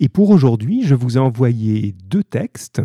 Et 0.00 0.08
pour 0.08 0.30
aujourd'hui, 0.30 0.82
je 0.82 0.94
vous 0.94 1.16
ai 1.16 1.20
envoyé 1.20 1.94
deux 2.04 2.24
textes 2.24 2.82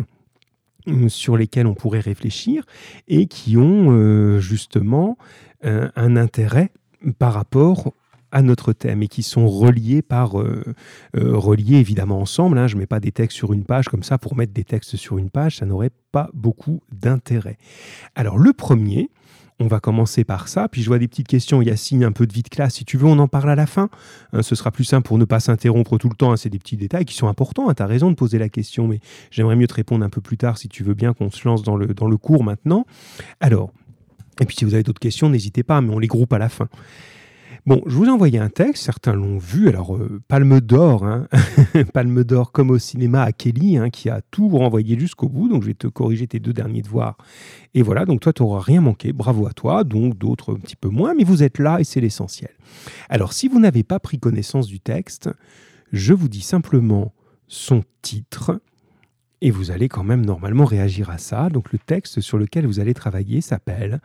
euh, 0.88 1.08
sur 1.08 1.36
lesquels 1.36 1.66
on 1.66 1.74
pourrait 1.74 2.00
réfléchir 2.00 2.64
et 3.08 3.26
qui 3.26 3.56
ont 3.56 3.92
euh, 3.92 4.38
justement 4.38 5.16
un 5.64 6.16
intérêt 6.16 6.72
par 7.20 7.34
rapport 7.34 7.92
à 8.32 8.40
notre 8.42 8.72
thème 8.72 9.02
et 9.02 9.08
qui 9.08 9.22
sont 9.22 9.46
reliés 9.46 10.02
par 10.02 10.40
euh, 10.40 10.64
euh, 11.16 11.36
reliés 11.36 11.76
évidemment 11.76 12.20
ensemble. 12.20 12.58
Hein. 12.58 12.66
Je 12.66 12.74
ne 12.74 12.80
mets 12.80 12.86
pas 12.86 12.98
des 12.98 13.12
textes 13.12 13.36
sur 13.36 13.52
une 13.52 13.64
page 13.64 13.88
comme 13.88 14.02
ça 14.02 14.18
pour 14.18 14.34
mettre 14.34 14.52
des 14.52 14.64
textes 14.64 14.96
sur 14.96 15.18
une 15.18 15.30
page, 15.30 15.58
ça 15.58 15.66
n'aurait 15.66 15.92
pas 16.10 16.30
beaucoup 16.32 16.82
d'intérêt. 16.90 17.58
Alors 18.14 18.38
le 18.38 18.52
premier, 18.52 19.10
on 19.62 19.68
va 19.68 19.80
commencer 19.80 20.24
par 20.24 20.48
ça, 20.48 20.68
puis 20.68 20.82
je 20.82 20.88
vois 20.88 20.98
des 20.98 21.08
petites 21.08 21.28
questions, 21.28 21.62
Yacine, 21.62 22.04
un 22.04 22.12
peu 22.12 22.26
de 22.26 22.32
vie 22.32 22.42
de 22.42 22.48
classe, 22.48 22.74
si 22.74 22.84
tu 22.84 22.96
veux, 22.96 23.06
on 23.06 23.18
en 23.18 23.28
parle 23.28 23.50
à 23.50 23.54
la 23.54 23.66
fin. 23.66 23.88
Hein, 24.32 24.42
ce 24.42 24.54
sera 24.54 24.70
plus 24.70 24.84
simple 24.84 25.06
pour 25.06 25.18
ne 25.18 25.24
pas 25.24 25.40
s'interrompre 25.40 25.98
tout 25.98 26.08
le 26.08 26.14
temps, 26.14 26.32
hein. 26.32 26.36
c'est 26.36 26.50
des 26.50 26.58
petits 26.58 26.76
détails 26.76 27.04
qui 27.04 27.14
sont 27.14 27.28
importants, 27.28 27.72
tu 27.72 27.82
as 27.82 27.86
raison 27.86 28.10
de 28.10 28.16
poser 28.16 28.38
la 28.38 28.48
question, 28.48 28.88
mais 28.88 29.00
j'aimerais 29.30 29.56
mieux 29.56 29.66
te 29.66 29.74
répondre 29.74 30.04
un 30.04 30.10
peu 30.10 30.20
plus 30.20 30.36
tard 30.36 30.58
si 30.58 30.68
tu 30.68 30.82
veux 30.82 30.94
bien 30.94 31.14
qu'on 31.14 31.30
se 31.30 31.46
lance 31.46 31.62
dans 31.62 31.76
le, 31.76 31.88
dans 31.88 32.08
le 32.08 32.16
cours 32.16 32.44
maintenant. 32.44 32.86
Alors, 33.40 33.72
et 34.40 34.46
puis 34.46 34.56
si 34.56 34.64
vous 34.64 34.74
avez 34.74 34.82
d'autres 34.82 35.00
questions, 35.00 35.28
n'hésitez 35.28 35.62
pas, 35.62 35.80
mais 35.80 35.94
on 35.94 35.98
les 35.98 36.08
groupe 36.08 36.32
à 36.32 36.38
la 36.38 36.48
fin. 36.48 36.68
Bon, 37.64 37.80
je 37.86 37.94
vous 37.94 38.06
ai 38.06 38.08
envoyé 38.08 38.40
un 38.40 38.48
texte, 38.48 38.82
certains 38.82 39.12
l'ont 39.12 39.38
vu, 39.38 39.68
alors 39.68 39.94
euh, 39.94 40.20
Palme 40.26 40.60
d'Or, 40.60 41.04
hein, 41.04 41.28
Palme 41.94 42.24
d'Or 42.24 42.50
comme 42.50 42.70
au 42.70 42.78
cinéma 42.78 43.22
à 43.22 43.30
Kelly, 43.30 43.76
hein, 43.76 43.88
qui 43.88 44.10
a 44.10 44.20
tout 44.32 44.48
renvoyé 44.48 44.98
jusqu'au 44.98 45.28
bout, 45.28 45.48
donc 45.48 45.62
je 45.62 45.68
vais 45.68 45.74
te 45.74 45.86
corriger 45.86 46.26
tes 46.26 46.40
deux 46.40 46.52
derniers 46.52 46.82
devoirs. 46.82 47.16
Et 47.74 47.82
voilà, 47.82 48.04
donc 48.04 48.18
toi, 48.18 48.32
tu 48.32 48.42
n'auras 48.42 48.58
rien 48.58 48.80
manqué, 48.80 49.12
bravo 49.12 49.46
à 49.46 49.52
toi, 49.52 49.84
donc 49.84 50.18
d'autres 50.18 50.54
un 50.54 50.58
petit 50.58 50.74
peu 50.74 50.88
moins, 50.88 51.14
mais 51.14 51.22
vous 51.22 51.44
êtes 51.44 51.60
là 51.60 51.78
et 51.78 51.84
c'est 51.84 52.00
l'essentiel. 52.00 52.50
Alors, 53.08 53.32
si 53.32 53.46
vous 53.46 53.60
n'avez 53.60 53.84
pas 53.84 54.00
pris 54.00 54.18
connaissance 54.18 54.66
du 54.66 54.80
texte, 54.80 55.30
je 55.92 56.14
vous 56.14 56.28
dis 56.28 56.40
simplement 56.40 57.14
son 57.46 57.84
titre, 58.02 58.60
et 59.40 59.52
vous 59.52 59.70
allez 59.70 59.88
quand 59.88 60.04
même 60.04 60.26
normalement 60.26 60.64
réagir 60.64 61.10
à 61.10 61.18
ça. 61.18 61.48
Donc 61.48 61.72
le 61.72 61.78
texte 61.78 62.20
sur 62.20 62.38
lequel 62.38 62.66
vous 62.66 62.80
allez 62.80 62.94
travailler 62.94 63.40
s'appelle 63.40 64.00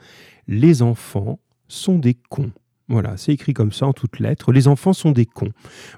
Les 0.48 0.84
enfants 0.84 1.40
sont 1.68 1.98
des 1.98 2.16
cons. 2.16 2.52
Voilà, 2.90 3.18
c'est 3.18 3.34
écrit 3.34 3.54
comme 3.54 3.74
ça 3.74 3.86
en 3.86 3.92
toutes 3.92 4.20
lettres. 4.20 4.54
Les 4.54 4.70
enfants 4.70 4.94
sont 4.94 5.12
des 5.12 5.26
cons. 5.26 5.52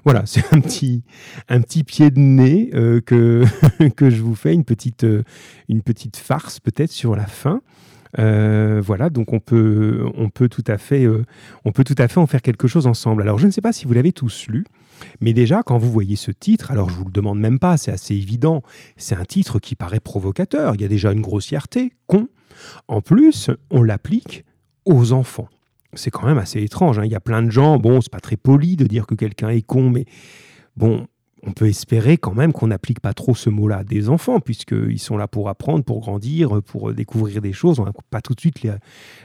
Voilà, 0.04 0.24
c'est 0.26 0.44
un 0.52 0.60
petit, 0.60 1.04
un 1.48 1.60
petit 1.60 1.84
pied 1.84 2.10
de 2.10 2.18
nez 2.18 2.70
euh, 2.74 3.00
que, 3.00 3.44
que 3.96 4.10
je 4.10 4.20
vous 4.22 4.34
fais, 4.34 4.54
une 4.54 4.64
petite, 4.64 5.04
euh, 5.04 5.22
une 5.68 5.82
petite 5.82 6.16
farce 6.16 6.58
peut-être 6.58 6.90
sur 6.90 7.14
la 7.14 7.26
fin. 7.26 7.62
Euh, 8.18 8.82
voilà, 8.84 9.08
donc 9.08 9.32
on 9.32 9.38
peut, 9.38 10.04
on, 10.16 10.30
peut 10.30 10.48
tout 10.48 10.64
à 10.66 10.78
fait, 10.78 11.06
on 11.64 11.70
peut 11.70 11.84
tout 11.84 11.94
à 11.96 12.08
fait 12.08 12.18
en 12.18 12.26
faire 12.26 12.42
quelque 12.42 12.66
chose 12.66 12.88
ensemble. 12.88 13.22
Alors 13.22 13.38
je 13.38 13.46
ne 13.46 13.52
sais 13.52 13.60
pas 13.60 13.72
si 13.72 13.86
vous 13.86 13.92
l'avez 13.92 14.10
tous 14.10 14.48
lu, 14.48 14.64
mais 15.20 15.32
déjà 15.32 15.62
quand 15.62 15.78
vous 15.78 15.92
voyez 15.92 16.16
ce 16.16 16.32
titre, 16.32 16.72
alors 16.72 16.90
je 16.90 16.96
vous 16.96 17.04
le 17.04 17.12
demande 17.12 17.38
même 17.38 17.60
pas, 17.60 17.76
c'est 17.76 17.92
assez 17.92 18.16
évident, 18.16 18.64
c'est 18.96 19.14
un 19.14 19.24
titre 19.24 19.60
qui 19.60 19.76
paraît 19.76 20.00
provocateur. 20.00 20.74
Il 20.74 20.80
y 20.80 20.84
a 20.84 20.88
déjà 20.88 21.12
une 21.12 21.20
grossièreté, 21.20 21.92
con. 22.08 22.26
En 22.88 23.00
plus, 23.00 23.48
on 23.70 23.84
l'applique 23.84 24.44
aux 24.86 25.12
enfants 25.12 25.48
c'est 25.94 26.10
quand 26.10 26.26
même 26.26 26.38
assez 26.38 26.62
étrange. 26.62 26.98
Hein. 26.98 27.04
Il 27.04 27.10
y 27.10 27.16
a 27.16 27.20
plein 27.20 27.42
de 27.42 27.50
gens, 27.50 27.78
bon, 27.78 28.00
c'est 28.00 28.12
pas 28.12 28.20
très 28.20 28.36
poli 28.36 28.76
de 28.76 28.86
dire 28.86 29.06
que 29.06 29.14
quelqu'un 29.14 29.48
est 29.50 29.62
con, 29.62 29.90
mais 29.90 30.04
bon, 30.76 31.06
on 31.42 31.52
peut 31.52 31.68
espérer 31.68 32.18
quand 32.18 32.34
même 32.34 32.52
qu'on 32.52 32.66
n'applique 32.66 33.00
pas 33.00 33.14
trop 33.14 33.34
ce 33.34 33.48
mot-là 33.50 33.78
à 33.78 33.84
des 33.84 34.08
enfants, 34.08 34.40
puisqu'ils 34.40 34.98
sont 34.98 35.16
là 35.16 35.26
pour 35.26 35.48
apprendre, 35.48 35.84
pour 35.84 36.00
grandir, 36.00 36.62
pour 36.62 36.92
découvrir 36.92 37.40
des 37.40 37.52
choses. 37.52 37.80
On 37.80 37.84
va 37.84 37.92
pas 38.10 38.20
tout 38.20 38.34
de 38.34 38.40
suite 38.40 38.62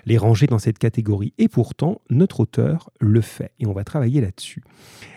les, 0.05 0.17
ranger 0.17 0.47
dans 0.47 0.59
cette 0.59 0.79
catégorie. 0.79 1.33
Et 1.37 1.47
pourtant, 1.47 2.01
notre 2.09 2.41
auteur 2.41 2.89
le 2.99 3.21
fait, 3.21 3.51
et 3.59 3.65
on 3.65 3.73
va 3.73 3.83
travailler 3.83 4.21
là-dessus. 4.21 4.63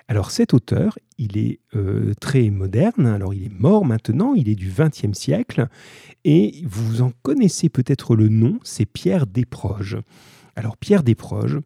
Alors 0.08 0.30
cet 0.30 0.54
auteur, 0.54 0.98
il 1.18 1.36
est 1.36 1.60
euh, 1.76 2.14
très 2.20 2.50
moderne, 2.50 3.06
alors 3.06 3.34
il 3.34 3.44
est 3.44 3.60
mort 3.60 3.84
maintenant, 3.84 4.34
il 4.34 4.48
est 4.48 4.54
du 4.54 4.72
XXe 4.74 5.16
siècle, 5.16 5.68
et 6.24 6.62
vous 6.64 7.02
en 7.02 7.12
connaissez 7.22 7.68
peut-être 7.68 8.16
le 8.16 8.28
nom, 8.28 8.58
c'est 8.64 8.86
Pierre 8.86 9.26
Desproges. 9.26 9.98
Alors 10.58 10.76
Pierre 10.76 11.04
Desproges, 11.04 11.60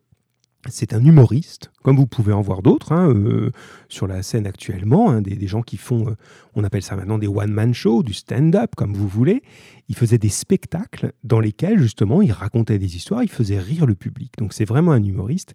c'est 0.68 0.92
un 0.92 1.02
humoriste, 1.02 1.70
comme 1.82 1.96
vous 1.96 2.06
pouvez 2.06 2.34
en 2.34 2.42
voir 2.42 2.60
d'autres 2.60 2.92
hein, 2.92 3.08
euh, 3.08 3.50
sur 3.88 4.06
la 4.06 4.22
scène 4.22 4.46
actuellement, 4.46 5.10
hein, 5.10 5.22
des, 5.22 5.46
gens 5.46 5.62
qui 5.62 5.78
font, 5.78 6.10
euh, 6.10 6.14
on 6.54 6.62
appelle 6.62 6.82
ça 6.82 6.94
maintenant 6.94 7.16
des 7.16 7.26
one-man 7.26 7.72
shows, 7.72 8.02
du 8.02 8.12
stand-up, 8.12 8.74
comme 8.76 8.92
vous 8.92 9.08
voulez. 9.08 9.42
Il 9.88 9.96
faisait 9.96 10.18
des 10.18 10.28
spectacles 10.28 11.12
dans 11.24 11.40
lesquels 11.40 11.80
justement 11.80 12.20
il 12.20 12.32
racontait 12.32 12.78
des 12.78 12.94
histoires, 12.94 13.22
il 13.22 13.30
faisait 13.30 13.58
rire 13.58 13.86
le 13.86 13.94
public. 13.94 14.34
Donc 14.36 14.52
c'est 14.52 14.66
vraiment 14.66 14.92
un 14.92 15.02
humoriste. 15.02 15.54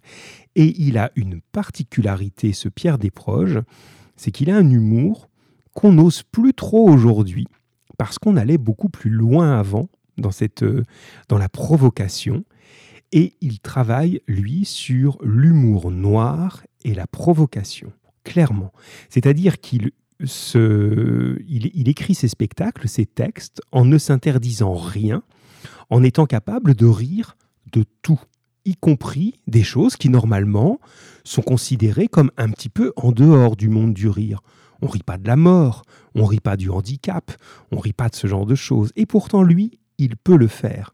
Et 0.56 0.74
il 0.82 0.98
a 0.98 1.12
une 1.14 1.40
particularité, 1.52 2.52
ce 2.52 2.68
Pierre 2.68 2.98
Desproges, 2.98 3.60
c'est 4.16 4.32
qu'il 4.32 4.50
a 4.50 4.56
un 4.56 4.68
humour 4.68 5.28
qu'on 5.74 5.92
n'ose 5.92 6.24
plus 6.24 6.54
trop 6.54 6.90
aujourd'hui, 6.90 7.46
parce 7.98 8.18
qu'on 8.18 8.36
allait 8.36 8.58
beaucoup 8.58 8.88
plus 8.88 9.10
loin 9.10 9.56
avant 9.60 9.88
dans, 10.18 10.32
cette, 10.32 10.64
euh, 10.64 10.82
dans 11.28 11.38
la 11.38 11.48
provocation. 11.48 12.44
Et 13.12 13.34
il 13.40 13.60
travaille, 13.60 14.20
lui, 14.26 14.64
sur 14.64 15.18
l'humour 15.22 15.90
noir 15.90 16.62
et 16.84 16.94
la 16.94 17.06
provocation, 17.06 17.92
clairement. 18.24 18.72
C'est-à-dire 19.08 19.60
qu'il 19.60 19.92
il, 20.20 21.88
écrit 21.88 22.14
ses 22.14 22.28
spectacles, 22.28 22.88
ses 22.88 23.06
textes, 23.06 23.62
en 23.72 23.84
ne 23.84 23.98
s'interdisant 23.98 24.74
rien, 24.74 25.22
en 25.90 26.02
étant 26.02 26.26
capable 26.26 26.74
de 26.74 26.86
rire 26.86 27.36
de 27.72 27.84
tout, 28.02 28.20
y 28.64 28.74
compris 28.74 29.34
des 29.46 29.62
choses 29.62 29.96
qui, 29.96 30.08
normalement, 30.08 30.80
sont 31.24 31.42
considérées 31.42 32.08
comme 32.08 32.30
un 32.36 32.50
petit 32.50 32.68
peu 32.68 32.92
en 32.96 33.12
dehors 33.12 33.56
du 33.56 33.68
monde 33.68 33.94
du 33.94 34.08
rire. 34.08 34.42
On 34.82 34.86
rit 34.86 35.02
pas 35.02 35.18
de 35.18 35.26
la 35.26 35.36
mort, 35.36 35.82
on 36.14 36.24
rit 36.24 36.40
pas 36.40 36.56
du 36.56 36.70
handicap, 36.70 37.32
on 37.72 37.78
rit 37.78 37.92
pas 37.92 38.08
de 38.08 38.14
ce 38.14 38.26
genre 38.26 38.46
de 38.46 38.54
choses. 38.54 38.92
Et 38.96 39.06
pourtant, 39.06 39.42
lui, 39.42 39.78
il 39.98 40.16
peut 40.16 40.36
le 40.36 40.48
faire. 40.48 40.92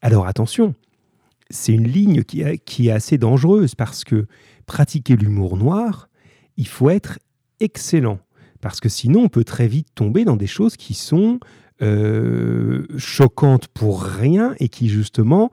Alors 0.00 0.26
attention, 0.26 0.74
c'est 1.50 1.72
une 1.72 1.88
ligne 1.88 2.22
qui, 2.24 2.42
est 2.42 2.90
assez 2.90 3.18
dangereuse 3.18 3.74
parce 3.74 4.04
que 4.04 4.26
pratiquer 4.66 5.16
l'humour 5.16 5.56
noir, 5.56 6.08
il 6.56 6.66
faut 6.66 6.90
être 6.90 7.18
excellent. 7.60 8.18
Parce 8.60 8.80
que 8.80 8.88
sinon, 8.88 9.24
on 9.24 9.28
peut 9.28 9.44
très 9.44 9.68
vite 9.68 9.88
tomber 9.94 10.24
dans 10.24 10.36
des 10.36 10.46
choses 10.46 10.76
qui 10.76 10.94
sont 10.94 11.38
euh, 11.80 12.84
choquantes 12.96 13.68
pour 13.68 14.02
rien 14.02 14.54
et 14.58 14.68
qui 14.68 14.88
justement 14.88 15.50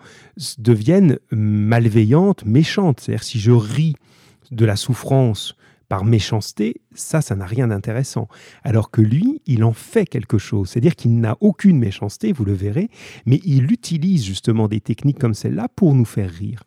deviennent 0.57 1.19
malveillantes, 1.31 2.45
méchantes. 2.45 2.99
C'est-à-dire 2.99 3.23
si 3.23 3.39
je 3.39 3.51
ris 3.51 3.95
de 4.51 4.65
la 4.65 4.75
souffrance 4.75 5.55
par 5.87 6.05
méchanceté, 6.05 6.81
ça, 6.93 7.21
ça 7.21 7.35
n'a 7.35 7.45
rien 7.45 7.67
d'intéressant. 7.67 8.27
Alors 8.63 8.91
que 8.91 9.01
lui, 9.01 9.41
il 9.45 9.63
en 9.63 9.73
fait 9.73 10.05
quelque 10.05 10.37
chose. 10.37 10.69
C'est-à-dire 10.69 10.95
qu'il 10.95 11.19
n'a 11.19 11.37
aucune 11.41 11.77
méchanceté, 11.77 12.31
vous 12.33 12.45
le 12.45 12.53
verrez, 12.53 12.89
mais 13.25 13.39
il 13.43 13.71
utilise 13.71 14.23
justement 14.25 14.67
des 14.67 14.81
techniques 14.81 15.19
comme 15.19 15.33
celle-là 15.33 15.67
pour 15.75 15.93
nous 15.93 16.05
faire 16.05 16.29
rire. 16.29 16.63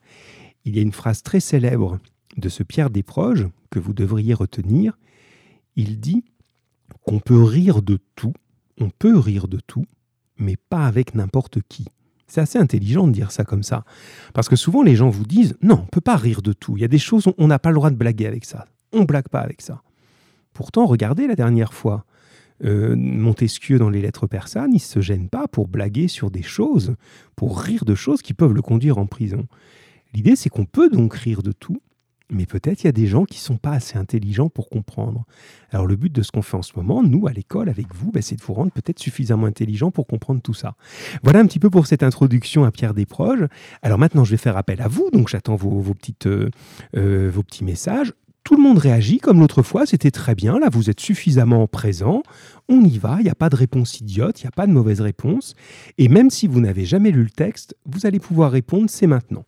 Il 0.64 0.76
y 0.76 0.78
a 0.78 0.82
une 0.82 0.92
phrase 0.92 1.22
très 1.22 1.40
célèbre 1.40 1.98
de 2.36 2.48
ce 2.48 2.62
Pierre 2.62 2.90
Desproges 2.90 3.48
que 3.70 3.78
vous 3.78 3.92
devriez 3.92 4.34
retenir. 4.34 4.98
Il 5.76 5.98
dit 6.00 6.24
qu'on 7.04 7.20
peut 7.20 7.42
rire 7.42 7.82
de 7.82 7.98
tout, 8.14 8.34
on 8.80 8.90
peut 8.90 9.18
rire 9.18 9.48
de 9.48 9.60
tout, 9.66 9.86
mais 10.36 10.56
pas 10.56 10.86
avec 10.86 11.14
n'importe 11.14 11.58
qui. 11.68 11.86
C'est 12.26 12.42
assez 12.42 12.58
intelligent 12.58 13.06
de 13.06 13.12
dire 13.12 13.32
ça 13.32 13.44
comme 13.44 13.62
ça. 13.62 13.84
Parce 14.34 14.48
que 14.48 14.56
souvent 14.56 14.82
les 14.82 14.94
gens 14.94 15.08
vous 15.08 15.24
disent 15.24 15.56
non, 15.62 15.76
on 15.76 15.82
ne 15.82 15.88
peut 15.88 16.02
pas 16.02 16.16
rire 16.16 16.42
de 16.42 16.52
tout. 16.52 16.76
Il 16.76 16.80
y 16.80 16.84
a 16.84 16.88
des 16.88 16.98
choses, 16.98 17.24
on 17.38 17.46
n'a 17.46 17.58
pas 17.58 17.70
le 17.70 17.76
droit 17.76 17.90
de 17.90 17.96
blaguer 17.96 18.26
avec 18.26 18.44
ça. 18.44 18.66
On 18.92 19.04
blague 19.04 19.28
pas 19.28 19.40
avec 19.40 19.62
ça. 19.62 19.82
Pourtant, 20.52 20.86
regardez 20.86 21.26
la 21.26 21.36
dernière 21.36 21.74
fois. 21.74 22.04
Euh, 22.64 22.96
Montesquieu, 22.96 23.78
dans 23.78 23.90
les 23.90 24.02
lettres 24.02 24.26
persanes, 24.26 24.72
il 24.72 24.76
ne 24.76 24.80
se 24.80 25.00
gêne 25.00 25.28
pas 25.28 25.46
pour 25.46 25.68
blaguer 25.68 26.08
sur 26.08 26.30
des 26.30 26.42
choses, 26.42 26.96
pour 27.36 27.60
rire 27.60 27.84
de 27.84 27.94
choses 27.94 28.22
qui 28.22 28.34
peuvent 28.34 28.54
le 28.54 28.62
conduire 28.62 28.98
en 28.98 29.06
prison. 29.06 29.46
L'idée, 30.14 30.34
c'est 30.34 30.48
qu'on 30.48 30.64
peut 30.64 30.88
donc 30.88 31.14
rire 31.14 31.42
de 31.42 31.52
tout, 31.52 31.80
mais 32.30 32.46
peut-être 32.46 32.82
il 32.82 32.86
y 32.86 32.88
a 32.88 32.92
des 32.92 33.06
gens 33.06 33.24
qui 33.24 33.38
ne 33.38 33.42
sont 33.42 33.56
pas 33.56 33.72
assez 33.72 33.96
intelligents 33.98 34.48
pour 34.48 34.68
comprendre. 34.68 35.24
Alors 35.70 35.86
le 35.86 35.96
but 35.96 36.12
de 36.12 36.22
ce 36.22 36.30
qu'on 36.30 36.42
fait 36.42 36.56
en 36.56 36.62
ce 36.62 36.72
moment, 36.76 37.02
nous, 37.02 37.26
à 37.26 37.32
l'école, 37.32 37.68
avec 37.68 37.94
vous, 37.94 38.10
ben, 38.10 38.22
c'est 38.22 38.36
de 38.36 38.42
vous 38.42 38.54
rendre 38.54 38.72
peut-être 38.72 38.98
suffisamment 38.98 39.46
intelligent 39.46 39.90
pour 39.90 40.06
comprendre 40.06 40.42
tout 40.42 40.54
ça. 40.54 40.74
Voilà 41.22 41.40
un 41.40 41.46
petit 41.46 41.58
peu 41.58 41.70
pour 41.70 41.86
cette 41.86 42.02
introduction 42.02 42.64
à 42.64 42.70
Pierre 42.70 42.94
Desproges. 42.94 43.46
Alors 43.82 43.98
maintenant, 43.98 44.24
je 44.24 44.32
vais 44.32 44.36
faire 44.36 44.56
appel 44.56 44.82
à 44.82 44.88
vous, 44.88 45.10
donc 45.10 45.28
j'attends 45.28 45.56
vos, 45.56 45.94
petites, 45.94 46.26
euh, 46.26 46.50
euh, 46.96 47.30
vos 47.32 47.42
petits 47.42 47.64
messages. 47.64 48.12
Tout 48.44 48.56
le 48.56 48.62
monde 48.62 48.78
réagit 48.78 49.18
comme 49.18 49.40
l'autre 49.40 49.62
fois, 49.62 49.84
c'était 49.84 50.10
très 50.10 50.34
bien, 50.34 50.58
là 50.58 50.68
vous 50.70 50.88
êtes 50.88 51.00
suffisamment 51.00 51.66
présent, 51.66 52.22
on 52.68 52.82
y 52.82 52.96
va, 52.96 53.16
il 53.20 53.24
n'y 53.24 53.30
a 53.30 53.34
pas 53.34 53.50
de 53.50 53.56
réponse 53.56 54.00
idiote, 54.00 54.40
il 54.40 54.44
n'y 54.44 54.48
a 54.48 54.52
pas 54.52 54.66
de 54.66 54.72
mauvaise 54.72 55.02
réponse, 55.02 55.54
et 55.98 56.08
même 56.08 56.30
si 56.30 56.46
vous 56.46 56.60
n'avez 56.60 56.86
jamais 56.86 57.10
lu 57.10 57.24
le 57.24 57.30
texte, 57.30 57.76
vous 57.84 58.06
allez 58.06 58.20
pouvoir 58.20 58.50
répondre, 58.50 58.88
c'est 58.88 59.06
maintenant. 59.06 59.44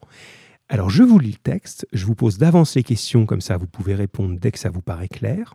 Alors 0.69 0.91
je 0.91 1.03
vous 1.03 1.19
lis 1.19 1.33
le 1.33 1.39
texte, 1.39 1.87
je 1.93 2.05
vous 2.05 2.15
pose 2.15 2.39
d'avance 2.39 2.77
les 2.77 2.83
questions, 2.83 3.27
comme 3.27 3.41
ça 3.41 3.57
vous 3.57 3.67
pouvez 3.67 3.95
répondre 3.95 4.39
dès 4.39 4.53
que 4.53 4.59
ça 4.59 4.71
vous 4.71 4.83
paraît 4.83 5.09
clair. 5.09 5.55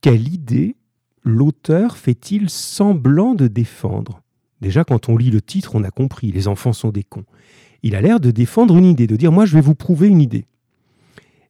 Quelle 0.00 0.28
idée 0.28 0.76
l'auteur 1.24 1.96
fait-il 1.96 2.50
semblant 2.50 3.34
de 3.34 3.46
défendre? 3.46 4.20
Déjà 4.60 4.84
quand 4.84 5.08
on 5.08 5.16
lit 5.16 5.30
le 5.30 5.40
titre, 5.40 5.74
on 5.74 5.84
a 5.84 5.90
compris, 5.90 6.32
les 6.32 6.48
enfants 6.48 6.72
sont 6.72 6.90
des 6.90 7.04
cons. 7.04 7.24
Il 7.82 7.94
a 7.94 8.00
l'air 8.00 8.20
de 8.20 8.30
défendre 8.30 8.76
une 8.76 8.84
idée, 8.84 9.06
de 9.06 9.16
dire 9.16 9.32
moi 9.32 9.46
je 9.46 9.54
vais 9.54 9.60
vous 9.60 9.74
prouver 9.74 10.08
une 10.08 10.20
idée. 10.20 10.46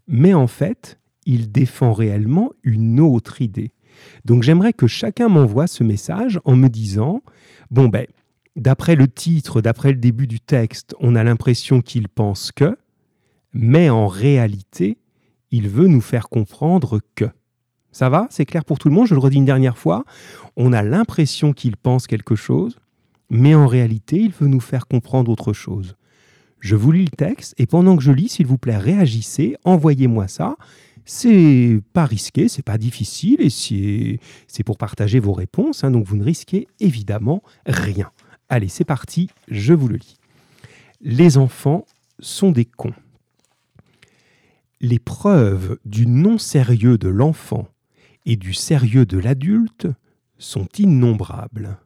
Mais 0.06 0.34
en 0.34 0.46
fait, 0.46 0.98
il 1.24 1.50
défend 1.50 1.92
réellement 1.92 2.52
une 2.62 3.00
autre 3.00 3.42
idée. 3.42 3.72
Donc 4.24 4.42
j'aimerais 4.42 4.72
que 4.72 4.86
chacun 4.86 5.28
m'envoie 5.28 5.66
ce 5.66 5.82
message 5.82 6.40
en 6.44 6.56
me 6.56 6.68
disant, 6.68 7.22
bon 7.70 7.88
ben, 7.88 8.06
d'après 8.54 8.94
le 8.94 9.08
titre, 9.08 9.60
d'après 9.60 9.92
le 9.92 9.98
début 9.98 10.26
du 10.26 10.40
texte, 10.40 10.94
on 11.00 11.14
a 11.14 11.24
l'impression 11.24 11.80
qu'il 11.80 12.08
pense 12.08 12.52
que, 12.52 12.76
mais 13.52 13.88
en 13.90 14.06
réalité, 14.06 14.98
il 15.50 15.68
veut 15.68 15.88
nous 15.88 16.00
faire 16.00 16.28
comprendre 16.28 17.00
que. 17.14 17.26
Ça 17.90 18.10
va? 18.10 18.26
C'est 18.30 18.44
clair 18.44 18.64
pour 18.64 18.78
tout 18.78 18.88
le 18.90 18.94
monde? 18.94 19.06
Je 19.06 19.14
le 19.14 19.20
redis 19.20 19.38
une 19.38 19.46
dernière 19.46 19.78
fois. 19.78 20.04
On 20.56 20.74
a 20.74 20.82
l'impression 20.82 21.54
qu'il 21.54 21.78
pense 21.78 22.06
quelque 22.06 22.34
chose, 22.34 22.78
mais 23.30 23.54
en 23.54 23.66
réalité, 23.66 24.18
il 24.18 24.32
veut 24.32 24.48
nous 24.48 24.60
faire 24.60 24.86
comprendre 24.86 25.30
autre 25.30 25.54
chose. 25.54 25.96
Je 26.66 26.74
vous 26.74 26.90
lis 26.90 27.04
le 27.04 27.16
texte 27.16 27.54
et 27.58 27.66
pendant 27.66 27.96
que 27.96 28.02
je 28.02 28.10
lis, 28.10 28.28
s'il 28.28 28.46
vous 28.48 28.58
plaît, 28.58 28.76
réagissez, 28.76 29.54
envoyez-moi 29.62 30.26
ça. 30.26 30.56
C'est 31.04 31.80
pas 31.92 32.06
risqué, 32.06 32.48
c'est 32.48 32.64
pas 32.64 32.76
difficile 32.76 33.40
et 33.40 33.50
c'est 34.48 34.64
pour 34.64 34.76
partager 34.76 35.20
vos 35.20 35.32
réponses, 35.32 35.84
hein, 35.84 35.92
donc 35.92 36.06
vous 36.06 36.16
ne 36.16 36.24
risquez 36.24 36.66
évidemment 36.80 37.40
rien. 37.66 38.10
Allez, 38.48 38.66
c'est 38.66 38.84
parti, 38.84 39.30
je 39.46 39.74
vous 39.74 39.86
le 39.86 39.94
lis. 39.94 40.16
Les 41.00 41.38
enfants 41.38 41.86
sont 42.18 42.50
des 42.50 42.64
cons. 42.64 42.94
Les 44.80 44.98
preuves 44.98 45.78
du 45.84 46.08
non-sérieux 46.08 46.98
de 46.98 47.08
l'enfant 47.08 47.68
et 48.24 48.34
du 48.34 48.54
sérieux 48.54 49.06
de 49.06 49.18
l'adulte 49.18 49.86
sont 50.36 50.66
innombrables. 50.78 51.78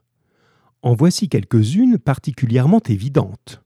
En 0.80 0.94
voici 0.94 1.28
quelques-unes 1.28 1.98
particulièrement 1.98 2.80
évidentes. 2.88 3.62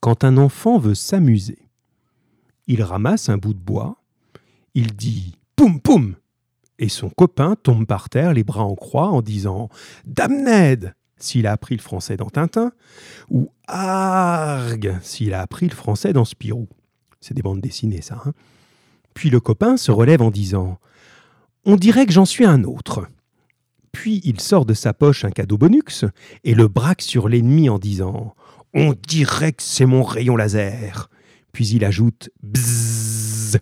Quand 0.00 0.24
un 0.24 0.38
enfant 0.38 0.78
veut 0.78 0.94
s'amuser, 0.94 1.58
il 2.66 2.82
ramasse 2.82 3.28
un 3.28 3.36
bout 3.36 3.54
de 3.54 3.58
bois, 3.58 3.96
il 4.74 4.94
dit 4.94 5.36
Poum 5.56 5.80
poum 5.80 6.16
et 6.78 6.88
son 6.88 7.10
copain 7.10 7.56
tombe 7.62 7.86
par 7.86 8.08
terre 8.08 8.32
les 8.32 8.44
bras 8.44 8.64
en 8.64 8.74
croix 8.74 9.08
en 9.08 9.20
disant 9.20 9.68
Damned 10.06 10.94
s'il 11.18 11.46
a 11.46 11.52
appris 11.52 11.76
le 11.76 11.82
français 11.82 12.16
dans 12.16 12.30
Tintin, 12.30 12.72
ou 13.28 13.50
Arg 13.68 14.98
s'il 15.02 15.34
a 15.34 15.42
appris 15.42 15.68
le 15.68 15.74
français 15.74 16.14
dans 16.14 16.24
Spirou. 16.24 16.66
C'est 17.20 17.34
des 17.34 17.42
bandes 17.42 17.60
dessinées, 17.60 18.00
ça. 18.00 18.22
Hein 18.24 18.32
Puis 19.12 19.28
le 19.28 19.38
copain 19.38 19.76
se 19.76 19.90
relève 19.92 20.22
en 20.22 20.30
disant 20.30 20.78
On 21.66 21.76
dirait 21.76 22.06
que 22.06 22.12
j'en 22.12 22.24
suis 22.24 22.46
un 22.46 22.64
autre. 22.64 23.06
Puis 23.92 24.22
il 24.24 24.40
sort 24.40 24.64
de 24.64 24.72
sa 24.72 24.94
poche 24.94 25.24
un 25.26 25.30
cadeau 25.30 25.58
bonux 25.58 26.06
et 26.44 26.54
le 26.54 26.68
braque 26.68 27.02
sur 27.02 27.28
l'ennemi 27.28 27.68
en 27.68 27.78
disant 27.78 28.34
On 28.74 28.94
dirait 29.06 29.52
que 29.52 29.62
c'est 29.62 29.86
mon 29.86 30.02
rayon 30.02 30.36
laser. 30.36 31.10
Puis 31.52 31.68
il 31.68 31.84
ajoute 31.84 32.30
Bzzz 32.42 33.58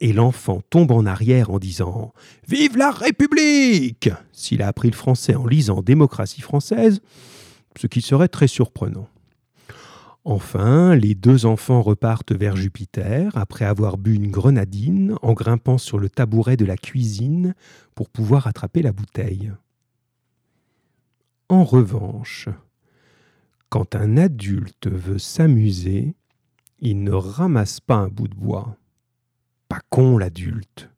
et 0.00 0.12
l'enfant 0.12 0.62
tombe 0.70 0.92
en 0.92 1.04
arrière 1.06 1.50
en 1.50 1.58
disant 1.58 2.12
Vive 2.48 2.76
la 2.76 2.90
République 2.90 4.10
s'il 4.32 4.62
a 4.62 4.68
appris 4.68 4.90
le 4.90 4.96
français 4.96 5.34
en 5.34 5.46
lisant 5.46 5.82
Démocratie 5.82 6.40
française, 6.40 7.00
ce 7.78 7.86
qui 7.86 8.00
serait 8.00 8.28
très 8.28 8.46
surprenant. 8.46 9.08
Enfin, 10.24 10.94
les 10.94 11.14
deux 11.14 11.46
enfants 11.46 11.80
repartent 11.80 12.32
vers 12.32 12.56
Jupiter 12.56 13.36
après 13.36 13.64
avoir 13.64 13.96
bu 13.96 14.14
une 14.14 14.30
grenadine 14.30 15.14
en 15.22 15.32
grimpant 15.32 15.78
sur 15.78 15.98
le 15.98 16.10
tabouret 16.10 16.56
de 16.56 16.66
la 16.66 16.76
cuisine 16.76 17.54
pour 17.94 18.10
pouvoir 18.10 18.46
attraper 18.46 18.82
la 18.82 18.92
bouteille. 18.92 19.52
En 21.48 21.64
revanche, 21.64 22.48
quand 23.68 23.94
un 23.94 24.16
adulte 24.16 24.88
veut 24.88 25.18
s'amuser, 25.18 26.14
il 26.80 27.02
ne 27.02 27.12
ramasse 27.12 27.80
pas 27.80 27.96
un 27.96 28.08
bout 28.08 28.28
de 28.28 28.34
bois 28.34 28.78
pas 29.68 29.80
con 29.90 30.18
l'adulte. 30.18 30.90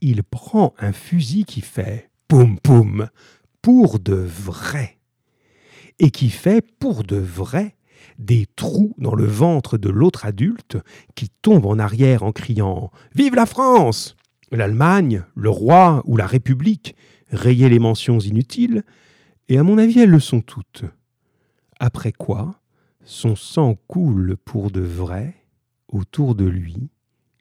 Il 0.00 0.22
prend 0.22 0.74
un 0.78 0.92
fusil 0.92 1.44
qui 1.44 1.60
fait 1.60 2.10
poum 2.28 2.58
poum 2.58 3.08
pour 3.62 3.98
de 3.98 4.14
vrai. 4.14 4.98
Et 5.98 6.10
qui 6.10 6.30
fait 6.30 6.64
pour 6.78 7.04
de 7.04 7.16
vrai 7.16 7.76
des 8.18 8.46
trous 8.56 8.94
dans 8.98 9.14
le 9.14 9.24
ventre 9.24 9.78
de 9.78 9.88
l'autre 9.88 10.26
adulte 10.26 10.76
qui 11.14 11.30
tombe 11.42 11.66
en 11.66 11.78
arrière 11.78 12.22
en 12.22 12.32
criant 12.32 12.90
Vive 13.14 13.34
la 13.34 13.46
France 13.46 14.16
L'Allemagne, 14.50 15.24
le 15.34 15.50
roi 15.50 16.02
ou 16.04 16.16
la 16.16 16.26
République, 16.26 16.94
rayer 17.30 17.68
les 17.68 17.80
mentions 17.80 18.20
inutiles, 18.20 18.84
et 19.48 19.58
à 19.58 19.64
mon 19.64 19.78
avis 19.78 20.00
elles 20.00 20.10
le 20.10 20.20
sont 20.20 20.42
toutes. 20.42 20.84
Après 21.84 22.12
quoi, 22.12 22.62
son 23.04 23.36
sang 23.36 23.76
coule 23.88 24.38
pour 24.42 24.70
de 24.70 24.80
vrai 24.80 25.34
autour 25.88 26.34
de 26.34 26.46
lui, 26.46 26.88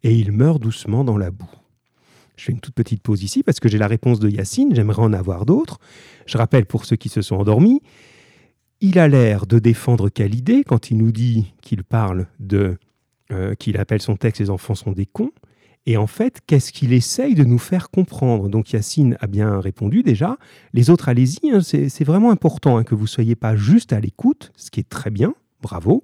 et 0.04 0.18
il 0.20 0.34
meurt 0.34 0.62
doucement 0.62 1.06
dans 1.06 1.18
la 1.18 1.32
boue. 1.32 1.50
Je 2.36 2.44
fais 2.44 2.52
une 2.52 2.60
toute 2.60 2.76
petite 2.76 3.02
pause 3.02 3.24
ici 3.24 3.42
parce 3.42 3.62
que 3.62 3.70
j'ai 3.70 3.78
la 3.78 3.88
réponse 3.88 4.20
de 4.20 4.28
Yacine, 4.28 4.76
j'aimerais 4.76 5.02
en 5.02 5.14
avoir 5.14 5.46
d'autres. 5.46 5.80
Je 6.26 6.38
rappelle 6.38 6.66
pour 6.66 6.84
ceux 6.84 6.98
qui 6.98 7.08
se 7.08 7.22
sont 7.22 7.38
endormis, 7.38 7.82
il 8.82 9.00
a 9.00 9.08
l'air 9.08 9.48
de 9.48 9.60
défendre 9.60 10.10
quelle 10.10 10.36
idée 10.36 10.66
quand 10.66 10.92
il 10.92 10.98
nous 10.98 11.14
dit 11.14 11.54
qu'il 11.62 11.86
parle 11.86 12.28
de 12.42 12.78
euh, 13.32 13.56
qu'il 13.56 13.78
appelle 13.78 14.02
son 14.02 14.18
texte 14.18 14.42
Les 14.42 14.50
enfants 14.50 14.76
sont 14.76 14.92
des 14.92 15.06
cons. 15.06 15.32
Et 15.86 15.98
en 15.98 16.08
fait, 16.08 16.40
qu'est-ce 16.48 16.72
qu'il 16.72 16.94
essaye 16.94 17.36
de 17.36 17.44
nous 17.44 17.58
faire 17.58 17.90
comprendre? 17.90 18.48
Donc 18.48 18.72
Yacine 18.72 19.18
a 19.20 19.28
bien 19.28 19.60
répondu 19.60 20.02
déjà. 20.02 20.38
Les 20.74 20.90
autres, 20.90 21.10
allez-y, 21.10 21.52
hein, 21.52 21.60
c'est 21.62 22.04
vraiment 22.04 22.32
important 22.32 22.78
hein, 22.78 22.84
que 22.84 22.96
vous 22.96 23.04
ne 23.04 23.08
soyez 23.08 23.36
pas 23.36 23.56
juste 23.56 23.92
à 23.92 24.00
l'écoute, 24.00 24.52
ce 24.56 24.72
qui 24.72 24.80
est 24.80 24.90
très 24.90 25.10
bien, 25.10 25.34
bravo 25.62 26.02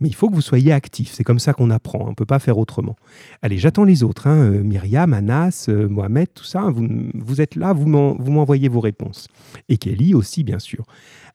mais 0.00 0.08
il 0.08 0.14
faut 0.14 0.28
que 0.28 0.34
vous 0.34 0.40
soyez 0.40 0.72
actif. 0.72 1.12
C'est 1.12 1.24
comme 1.24 1.38
ça 1.38 1.52
qu'on 1.52 1.70
apprend. 1.70 2.00
On 2.00 2.10
ne 2.10 2.14
peut 2.14 2.26
pas 2.26 2.38
faire 2.38 2.58
autrement. 2.58 2.96
Allez, 3.42 3.58
j'attends 3.58 3.84
les 3.84 4.02
autres. 4.02 4.26
Hein. 4.26 4.52
Euh, 4.52 4.62
Myriam, 4.62 5.12
Anas, 5.12 5.66
euh, 5.68 5.88
Mohamed, 5.88 6.28
tout 6.34 6.44
ça. 6.44 6.70
Vous, 6.70 7.40
êtes 7.40 7.56
là, 7.56 7.72
vous 7.72 7.86
m'envoyez 7.86 8.68
vos 8.68 8.80
réponses. 8.80 9.28
Et 9.68 9.78
Kelly 9.78 10.14
aussi, 10.14 10.44
bien 10.44 10.58
sûr. 10.58 10.84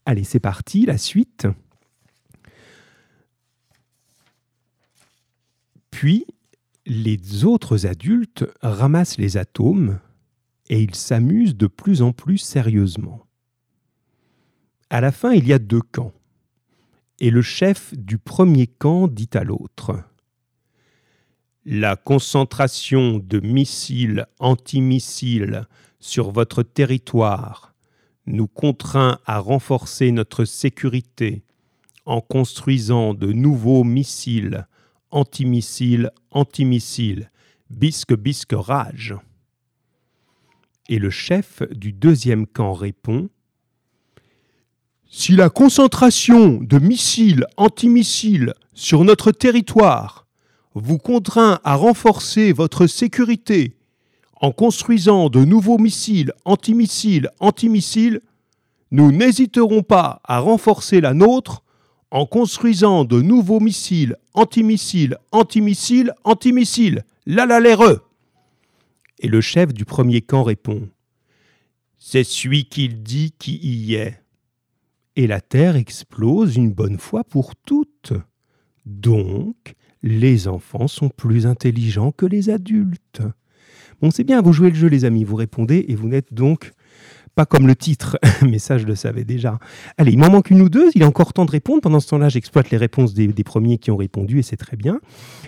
Allez, 0.06 0.24
c'est 0.24 0.40
parti. 0.40 0.86
La 0.86 0.98
suite. 0.98 1.48
Puis, 5.92 6.26
les 6.90 7.46
autres 7.46 7.86
adultes 7.86 8.46
ramassent 8.62 9.20
les 9.20 9.38
atomes 9.38 10.00
et 10.70 10.82
ils 10.82 10.96
s'amusent 10.96 11.56
de 11.56 11.68
plus 11.68 12.02
en 12.02 12.12
plus 12.14 12.40
sérieusement. 12.40 13.28
À 14.90 15.00
la 15.00 15.12
fin, 15.12 15.32
il 15.32 15.48
y 15.48 15.54
a 15.54 15.60
deux 15.60 15.82
camps 15.82 16.14
et 17.20 17.30
le 17.30 17.44
chef 17.44 17.94
du 17.96 18.18
premier 18.18 18.66
camp 18.66 19.08
dit 19.08 19.30
à 19.34 19.44
l'autre 19.44 20.04
La 21.64 21.96
concentration 21.96 23.20
de 23.20 23.40
missiles 23.40 24.26
antimissiles 24.40 25.68
sur 26.00 26.32
votre 26.32 26.64
territoire 26.64 27.76
nous 28.26 28.48
contraint 28.48 29.20
à 29.26 29.38
renforcer 29.38 30.12
notre 30.12 30.44
sécurité 30.44 31.44
en 32.06 32.22
construisant 32.22 33.14
de 33.14 33.32
nouveaux 33.32 33.84
missiles 33.84 34.66
antimissiles 35.12 36.12
antimissiles 36.32 37.32
bisque 37.70 38.16
bisque 38.16 38.54
rage. 38.54 39.16
Et 40.88 41.00
le 41.00 41.10
chef 41.10 41.62
du 41.72 41.94
deuxième 41.94 42.48
camp 42.48 42.74
répond 42.74 43.30
si 45.12 45.36
la 45.36 45.50
concentration 45.50 46.60
de 46.62 46.78
missiles 46.78 47.46
antimissiles 47.58 48.54
sur 48.74 49.04
notre 49.04 49.32
territoire 49.32 50.28
vous 50.76 51.00
contraint 51.00 51.60
à 51.64 51.76
renforcer 51.76 52.54
votre 52.54 52.86
sécurité 52.86 53.76
en 54.40 54.52
construisant 54.52 55.30
de 55.30 55.44
nouveaux 55.44 55.80
missiles 55.80 56.32
antimissiles 56.46 57.30
antimissiles, 57.40 58.22
nous 58.92 59.12
n'hésiterons 59.12 59.82
pas 59.82 60.22
à 60.24 60.40
renforcer 60.40 61.02
la 61.02 61.14
nôtre 61.14 61.64
en 62.12 62.26
construisant 62.26 63.06
de 63.06 63.22
nouveaux 63.22 63.60
missiles 63.60 64.16
antimissiles 64.34 65.18
antimissiles 65.32 66.14
antimissiles. 66.24 67.04
La 67.26 67.46
la 67.46 67.60
Et 69.20 69.28
le 69.28 69.42
chef 69.42 69.74
du 69.74 69.86
premier 69.86 70.22
camp 70.22 70.44
répond 70.44 70.90
C'est 71.98 72.24
celui 72.24 72.66
qu'il 72.66 73.04
dit 73.04 73.34
qui 73.38 73.58
y 73.58 73.96
est 73.96 74.20
et 75.20 75.28
la 75.28 75.42
Terre 75.42 75.76
explose 75.76 76.56
une 76.56 76.72
bonne 76.72 76.98
fois 76.98 77.26
pour 77.26 77.54
toutes. 77.58 78.14
Donc, 78.86 79.74
les 80.02 80.48
enfants 80.48 80.88
sont 80.88 81.10
plus 81.10 81.46
intelligents 81.46 82.14
que 82.14 82.26
les 82.26 82.50
adultes. 82.50 83.22
Bon, 84.02 84.12
c'est 84.12 84.24
bien, 84.24 84.42
vous 84.42 84.54
jouez 84.54 84.70
le 84.70 84.78
jeu, 84.78 84.88
les 84.88 85.04
amis, 85.04 85.26
vous 85.26 85.36
répondez 85.36 85.84
et 85.90 85.96
vous 85.96 86.08
n'êtes 86.08 86.34
donc 86.34 86.72
pas 87.40 87.46
comme 87.46 87.68
le 87.68 87.76
titre, 87.78 88.20
mais 88.42 88.60
ça 88.60 88.78
je 88.78 88.86
le 88.86 88.96
savais 88.96 89.24
déjà. 89.24 89.60
Allez, 89.98 90.12
il 90.12 90.20
m'en 90.20 90.30
manque 90.30 90.52
une 90.52 90.62
ou 90.62 90.68
deux, 90.68 90.90
il 90.94 91.04
est 91.04 91.06
encore 91.06 91.32
temps 91.32 91.46
de 91.46 91.52
répondre. 91.52 91.80
Pendant 91.80 92.02
ce 92.02 92.10
temps-là, 92.10 92.28
j'exploite 92.28 92.70
les 92.70 92.76
réponses 92.76 93.14
des, 93.14 93.32
premiers 93.46 93.78
qui 93.78 93.92
ont 93.92 93.96
répondu 93.96 94.40
et 94.40 94.42
c'est 94.42 94.58
très 94.58 94.76
bien. 94.76 95.00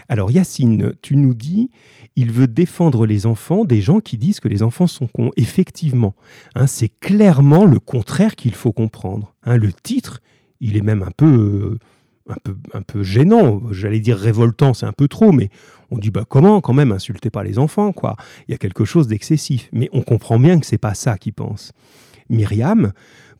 Alors 0.07 0.31
Yacine, 0.31 0.93
tu 1.01 1.17
nous 1.17 1.33
dis, 1.33 1.69
il 2.15 2.31
veut 2.31 2.47
défendre 2.47 3.05
les 3.05 3.25
enfants 3.25 3.65
des 3.65 3.81
gens 3.81 3.99
qui 3.99 4.17
disent 4.17 4.39
que 4.39 4.47
les 4.47 4.63
enfants 4.63 4.87
sont 4.87 5.07
cons. 5.07 5.31
Effectivement, 5.35 6.15
hein, 6.55 6.65
c'est 6.65 6.87
clairement 6.87 7.65
le 7.65 7.79
contraire 7.79 8.37
qu'il 8.37 8.55
faut 8.55 8.71
comprendre. 8.71 9.35
Hein. 9.43 9.57
le 9.57 9.73
titre, 9.73 10.21
il 10.61 10.77
est 10.77 10.81
même 10.81 11.03
un 11.03 11.11
peu... 11.11 11.25
Euh, 11.25 11.79
un 12.29 12.37
peu, 12.43 12.55
un 12.73 12.81
peu 12.81 13.03
gênant, 13.03 13.61
j'allais 13.71 13.99
dire 13.99 14.17
révoltant, 14.17 14.73
c'est 14.73 14.85
un 14.85 14.93
peu 14.93 15.07
trop, 15.07 15.31
mais 15.31 15.49
on 15.89 15.97
dit 15.97 16.11
bah 16.11 16.25
comment 16.27 16.61
quand 16.61 16.73
même 16.73 16.91
insultez 16.91 17.29
pas 17.29 17.43
les 17.43 17.59
enfants 17.59 17.91
quoi. 17.91 18.15
Il 18.47 18.51
y 18.51 18.55
a 18.55 18.57
quelque 18.57 18.85
chose 18.85 19.07
d'excessif, 19.07 19.69
mais 19.71 19.89
on 19.91 20.01
comprend 20.01 20.39
bien 20.39 20.59
que 20.59 20.65
c'est 20.65 20.77
pas 20.77 20.93
ça 20.93 21.17
qu'il 21.17 21.33
pense. 21.33 21.71
Myriam, 22.29 22.93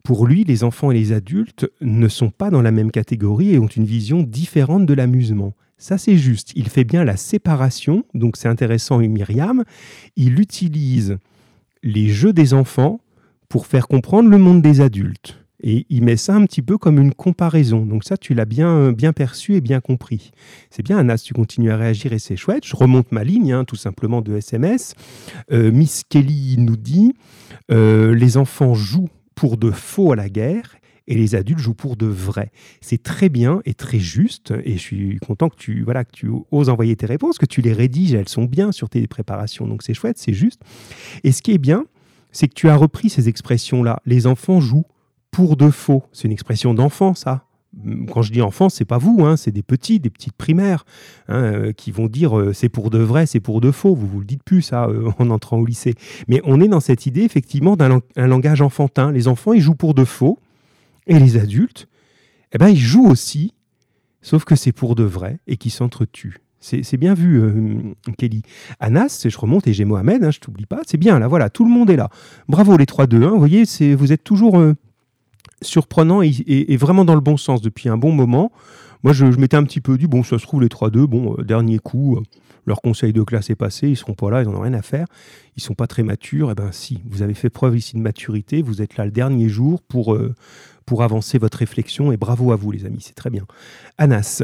pour 0.03 0.25
lui, 0.25 0.43
les 0.43 0.63
enfants 0.63 0.91
et 0.91 0.95
les 0.95 1.13
adultes 1.13 1.69
ne 1.79 2.07
sont 2.07 2.29
pas 2.29 2.49
dans 2.49 2.61
la 2.61 2.71
même 2.71 2.91
catégorie 2.91 3.53
et 3.53 3.59
ont 3.59 3.67
une 3.67 3.85
vision 3.85 4.23
différente 4.23 4.85
de 4.85 4.93
l'amusement. 4.93 5.53
Ça, 5.77 5.97
c'est 5.97 6.17
juste. 6.17 6.51
Il 6.55 6.69
fait 6.69 6.83
bien 6.83 7.03
la 7.03 7.17
séparation, 7.17 8.03
donc 8.13 8.37
c'est 8.37 8.47
intéressant, 8.47 8.99
Myriam. 8.99 9.63
Il 10.15 10.39
utilise 10.39 11.17
les 11.83 12.09
jeux 12.09 12.33
des 12.33 12.53
enfants 12.53 12.99
pour 13.49 13.67
faire 13.67 13.87
comprendre 13.87 14.29
le 14.29 14.37
monde 14.37 14.61
des 14.61 14.81
adultes. 14.81 15.40
Et 15.63 15.85
il 15.89 16.03
met 16.03 16.17
ça 16.17 16.35
un 16.35 16.45
petit 16.45 16.61
peu 16.61 16.77
comme 16.77 16.99
une 16.99 17.13
comparaison. 17.13 17.85
Donc 17.85 18.03
ça, 18.03 18.17
tu 18.17 18.33
l'as 18.33 18.45
bien, 18.45 18.91
bien 18.91 19.13
perçu 19.13 19.55
et 19.55 19.61
bien 19.61 19.79
compris. 19.79 20.31
C'est 20.69 20.83
bien, 20.83 20.97
Anas, 20.97 21.19
tu 21.19 21.33
continues 21.33 21.71
à 21.71 21.77
réagir 21.77 22.13
et 22.13 22.19
c'est 22.19 22.35
chouette. 22.35 22.65
Je 22.65 22.75
remonte 22.75 23.11
ma 23.11 23.23
ligne, 23.23 23.53
hein, 23.53 23.65
tout 23.65 23.75
simplement, 23.75 24.21
de 24.21 24.35
SMS. 24.35 24.95
Euh, 25.51 25.71
Miss 25.71 26.03
Kelly 26.09 26.55
nous 26.57 26.77
dit, 26.77 27.13
euh, 27.71 28.15
les 28.15 28.37
enfants 28.37 28.73
jouent 28.73 29.09
pour 29.35 29.57
de 29.57 29.71
faux 29.71 30.11
à 30.11 30.15
la 30.15 30.29
guerre 30.29 30.75
et 31.07 31.15
les 31.15 31.35
adultes 31.35 31.59
jouent 31.59 31.73
pour 31.73 31.95
de 31.95 32.05
vrai. 32.05 32.51
C'est 32.79 33.01
très 33.01 33.29
bien 33.29 33.61
et 33.65 33.73
très 33.73 33.99
juste, 33.99 34.53
et 34.63 34.73
je 34.73 34.81
suis 34.81 35.17
content 35.19 35.49
que 35.49 35.55
tu, 35.55 35.83
voilà, 35.83 36.05
que 36.05 36.11
tu 36.11 36.29
oses 36.51 36.69
envoyer 36.69 36.95
tes 36.95 37.05
réponses, 37.05 37.37
que 37.37 37.45
tu 37.45 37.61
les 37.61 37.73
rédiges, 37.73 38.13
elles 38.13 38.29
sont 38.29 38.45
bien 38.45 38.71
sur 38.71 38.89
tes 38.89 39.05
préparations, 39.07 39.67
donc 39.67 39.83
c'est 39.83 39.93
chouette, 39.93 40.17
c'est 40.17 40.33
juste. 40.33 40.61
Et 41.23 41.31
ce 41.31 41.41
qui 41.41 41.51
est 41.51 41.57
bien, 41.57 41.85
c'est 42.31 42.47
que 42.47 42.53
tu 42.53 42.69
as 42.69 42.75
repris 42.75 43.09
ces 43.09 43.27
expressions-là. 43.27 44.01
Les 44.05 44.25
enfants 44.25 44.61
jouent 44.61 44.85
pour 45.31 45.55
de 45.55 45.69
faux. 45.69 46.03
C'est 46.11 46.27
une 46.27 46.33
expression 46.33 46.73
d'enfant, 46.73 47.15
ça. 47.15 47.45
Quand 48.11 48.21
je 48.21 48.33
dis 48.33 48.41
enfant, 48.41 48.67
c'est 48.67 48.83
pas 48.83 48.97
vous, 48.97 49.23
hein, 49.23 49.37
c'est 49.37 49.51
des 49.51 49.63
petits, 49.63 50.01
des 50.01 50.09
petites 50.09 50.33
primaires, 50.33 50.83
hein, 51.29 51.35
euh, 51.35 51.71
qui 51.71 51.91
vont 51.91 52.07
dire 52.07 52.37
euh, 52.37 52.51
c'est 52.51 52.67
pour 52.67 52.89
de 52.89 52.97
vrai, 52.97 53.25
c'est 53.25 53.39
pour 53.39 53.61
de 53.61 53.71
faux. 53.71 53.95
Vous 53.95 54.07
vous 54.07 54.19
le 54.19 54.25
dites 54.25 54.43
plus 54.43 54.61
ça 54.61 54.87
euh, 54.87 55.09
en 55.19 55.29
entrant 55.29 55.57
au 55.57 55.65
lycée. 55.65 55.95
Mais 56.27 56.41
on 56.43 56.59
est 56.59 56.67
dans 56.67 56.81
cette 56.81 57.05
idée 57.05 57.21
effectivement 57.21 57.77
d'un 57.77 58.01
langage 58.17 58.61
enfantin. 58.61 59.13
Les 59.13 59.29
enfants, 59.29 59.53
ils 59.53 59.61
jouent 59.61 59.75
pour 59.75 59.93
de 59.93 60.03
faux, 60.03 60.37
et 61.07 61.17
les 61.17 61.37
adultes, 61.37 61.87
eh 62.51 62.57
ben, 62.57 62.67
ils 62.67 62.77
jouent 62.77 63.07
aussi, 63.07 63.53
sauf 64.21 64.43
que 64.43 64.57
c'est 64.57 64.73
pour 64.73 64.95
de 64.95 65.03
vrai 65.03 65.39
et 65.47 65.55
qui 65.55 65.69
s'entretuent. 65.69 66.41
C'est 66.59 66.97
bien 66.97 67.15
vu, 67.15 67.41
Kelly. 68.19 68.43
Anas, 68.79 69.25
je 69.27 69.35
remonte 69.35 69.65
et 69.65 69.73
j'ai 69.73 69.83
Mohamed, 69.83 70.23
hein, 70.23 70.29
je 70.29 70.39
t'oublie 70.39 70.67
pas. 70.67 70.81
C'est 70.85 70.97
bien, 70.97 71.17
là, 71.17 71.27
voilà, 71.27 71.49
tout 71.49 71.65
le 71.65 71.71
monde 71.71 71.89
est 71.89 71.95
là. 71.95 72.09
Bravo 72.47 72.77
les 72.77 72.85
3-2. 72.85 73.23
Hein, 73.23 73.29
vous 73.29 73.39
voyez, 73.39 73.63
vous 73.95 74.13
êtes 74.13 74.23
toujours 74.23 74.61
surprenant 75.61 76.21
et, 76.21 76.77
vraiment 76.77 77.05
dans 77.05 77.15
le 77.15 77.21
bon 77.21 77.37
sens 77.37 77.61
depuis 77.61 77.89
un 77.89 77.97
bon 77.97 78.11
moment. 78.11 78.51
Moi, 79.03 79.13
je, 79.13 79.25
m'étais 79.25 79.57
un 79.57 79.63
petit 79.63 79.81
peu 79.81 79.97
dit, 79.97 80.07
bon, 80.07 80.23
ça 80.23 80.37
se 80.37 80.45
trouve, 80.45 80.61
les 80.61 80.67
3-2, 80.67 81.05
bon, 81.05 81.35
euh, 81.37 81.43
dernier 81.43 81.79
coup, 81.79 82.17
euh, 82.17 82.23
leur 82.67 82.81
conseil 82.81 83.13
de 83.13 83.23
classe 83.23 83.49
est 83.49 83.55
passé, 83.55 83.89
ils 83.89 83.97
seront 83.97 84.13
pas 84.13 84.29
là, 84.29 84.43
ils 84.43 84.47
n'en 84.47 84.57
ont 84.57 84.61
rien 84.61 84.75
à 84.75 84.83
faire, 84.83 85.07
ils 85.57 85.63
sont 85.63 85.73
pas 85.73 85.87
très 85.87 86.03
matures. 86.03 86.51
Eh 86.51 86.55
ben 86.55 86.71
si, 86.71 87.01
vous 87.09 87.23
avez 87.23 87.33
fait 87.33 87.49
preuve 87.49 87.75
ici 87.75 87.95
de 87.95 88.01
maturité, 88.01 88.61
vous 88.61 88.83
êtes 88.83 88.97
là 88.97 89.05
le 89.05 89.11
dernier 89.11 89.49
jour 89.49 89.81
pour, 89.81 90.13
euh, 90.13 90.35
pour 90.85 91.01
avancer 91.01 91.39
votre 91.39 91.57
réflexion, 91.57 92.11
et 92.11 92.17
bravo 92.17 92.51
à 92.51 92.55
vous, 92.55 92.71
les 92.71 92.85
amis, 92.85 93.01
c'est 93.01 93.15
très 93.15 93.31
bien. 93.31 93.45
Anas, 93.97 94.43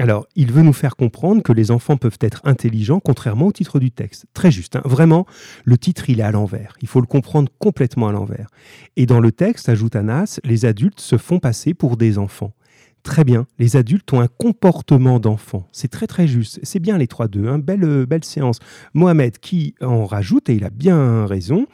alors, 0.00 0.26
il 0.34 0.50
veut 0.50 0.62
nous 0.62 0.72
faire 0.72 0.96
comprendre 0.96 1.42
que 1.42 1.52
les 1.52 1.70
enfants 1.70 1.98
peuvent 1.98 2.16
être 2.22 2.40
intelligents, 2.44 3.00
contrairement 3.00 3.48
au 3.48 3.52
titre 3.52 3.78
du 3.78 3.90
texte. 3.90 4.24
Très 4.32 4.50
juste, 4.50 4.76
hein. 4.76 4.82
vraiment, 4.86 5.26
le 5.64 5.76
titre, 5.76 6.08
il 6.08 6.20
est 6.20 6.22
à 6.22 6.30
l'envers. 6.30 6.74
Il 6.80 6.88
faut 6.88 7.02
le 7.02 7.06
comprendre 7.06 7.52
complètement 7.58 8.08
à 8.08 8.12
l'envers. 8.12 8.48
Et 8.96 9.04
dans 9.04 9.20
le 9.20 9.30
texte, 9.30 9.68
ajoute 9.68 9.96
Anas, 9.96 10.40
les 10.42 10.64
adultes 10.64 11.00
se 11.00 11.18
font 11.18 11.38
passer 11.38 11.74
pour 11.74 11.98
des 11.98 12.16
enfants. 12.16 12.54
Très 13.02 13.24
bien, 13.24 13.46
les 13.58 13.76
adultes 13.76 14.10
ont 14.14 14.20
un 14.20 14.26
comportement 14.26 15.20
d'enfant. 15.20 15.68
C'est 15.70 15.88
très 15.88 16.06
très 16.06 16.26
juste. 16.26 16.60
C'est 16.62 16.80
bien 16.80 16.96
les 16.96 17.06
3-2, 17.06 17.46
hein. 17.46 17.58
belle, 17.58 17.84
euh, 17.84 18.06
belle 18.06 18.24
séance. 18.24 18.58
Mohamed 18.94 19.38
qui 19.38 19.74
en 19.82 20.06
rajoute, 20.06 20.48
et 20.48 20.54
il 20.54 20.64
a 20.64 20.70
bien 20.70 21.26
raison. 21.26 21.66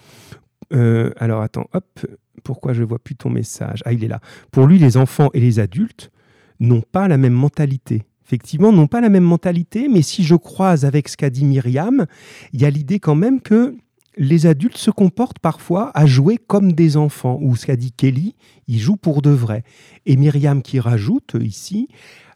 Euh, 0.72 1.12
alors 1.16 1.42
attends, 1.42 1.68
hop, 1.74 2.04
pourquoi 2.42 2.72
je 2.72 2.82
vois 2.82 2.98
plus 2.98 3.14
ton 3.14 3.30
message? 3.30 3.84
Ah, 3.84 3.92
il 3.92 4.02
est 4.02 4.08
là. 4.08 4.20
Pour 4.50 4.66
lui, 4.66 4.80
les 4.80 4.96
enfants 4.96 5.30
et 5.32 5.38
les 5.38 5.60
adultes 5.60 6.10
n'ont 6.58 6.82
pas 6.82 7.06
la 7.06 7.18
même 7.18 7.32
mentalité 7.32 8.02
effectivement, 8.26 8.72
n'ont 8.72 8.88
pas 8.88 9.00
la 9.00 9.08
même 9.08 9.24
mentalité, 9.24 9.88
mais 9.88 10.02
si 10.02 10.24
je 10.24 10.34
croise 10.34 10.84
avec 10.84 11.08
ce 11.08 11.16
qu'a 11.16 11.30
dit 11.30 11.44
Myriam, 11.44 12.06
il 12.52 12.60
y 12.60 12.64
a 12.64 12.70
l'idée 12.70 12.98
quand 12.98 13.14
même 13.14 13.40
que 13.40 13.76
les 14.16 14.46
adultes 14.46 14.78
se 14.78 14.90
comportent 14.90 15.38
parfois 15.38 15.92
à 15.94 16.06
jouer 16.06 16.36
comme 16.36 16.72
des 16.72 16.96
enfants, 16.96 17.38
ou 17.40 17.54
ce 17.54 17.66
qu'a 17.66 17.76
dit 17.76 17.92
Kelly, 17.92 18.34
ils 18.66 18.80
jouent 18.80 18.96
pour 18.96 19.22
de 19.22 19.30
vrai. 19.30 19.62
Et 20.06 20.16
Myriam 20.16 20.62
qui 20.62 20.80
rajoute 20.80 21.36
ici, 21.40 21.88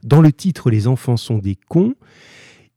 dans 0.04 0.20
le 0.20 0.32
titre 0.32 0.70
Les 0.70 0.86
enfants 0.86 1.16
sont 1.16 1.38
des 1.38 1.58
cons, 1.68 1.94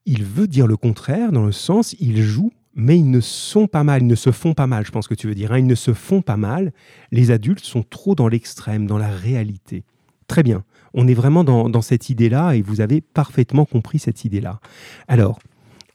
il 0.06 0.24
veut 0.24 0.48
dire 0.48 0.66
le 0.66 0.78
contraire, 0.78 1.32
dans 1.32 1.46
le 1.46 1.52
sens, 1.52 1.96
ils 2.00 2.24
jouent, 2.24 2.54
mais 2.74 2.98
ils 2.98 3.12
ne 3.12 3.20
sont 3.20 3.68
pas 3.68 3.84
mal, 3.84 4.02
ils 4.02 4.08
ne 4.08 4.16
se 4.16 4.32
font 4.32 4.56
pas 4.56 4.66
mal, 4.68 4.88
je 4.88 4.92
pense 4.92 5.08
que 5.08 5.14
tu 5.14 5.28
veux 5.28 5.36
dire, 5.36 5.52
hein. 5.52 5.60
ils 5.60 5.68
ne 5.68 5.76
se 5.76 5.94
font 5.94 6.24
pas 6.24 6.38
mal. 6.38 6.74
Les 7.12 7.30
adultes 7.30 7.64
sont 7.64 7.84
trop 7.84 8.16
dans 8.16 8.28
l'extrême, 8.28 8.88
dans 8.88 8.98
la 8.98 9.10
réalité. 9.10 9.84
Très 10.28 10.42
bien 10.42 10.64
on 10.94 11.08
est 11.08 11.14
vraiment 11.14 11.44
dans, 11.44 11.82
cette 11.82 12.10
idée-là 12.10 12.54
et 12.54 12.62
vous 12.62 12.82
avez 12.82 13.02
parfaitement 13.02 13.66
compris 13.66 14.00
cette 14.00 14.26
idée-là. 14.26 14.60
Alors, 15.08 15.40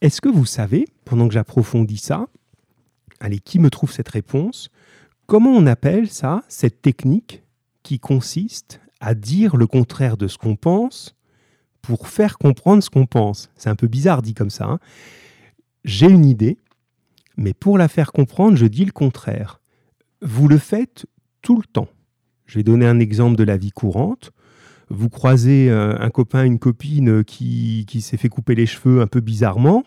est-ce 0.01 0.21
que 0.21 0.29
vous 0.29 0.45
savez, 0.45 0.87
pendant 1.05 1.27
que 1.27 1.33
j'approfondis 1.33 1.97
ça, 1.97 2.27
allez, 3.19 3.39
qui 3.39 3.59
me 3.59 3.69
trouve 3.69 3.91
cette 3.91 4.09
réponse 4.09 4.69
Comment 5.25 5.51
on 5.51 5.67
appelle 5.67 6.09
ça, 6.09 6.43
cette 6.47 6.81
technique 6.81 7.43
qui 7.83 7.99
consiste 7.99 8.81
à 8.99 9.13
dire 9.13 9.55
le 9.55 9.67
contraire 9.67 10.17
de 10.17 10.27
ce 10.27 10.37
qu'on 10.37 10.55
pense 10.55 11.15
pour 11.81 12.07
faire 12.07 12.37
comprendre 12.37 12.83
ce 12.83 12.89
qu'on 12.89 13.05
pense? 13.05 13.49
C'est 13.55 13.69
un 13.69 13.75
peu 13.75 13.87
bizarre 13.87 14.21
dit 14.21 14.33
comme 14.33 14.49
ça. 14.49 14.65
Hein. 14.65 14.79
J'ai 15.85 16.09
une 16.09 16.25
idée, 16.25 16.57
mais 17.37 17.53
pour 17.53 17.77
la 17.77 17.87
faire 17.87 18.11
comprendre, 18.11 18.57
je 18.57 18.65
dis 18.65 18.85
le 18.85 18.91
contraire. 18.91 19.61
Vous 20.21 20.47
le 20.47 20.57
faites 20.57 21.05
tout 21.41 21.55
le 21.55 21.63
temps. 21.63 21.87
Je 22.45 22.55
vais 22.55 22.63
donner 22.63 22.87
un 22.87 22.99
exemple 22.99 23.37
de 23.37 23.43
la 23.43 23.55
vie 23.55 23.71
courante 23.71 24.31
vous 24.89 25.09
croisez 25.09 25.69
euh, 25.69 25.95
un 25.99 26.09
copain, 26.09 26.43
une 26.43 26.59
copine 26.59 27.23
qui, 27.23 27.85
s'est 28.01 28.17
fait 28.17 28.29
couper 28.29 28.55
les 28.55 28.65
cheveux 28.65 29.01
un 29.01 29.07
peu 29.07 29.19
bizarrement, 29.19 29.83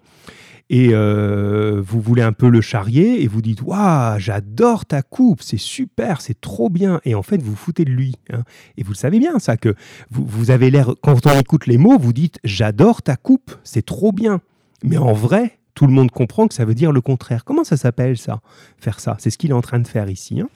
et 0.70 0.90
euh, 0.92 1.82
vous 1.84 2.00
voulez 2.00 2.22
un 2.22 2.32
peu 2.32 2.48
le 2.48 2.60
charrier, 2.60 3.22
et 3.22 3.26
vous 3.26 3.42
dites 3.42 3.62
Waouh, 3.62 4.18
j'adore 4.18 4.86
ta 4.86 5.02
coupe, 5.02 5.42
c'est 5.42 5.58
super, 5.58 6.20
c'est 6.20 6.40
trop 6.40 6.70
bien. 6.70 7.00
Et 7.04 7.14
en 7.14 7.22
fait, 7.22 7.42
vous 7.42 7.50
vous 7.50 7.56
foutez 7.56 7.84
de 7.84 7.90
lui. 7.90 8.14
Hein. 8.32 8.42
Et 8.76 8.82
vous 8.82 8.92
le 8.92 8.96
savez 8.96 9.18
bien, 9.18 9.38
ça, 9.38 9.56
que 9.56 9.74
vous, 10.10 10.24
vous 10.24 10.50
avez 10.50 10.70
l'air, 10.70 10.94
quand 11.02 11.26
on 11.26 11.38
écoute 11.38 11.66
les 11.66 11.78
mots, 11.78 11.98
vous 11.98 12.12
dites 12.12 12.38
J'adore 12.44 13.02
ta 13.02 13.16
coupe, 13.16 13.54
c'est 13.64 13.84
trop 13.84 14.12
bien. 14.12 14.40
Mais 14.84 14.96
en 14.96 15.12
vrai, 15.12 15.58
tout 15.74 15.86
le 15.86 15.92
monde 15.92 16.10
comprend 16.10 16.48
que 16.48 16.54
ça 16.54 16.64
veut 16.64 16.74
dire 16.74 16.92
le 16.92 17.00
contraire. 17.00 17.44
Comment 17.44 17.64
ça 17.64 17.76
s'appelle 17.76 18.18
ça? 18.18 18.40
Faire 18.78 19.00
ça. 19.00 19.16
C'est 19.18 19.30
ce 19.30 19.38
qu'il 19.38 19.50
est 19.50 19.54
en 19.54 19.62
train 19.62 19.78
de 19.78 19.86
faire 19.86 20.08
ici. 20.10 20.40
Hein. 20.40 20.48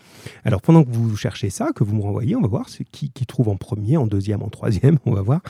Alors 0.45 0.61
pendant 0.61 0.85
que 0.85 0.91
vous 0.91 1.17
cherchez 1.17 1.51
ça, 1.51 1.71
que 1.75 1.85
vous 1.85 1.95
me 1.95 2.03
renvoyez, 2.03 2.37
on 2.37 2.43
va 2.43 2.49
voir 2.49 2.67
qui, 2.93 3.11
qui 3.11 3.27
trouve 3.27 3.49
en 3.49 3.57
premier, 3.57 3.97
en 3.97 4.07
deuxième, 4.07 4.43
en 4.43 4.49
troisième, 4.49 4.99
on 5.07 5.13
va 5.13 5.23
voir. 5.23 5.41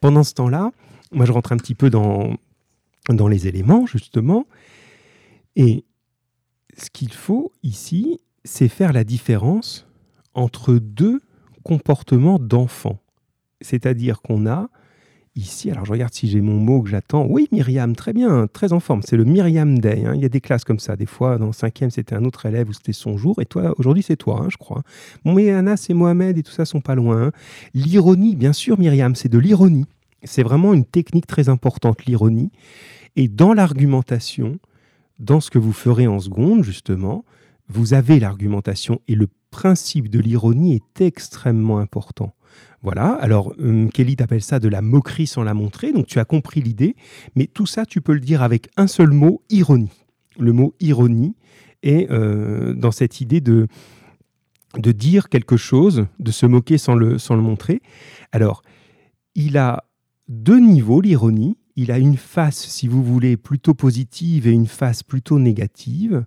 Pendant 0.00 0.24
ce 0.24 0.34
temps-là, 0.34 0.72
moi 1.12 1.26
je 1.26 1.32
rentre 1.32 1.52
un 1.52 1.56
petit 1.56 1.74
peu 1.74 1.90
dans, 1.90 2.36
dans 3.08 3.28
les 3.28 3.46
éléments, 3.46 3.86
justement. 3.86 4.46
Et 5.56 5.84
ce 6.76 6.90
qu'il 6.90 7.12
faut 7.12 7.52
ici, 7.62 8.20
c'est 8.44 8.68
faire 8.68 8.92
la 8.92 9.04
différence 9.04 9.86
entre 10.34 10.74
deux 10.74 11.20
comportements 11.62 12.38
d'enfants. 12.38 12.98
C'est-à-dire 13.60 14.20
qu'on 14.22 14.46
a 14.46 14.68
ici. 15.36 15.70
Alors 15.70 15.84
je 15.84 15.92
regarde 15.92 16.12
si 16.12 16.28
j'ai 16.28 16.40
mon 16.40 16.58
mot 16.58 16.82
que 16.82 16.90
j'attends. 16.90 17.26
Oui, 17.28 17.48
Myriam, 17.52 17.94
très 17.96 18.12
bien, 18.12 18.46
très 18.52 18.72
en 18.72 18.80
forme. 18.80 19.02
C'est 19.02 19.16
le 19.16 19.24
Myriam 19.24 19.78
Day. 19.78 20.04
Hein. 20.04 20.14
Il 20.14 20.20
y 20.20 20.24
a 20.24 20.28
des 20.28 20.40
classes 20.40 20.64
comme 20.64 20.78
ça. 20.78 20.96
Des 20.96 21.06
fois, 21.06 21.38
dans 21.38 21.46
le 21.46 21.52
cinquième, 21.52 21.90
c'était 21.90 22.14
un 22.14 22.24
autre 22.24 22.46
élève 22.46 22.68
ou 22.68 22.72
c'était 22.72 22.92
son 22.92 23.16
jour. 23.16 23.40
Et 23.40 23.46
toi, 23.46 23.74
aujourd'hui, 23.78 24.02
c'est 24.02 24.16
toi, 24.16 24.40
hein, 24.42 24.48
je 24.50 24.56
crois. 24.56 24.82
Bon, 25.24 25.32
mais 25.34 25.50
Anas 25.50 25.86
et 25.88 25.94
Mohamed 25.94 26.38
et 26.38 26.42
tout 26.42 26.52
ça 26.52 26.64
sont 26.64 26.80
pas 26.80 26.94
loin. 26.94 27.30
L'ironie, 27.74 28.36
bien 28.36 28.52
sûr, 28.52 28.78
Myriam, 28.78 29.14
c'est 29.14 29.30
de 29.30 29.38
l'ironie. 29.38 29.86
C'est 30.24 30.42
vraiment 30.42 30.72
une 30.74 30.84
technique 30.84 31.26
très 31.26 31.48
importante, 31.48 32.04
l'ironie. 32.04 32.50
Et 33.16 33.28
dans 33.28 33.52
l'argumentation, 33.54 34.58
dans 35.18 35.40
ce 35.40 35.50
que 35.50 35.58
vous 35.58 35.72
ferez 35.72 36.06
en 36.06 36.20
seconde, 36.20 36.62
justement, 36.62 37.24
vous 37.68 37.94
avez 37.94 38.20
l'argumentation 38.20 39.00
et 39.08 39.14
le 39.14 39.28
principe 39.50 40.08
de 40.08 40.18
l'ironie 40.18 40.74
est 40.74 41.00
extrêmement 41.00 41.78
important. 41.78 42.34
Voilà, 42.82 43.12
alors 43.12 43.54
hum, 43.60 43.90
Kelly 43.90 44.16
t'appelle 44.16 44.42
ça 44.42 44.58
de 44.58 44.68
la 44.68 44.82
moquerie 44.82 45.28
sans 45.28 45.44
la 45.44 45.54
montrer, 45.54 45.92
donc 45.92 46.06
tu 46.06 46.18
as 46.18 46.24
compris 46.24 46.60
l'idée, 46.60 46.96
mais 47.36 47.46
tout 47.46 47.66
ça 47.66 47.86
tu 47.86 48.00
peux 48.00 48.12
le 48.12 48.20
dire 48.20 48.42
avec 48.42 48.68
un 48.76 48.88
seul 48.88 49.10
mot, 49.10 49.42
ironie. 49.50 49.90
Le 50.38 50.52
mot 50.52 50.74
ironie 50.80 51.36
est 51.82 52.10
euh, 52.10 52.74
dans 52.74 52.90
cette 52.90 53.20
idée 53.20 53.40
de, 53.40 53.68
dire 54.76 55.28
quelque 55.28 55.56
chose, 55.56 56.06
de 56.18 56.30
se 56.32 56.46
moquer 56.46 56.78
sans 56.78 56.94
le, 56.94 57.18
sans 57.18 57.36
le 57.36 57.42
montrer. 57.42 57.82
Alors, 58.32 58.62
il 59.34 59.58
a 59.58 59.84
deux 60.28 60.58
niveaux, 60.58 61.00
l'ironie. 61.00 61.58
Il 61.76 61.90
a 61.90 61.98
une 61.98 62.16
face, 62.16 62.58
si 62.58 62.88
vous 62.88 63.02
voulez, 63.02 63.36
plutôt 63.36 63.74
positive 63.74 64.46
et 64.46 64.52
une 64.52 64.66
face 64.66 65.02
plutôt 65.02 65.38
négative. 65.38 66.24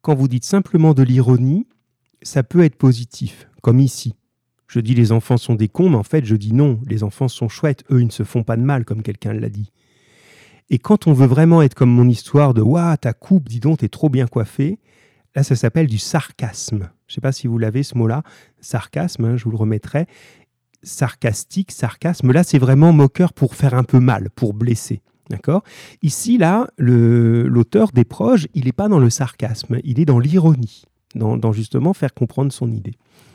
Quand 0.00 0.14
vous 0.14 0.28
dites 0.28 0.44
simplement 0.44 0.94
de 0.94 1.02
l'ironie, 1.02 1.66
ça 2.22 2.42
peut 2.42 2.62
être 2.62 2.76
positif, 2.76 3.48
comme 3.62 3.80
ici 3.80 4.14
Je 4.72 4.80
dis 4.80 4.94
les 4.94 5.12
enfants 5.12 5.36
sont 5.36 5.54
des 5.54 5.68
cons, 5.68 5.90
mais 5.90 5.98
en 5.98 6.02
fait 6.02 6.24
je 6.24 6.34
dis 6.34 6.54
non, 6.54 6.80
les 6.88 7.02
enfants 7.02 7.28
sont 7.28 7.50
chouettes, 7.50 7.84
eux 7.90 8.00
ils 8.00 8.06
ne 8.06 8.10
se 8.10 8.22
font 8.22 8.42
pas 8.42 8.56
de 8.56 8.62
mal 8.62 8.86
comme 8.86 9.02
quelqu'un 9.02 9.34
l'a 9.34 9.50
dit. 9.50 9.70
Et 10.70 10.78
quand 10.78 11.06
on 11.06 11.12
veut 11.12 11.26
vraiment 11.26 11.60
être 11.60 11.74
comme 11.74 11.90
mon 11.90 12.08
histoire 12.08 12.54
de 12.54 12.62
Waouh, 12.62 12.96
ta 12.96 13.12
coupe, 13.12 13.50
dis 13.50 13.60
donc, 13.60 13.80
t'es 13.80 13.90
trop 13.90 14.08
bien 14.08 14.26
coiffé, 14.26 14.78
là 15.34 15.42
ça 15.42 15.56
s'appelle 15.56 15.88
du 15.88 15.98
sarcasme. 15.98 16.88
Je 17.06 17.12
ne 17.12 17.14
sais 17.16 17.20
pas 17.20 17.32
si 17.32 17.48
vous 17.48 17.58
l'avez 17.58 17.82
ce 17.82 17.98
mot-là, 17.98 18.22
sarcasme, 18.62 19.26
hein, 19.26 19.36
je 19.36 19.44
vous 19.44 19.50
le 19.50 19.58
remettrai. 19.58 20.06
Sarcastique, 20.82 21.70
sarcasme, 21.70 22.32
là 22.32 22.42
c'est 22.42 22.58
vraiment 22.58 22.94
moqueur 22.94 23.34
pour 23.34 23.54
faire 23.54 23.74
un 23.74 23.84
peu 23.84 24.00
mal, 24.00 24.30
pour 24.30 24.54
blesser. 24.54 25.02
D'accord? 25.28 25.64
Ici, 26.00 26.38
là, 26.38 26.68
l'auteur 26.78 27.92
des 27.92 28.04
proches, 28.04 28.46
il 28.54 28.64
n'est 28.64 28.72
pas 28.72 28.88
dans 28.88 28.98
le 28.98 29.10
sarcasme, 29.10 29.80
il 29.84 30.00
est 30.00 30.06
dans 30.06 30.18
l'ironie, 30.18 30.84
dans, 31.14 31.52
justement 31.52 31.92
faire 31.94 32.14
comprendre 32.14 32.52
son 32.52 32.70
idée. 32.70 32.94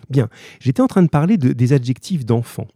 Bien, 0.10 0.30
j'étais 0.60 0.82
en 0.82 0.88
train 0.88 1.04
de 1.04 1.10
parler 1.10 1.38
de, 1.38 1.54
des 1.54 1.74
adjectifs 1.74 2.26
d'enfant. 2.26 2.68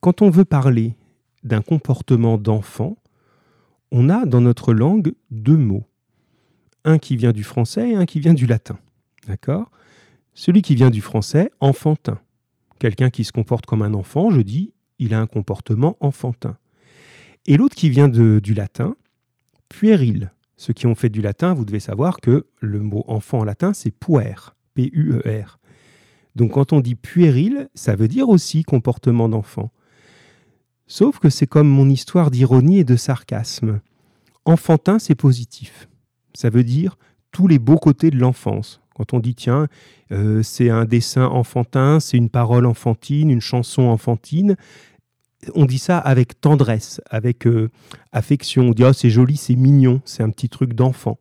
Quand 0.00 0.22
on 0.22 0.30
veut 0.30 0.44
parler 0.44 0.94
d'un 1.42 1.62
comportement 1.62 2.38
d'enfant, 2.38 2.96
on 3.90 4.08
a 4.08 4.26
dans 4.26 4.40
notre 4.40 4.72
langue 4.72 5.14
deux 5.30 5.56
mots. 5.56 5.84
Un 6.84 6.98
qui 6.98 7.16
vient 7.16 7.32
du 7.32 7.42
français 7.42 7.90
et 7.90 7.96
un 7.96 8.06
qui 8.06 8.20
vient 8.20 8.34
du 8.34 8.46
latin. 8.46 8.78
D'accord? 9.26 9.70
Celui 10.34 10.62
qui 10.62 10.74
vient 10.74 10.90
du 10.90 11.00
français, 11.00 11.50
enfantin. 11.60 12.20
Quelqu'un 12.78 13.10
qui 13.10 13.24
se 13.24 13.32
comporte 13.32 13.66
comme 13.66 13.82
un 13.82 13.94
enfant, 13.94 14.30
je 14.30 14.40
dis, 14.40 14.72
il 14.98 15.14
a 15.14 15.20
un 15.20 15.26
comportement 15.26 15.96
enfantin. 16.00 16.56
Et 17.46 17.56
l'autre 17.56 17.74
qui 17.74 17.90
vient 17.90 18.08
du 18.08 18.54
latin, 18.54 18.96
puéril. 19.68 20.30
Ceux 20.56 20.72
qui 20.72 20.86
ont 20.86 20.94
fait 20.94 21.08
du 21.08 21.20
latin, 21.20 21.54
vous 21.54 21.64
devez 21.64 21.80
savoir 21.80 22.20
que 22.20 22.46
le 22.60 22.80
mot 22.80 23.04
enfant 23.08 23.40
en 23.40 23.44
latin, 23.44 23.72
c'est 23.74 23.90
puer, 23.90 24.34
P-U-E-R. 24.74 25.58
Donc 26.34 26.52
quand 26.52 26.72
on 26.72 26.80
dit 26.80 26.94
puéril, 26.94 27.68
ça 27.74 27.96
veut 27.96 28.08
dire 28.08 28.28
aussi 28.28 28.62
comportement 28.62 29.28
d'enfant. 29.28 29.70
Sauf 30.86 31.18
que 31.18 31.30
c'est 31.30 31.46
comme 31.46 31.68
mon 31.68 31.88
histoire 31.88 32.30
d'ironie 32.30 32.78
et 32.78 32.84
de 32.84 32.96
sarcasme. 32.96 33.80
Enfantin, 34.44 34.98
c'est 34.98 35.14
positif. 35.14 35.88
Ça 36.34 36.50
veut 36.50 36.62
dire 36.62 36.96
tous 37.32 37.48
les 37.48 37.58
beaux 37.58 37.78
côtés 37.78 38.10
de 38.10 38.18
l'enfance. 38.18 38.80
Quand 38.94 39.12
on 39.12 39.20
dit, 39.20 39.34
tiens, 39.34 39.66
euh, 40.12 40.42
c'est 40.42 40.70
un 40.70 40.84
dessin 40.84 41.26
enfantin, 41.26 42.00
c'est 42.00 42.16
une 42.16 42.30
parole 42.30 42.64
enfantine, 42.66 43.30
une 43.30 43.40
chanson 43.40 43.82
enfantine, 43.82 44.56
on 45.54 45.64
dit 45.64 45.78
ça 45.78 45.98
avec 45.98 46.40
tendresse, 46.40 47.00
avec 47.10 47.46
euh, 47.46 47.70
affection. 48.12 48.68
On 48.68 48.70
dit, 48.70 48.84
oh, 48.84 48.92
c'est 48.92 49.10
joli, 49.10 49.36
c'est 49.36 49.56
mignon, 49.56 50.00
c'est 50.04 50.22
un 50.22 50.30
petit 50.30 50.48
truc 50.48 50.74
d'enfant. 50.74 51.18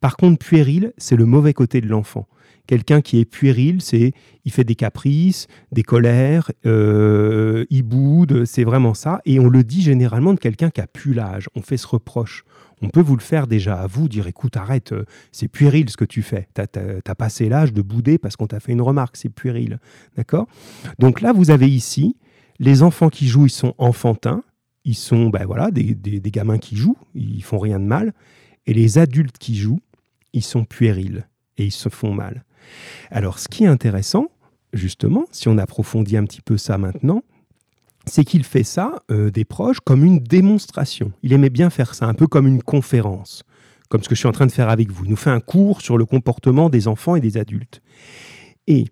Par 0.00 0.16
contre, 0.16 0.38
puéril, 0.38 0.92
c'est 0.98 1.16
le 1.16 1.26
mauvais 1.26 1.54
côté 1.54 1.80
de 1.80 1.88
l'enfant. 1.88 2.26
Quelqu'un 2.66 3.02
qui 3.02 3.20
est 3.20 3.26
puéril, 3.26 3.82
c'est 3.82 4.12
il 4.46 4.52
fait 4.52 4.64
des 4.64 4.74
caprices, 4.74 5.48
des 5.70 5.82
colères, 5.82 6.50
euh, 6.64 7.66
il 7.68 7.82
boude, 7.82 8.46
c'est 8.46 8.64
vraiment 8.64 8.94
ça. 8.94 9.20
Et 9.26 9.38
on 9.38 9.48
le 9.48 9.64
dit 9.64 9.82
généralement 9.82 10.32
de 10.32 10.38
quelqu'un 10.38 10.70
qui 10.70 10.80
a 10.80 10.86
plus 10.86 11.12
l'âge. 11.12 11.48
On 11.54 11.60
fait 11.60 11.76
ce 11.76 11.86
reproche. 11.86 12.44
On 12.80 12.88
peut 12.88 13.00
vous 13.00 13.16
le 13.16 13.22
faire 13.22 13.46
déjà 13.46 13.80
à 13.80 13.86
vous, 13.86 14.08
dire 14.08 14.26
écoute, 14.26 14.56
arrête, 14.56 14.92
euh, 14.92 15.04
c'est 15.30 15.48
puéril 15.48 15.88
ce 15.90 15.96
que 15.96 16.04
tu 16.04 16.22
fais. 16.22 16.48
Tu 16.54 16.62
as, 16.62 17.14
passé 17.14 17.48
l'âge 17.48 17.72
de 17.72 17.82
bouder 17.82 18.18
parce 18.18 18.36
qu'on 18.36 18.46
t'a 18.46 18.60
fait 18.60 18.72
une 18.72 18.82
remarque, 18.82 19.16
c'est 19.16 19.28
puéril. 19.28 19.78
D'accord? 20.16 20.46
Donc 20.98 21.20
là, 21.20 21.32
vous 21.32 21.50
avez 21.50 21.68
ici 21.68 22.16
les 22.58 22.82
enfants 22.82 23.08
qui 23.08 23.26
jouent, 23.26 23.46
ils 23.46 23.50
sont 23.50 23.74
enfantins. 23.78 24.42
Ils 24.84 24.94
sont 24.94 25.30
ben 25.30 25.46
voilà, 25.46 25.70
des, 25.70 25.94
gamins 25.94 26.58
qui 26.58 26.76
jouent, 26.76 26.98
ils 27.14 27.42
font 27.42 27.58
rien 27.58 27.80
de 27.80 27.86
mal. 27.86 28.12
Et 28.66 28.74
les 28.74 28.98
adultes 28.98 29.38
qui 29.38 29.56
jouent, 29.56 29.80
ils 30.34 30.42
sont 30.42 30.64
puérils 30.64 31.26
et 31.56 31.64
ils 31.64 31.72
se 31.72 31.88
font 31.88 32.12
mal. 32.12 32.44
Alors, 33.10 33.38
ce 33.38 33.48
qui 33.48 33.64
est 33.64 33.68
intéressant, 33.68 34.28
justement, 34.74 35.24
si 35.30 35.48
on 35.48 35.56
approfondit 35.56 36.16
un 36.16 36.24
petit 36.24 36.42
peu 36.42 36.58
ça 36.58 36.76
maintenant, 36.76 37.22
c'est 38.06 38.24
qu'il 38.24 38.44
fait 38.44 38.64
ça, 38.64 39.02
euh, 39.10 39.30
des 39.30 39.44
proches, 39.44 39.80
comme 39.80 40.04
une 40.04 40.18
démonstration. 40.18 41.12
Il 41.22 41.32
aimait 41.32 41.50
bien 41.50 41.70
faire 41.70 41.94
ça, 41.94 42.06
un 42.06 42.14
peu 42.14 42.26
comme 42.26 42.46
une 42.46 42.62
conférence, 42.62 43.42
comme 43.88 44.02
ce 44.02 44.08
que 44.08 44.14
je 44.14 44.20
suis 44.20 44.28
en 44.28 44.32
train 44.32 44.46
de 44.46 44.52
faire 44.52 44.68
avec 44.68 44.90
vous. 44.90 45.04
Il 45.04 45.10
nous 45.10 45.16
fait 45.16 45.30
un 45.30 45.40
cours 45.40 45.80
sur 45.80 45.96
le 45.96 46.04
comportement 46.04 46.68
des 46.68 46.88
enfants 46.88 47.16
et 47.16 47.20
des 47.20 47.38
adultes. 47.38 47.80
Et 48.66 48.86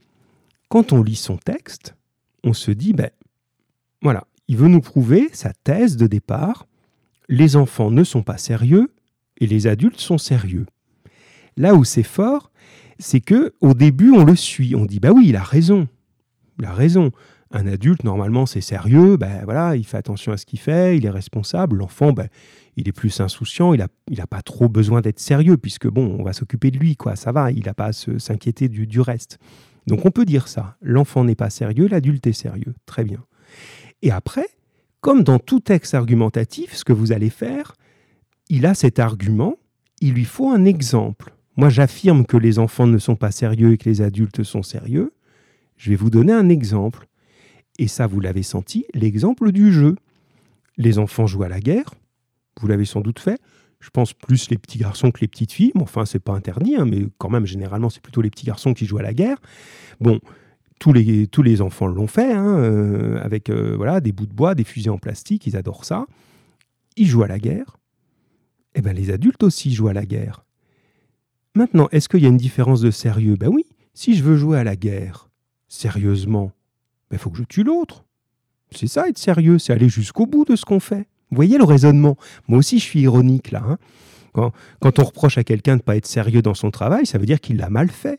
quand 0.68 0.92
on 0.92 1.02
lit 1.02 1.16
son 1.16 1.36
texte, 1.36 1.94
on 2.44 2.54
se 2.54 2.70
dit, 2.70 2.94
ben, 2.94 3.10
voilà, 4.02 4.24
il 4.48 4.56
veut 4.56 4.68
nous 4.68 4.80
prouver 4.80 5.30
sa 5.32 5.52
thèse 5.52 5.96
de 5.96 6.06
départ. 6.06 6.66
Les 7.28 7.56
enfants 7.56 7.90
ne 7.90 8.04
sont 8.04 8.22
pas 8.22 8.36
sérieux 8.36 8.92
et 9.38 9.46
les 9.46 9.66
adultes 9.66 10.00
sont 10.00 10.18
sérieux. 10.18 10.66
Là 11.56 11.74
où 11.74 11.84
c'est 11.84 12.02
fort, 12.02 12.50
c'est 12.98 13.20
que 13.20 13.54
au 13.60 13.74
début 13.74 14.10
on 14.10 14.24
le 14.24 14.36
suit, 14.36 14.74
on 14.74 14.84
dit 14.84 15.00
bah 15.00 15.12
oui, 15.12 15.26
il 15.28 15.36
a 15.36 15.42
raison. 15.42 15.88
Il 16.58 16.64
a 16.64 16.72
raison. 16.72 17.10
Un 17.52 17.66
adulte 17.66 18.04
normalement 18.04 18.46
c'est 18.46 18.60
sérieux, 18.60 19.16
ben 19.16 19.42
voilà, 19.44 19.76
il 19.76 19.84
fait 19.84 19.98
attention 19.98 20.32
à 20.32 20.36
ce 20.36 20.46
qu'il 20.46 20.58
fait, 20.58 20.96
il 20.96 21.06
est 21.06 21.10
responsable. 21.10 21.76
L'enfant 21.76 22.12
ben, 22.12 22.28
il 22.76 22.88
est 22.88 22.92
plus 22.92 23.20
insouciant, 23.20 23.74
il 23.74 23.78
n'a 23.78 23.88
il 24.10 24.20
a 24.20 24.26
pas 24.26 24.42
trop 24.42 24.68
besoin 24.68 25.00
d'être 25.00 25.20
sérieux 25.20 25.58
puisque 25.58 25.86
bon, 25.86 26.16
on 26.18 26.24
va 26.24 26.32
s'occuper 26.32 26.70
de 26.70 26.78
lui 26.78 26.96
quoi, 26.96 27.14
ça 27.14 27.30
va, 27.30 27.52
il 27.52 27.64
n'a 27.66 27.74
pas 27.74 27.86
à 27.86 27.92
s'inquiéter 27.92 28.68
du, 28.68 28.86
du 28.86 29.00
reste. 29.00 29.38
Donc 29.86 30.06
on 30.06 30.10
peut 30.10 30.24
dire 30.24 30.48
ça. 30.48 30.76
L'enfant 30.80 31.24
n'est 31.24 31.34
pas 31.34 31.50
sérieux, 31.50 31.88
l'adulte 31.88 32.26
est 32.26 32.32
sérieux. 32.32 32.74
Très 32.86 33.04
bien. 33.04 33.24
Et 34.02 34.10
après, 34.10 34.48
comme 35.00 35.22
dans 35.22 35.38
tout 35.38 35.60
texte 35.60 35.94
argumentatif, 35.94 36.74
ce 36.74 36.84
que 36.84 36.92
vous 36.92 37.12
allez 37.12 37.30
faire, 37.30 37.74
il 38.48 38.66
a 38.66 38.74
cet 38.74 38.98
argument, 38.98 39.56
il 40.00 40.14
lui 40.14 40.24
faut 40.24 40.50
un 40.50 40.64
exemple. 40.64 41.32
Moi, 41.56 41.68
j'affirme 41.68 42.26
que 42.26 42.36
les 42.36 42.58
enfants 42.58 42.86
ne 42.86 42.98
sont 42.98 43.16
pas 43.16 43.30
sérieux 43.30 43.72
et 43.72 43.78
que 43.78 43.88
les 43.88 44.02
adultes 44.02 44.42
sont 44.42 44.62
sérieux. 44.62 45.12
Je 45.76 45.90
vais 45.90 45.96
vous 45.96 46.10
donner 46.10 46.32
un 46.32 46.48
exemple. 46.48 47.06
Et 47.78 47.88
ça, 47.88 48.06
vous 48.06 48.20
l'avez 48.20 48.42
senti, 48.42 48.84
l'exemple 48.94 49.52
du 49.52 49.72
jeu. 49.72 49.96
Les 50.76 50.98
enfants 50.98 51.26
jouent 51.26 51.42
à 51.42 51.48
la 51.48 51.60
guerre, 51.60 51.94
vous 52.60 52.66
l'avez 52.66 52.84
sans 52.84 53.00
doute 53.00 53.18
fait. 53.18 53.40
Je 53.80 53.90
pense 53.90 54.12
plus 54.12 54.48
les 54.50 54.58
petits 54.58 54.78
garçons 54.78 55.10
que 55.10 55.20
les 55.20 55.28
petites 55.28 55.52
filles. 55.52 55.72
Bon, 55.74 55.82
enfin, 55.82 56.04
c'est 56.04 56.20
pas 56.20 56.32
interdit, 56.32 56.76
hein, 56.76 56.84
mais 56.84 57.06
quand 57.18 57.28
même, 57.30 57.46
généralement, 57.46 57.90
c'est 57.90 58.02
plutôt 58.02 58.22
les 58.22 58.30
petits 58.30 58.46
garçons 58.46 58.74
qui 58.74 58.86
jouent 58.86 58.98
à 58.98 59.02
la 59.02 59.12
guerre. 59.12 59.38
Bon, 60.00 60.20
tous 60.82 61.42
les, 61.42 61.62
enfants 61.62 61.86
l'ont 61.86 62.08
fait, 62.08 62.32
hein, 62.32 62.58
euh, 62.58 63.22
avec 63.22 63.50
euh, 63.50 63.74
voilà, 63.76 64.00
des 64.00 64.10
bouts 64.10 64.26
de 64.26 64.32
bois, 64.32 64.54
des 64.54 64.64
fusées 64.64 64.90
en 64.90 64.98
plastique, 64.98 65.46
ils 65.46 65.56
adorent 65.56 65.84
ça. 65.84 66.06
Ils 66.96 67.06
jouent 67.06 67.22
à 67.22 67.28
la 67.28 67.38
guerre. 67.38 67.78
Eh 68.74 68.82
bien, 68.82 68.92
les 68.92 69.10
adultes 69.10 69.42
aussi 69.44 69.72
jouent 69.72 69.88
à 69.88 69.92
la 69.92 70.04
guerre. 70.04 70.44
Maintenant, 71.54 71.88
est-ce 71.92 72.08
qu'il 72.08 72.22
y 72.22 72.26
a 72.26 72.28
une 72.28 72.36
différence 72.36 72.80
de 72.80 72.90
sérieux? 72.90 73.36
Ben 73.36 73.48
oui, 73.48 73.66
si 73.94 74.16
je 74.16 74.24
veux 74.24 74.36
jouer 74.36 74.58
à 74.58 74.64
la 74.64 74.74
guerre, 74.74 75.28
sérieusement, 75.68 76.52
il 76.54 77.12
ben 77.12 77.18
faut 77.18 77.30
que 77.30 77.38
je 77.38 77.44
tue 77.44 77.62
l'autre. 77.62 78.04
C'est 78.70 78.86
ça 78.86 79.08
être 79.08 79.18
sérieux, 79.18 79.58
c'est 79.58 79.72
aller 79.72 79.90
jusqu'au 79.90 80.26
bout 80.26 80.44
de 80.44 80.56
ce 80.56 80.64
qu'on 80.64 80.80
fait. 80.80 81.06
Vous 81.30 81.36
voyez 81.36 81.58
le 81.58 81.64
raisonnement? 81.64 82.16
Moi 82.48 82.58
aussi, 82.58 82.78
je 82.78 82.84
suis 82.84 83.02
ironique 83.02 83.50
là. 83.50 83.62
Hein. 84.34 84.50
quand, 84.80 84.98
on 84.98 85.04
reproche 85.04 85.38
à 85.38 85.44
quelqu'un 85.44 85.72
de 85.72 85.82
ne 85.82 85.82
pas 85.82 85.96
être 85.96 86.06
sérieux 86.06 86.42
dans 86.42 86.54
son 86.54 86.70
travail, 86.70 87.06
ça 87.06 87.18
veut 87.18 87.26
dire 87.26 87.40
qu'il 87.40 87.58
l'a 87.58 87.70
mal 87.70 87.90
fait. 87.90 88.18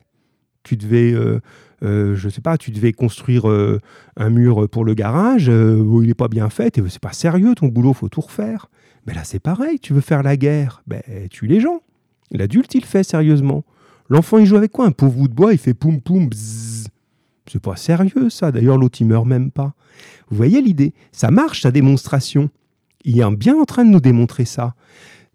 Tu 0.64 0.78
devais 0.78 1.12
euh, 1.12 1.40
euh, 1.84 2.16
je 2.16 2.30
sais 2.30 2.42
pas, 2.42 2.58
tu 2.58 2.72
devais 2.72 2.94
construire 2.94 3.50
euh, 3.50 3.80
un 4.16 4.30
mur 4.30 4.70
pour 4.70 4.86
le 4.86 4.94
garage, 4.94 5.50
où 5.50 6.02
il 6.02 6.08
n'est 6.08 6.14
pas 6.14 6.30
bien 6.30 6.50
fait, 6.50 6.80
c'est 6.88 7.02
pas 7.02 7.12
sérieux 7.12 7.54
ton 7.56 7.68
boulot, 7.68 7.94
faut 7.94 8.10
tout 8.10 8.22
refaire. 8.22 8.70
Mais 9.06 9.14
là 9.14 9.24
c'est 9.24 9.40
pareil, 9.40 9.80
tu 9.80 9.94
veux 9.94 10.02
faire 10.02 10.24
la 10.24 10.38
guerre, 10.38 10.82
ben 10.88 11.02
tue 11.30 11.48
les 11.48 11.60
gens. 11.60 11.82
L'adulte 12.32 12.74
il 12.76 12.86
fait 12.86 13.04
sérieusement. 13.04 13.66
L'enfant 14.10 14.38
il 14.38 14.46
joue 14.46 14.56
avec 14.56 14.72
quoi? 14.72 14.86
Un 14.86 14.92
pauvre 14.92 15.18
bout 15.18 15.28
de 15.28 15.34
bois, 15.34 15.52
il 15.52 15.60
fait 15.60 15.74
poum 15.74 16.02
poum 16.02 16.30
bzzz. 16.30 16.88
C'est 17.52 17.62
pas 17.62 17.76
sérieux 17.76 18.30
ça, 18.30 18.52
d'ailleurs 18.52 18.78
l'autre 18.78 19.02
il 19.02 19.08
meurt 19.08 19.26
même 19.26 19.52
pas. 19.52 19.74
Vous 20.30 20.38
voyez 20.38 20.62
l'idée? 20.62 20.94
Ça 21.12 21.30
marche 21.32 21.62
sa 21.64 21.72
démonstration. 21.72 22.50
Il 23.04 23.20
est 23.20 23.36
bien 23.36 23.56
en 23.56 23.66
train 23.66 23.84
de 23.84 23.90
nous 23.90 24.00
démontrer 24.00 24.46
ça. 24.46 24.76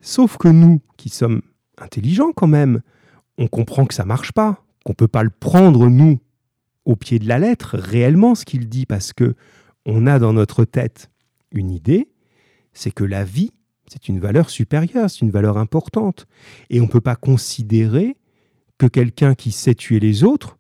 Sauf 0.00 0.38
que 0.38 0.48
nous, 0.48 0.80
qui 0.96 1.10
sommes 1.10 1.42
intelligents 1.76 2.32
quand 2.34 2.46
même, 2.46 2.80
on 3.36 3.46
comprend 3.46 3.84
que 3.84 3.94
ça 3.94 4.04
marche 4.04 4.32
pas, 4.32 4.64
qu'on 4.88 4.94
peut 4.94 5.06
pas 5.06 5.22
le 5.22 5.28
prendre 5.28 5.90
nous 5.90 6.18
au 6.86 6.96
pied 6.96 7.18
de 7.18 7.28
la 7.28 7.38
lettre 7.38 7.76
réellement 7.76 8.34
ce 8.34 8.46
qu'il 8.46 8.70
dit 8.70 8.86
parce 8.86 9.12
que 9.12 9.34
on 9.84 10.06
a 10.06 10.18
dans 10.18 10.32
notre 10.32 10.64
tête 10.64 11.10
une 11.52 11.70
idée, 11.70 12.08
c'est 12.72 12.90
que 12.90 13.04
la 13.04 13.22
vie, 13.22 13.52
c'est 13.86 14.08
une 14.08 14.18
valeur 14.18 14.48
supérieure, 14.48 15.10
c'est 15.10 15.20
une 15.20 15.30
valeur 15.30 15.58
importante. 15.58 16.26
Et 16.70 16.80
on 16.80 16.84
ne 16.84 16.88
peut 16.88 17.02
pas 17.02 17.16
considérer 17.16 18.16
que 18.78 18.86
quelqu'un 18.86 19.34
qui 19.34 19.52
sait 19.52 19.74
tuer 19.74 20.00
les 20.00 20.24
autres, 20.24 20.56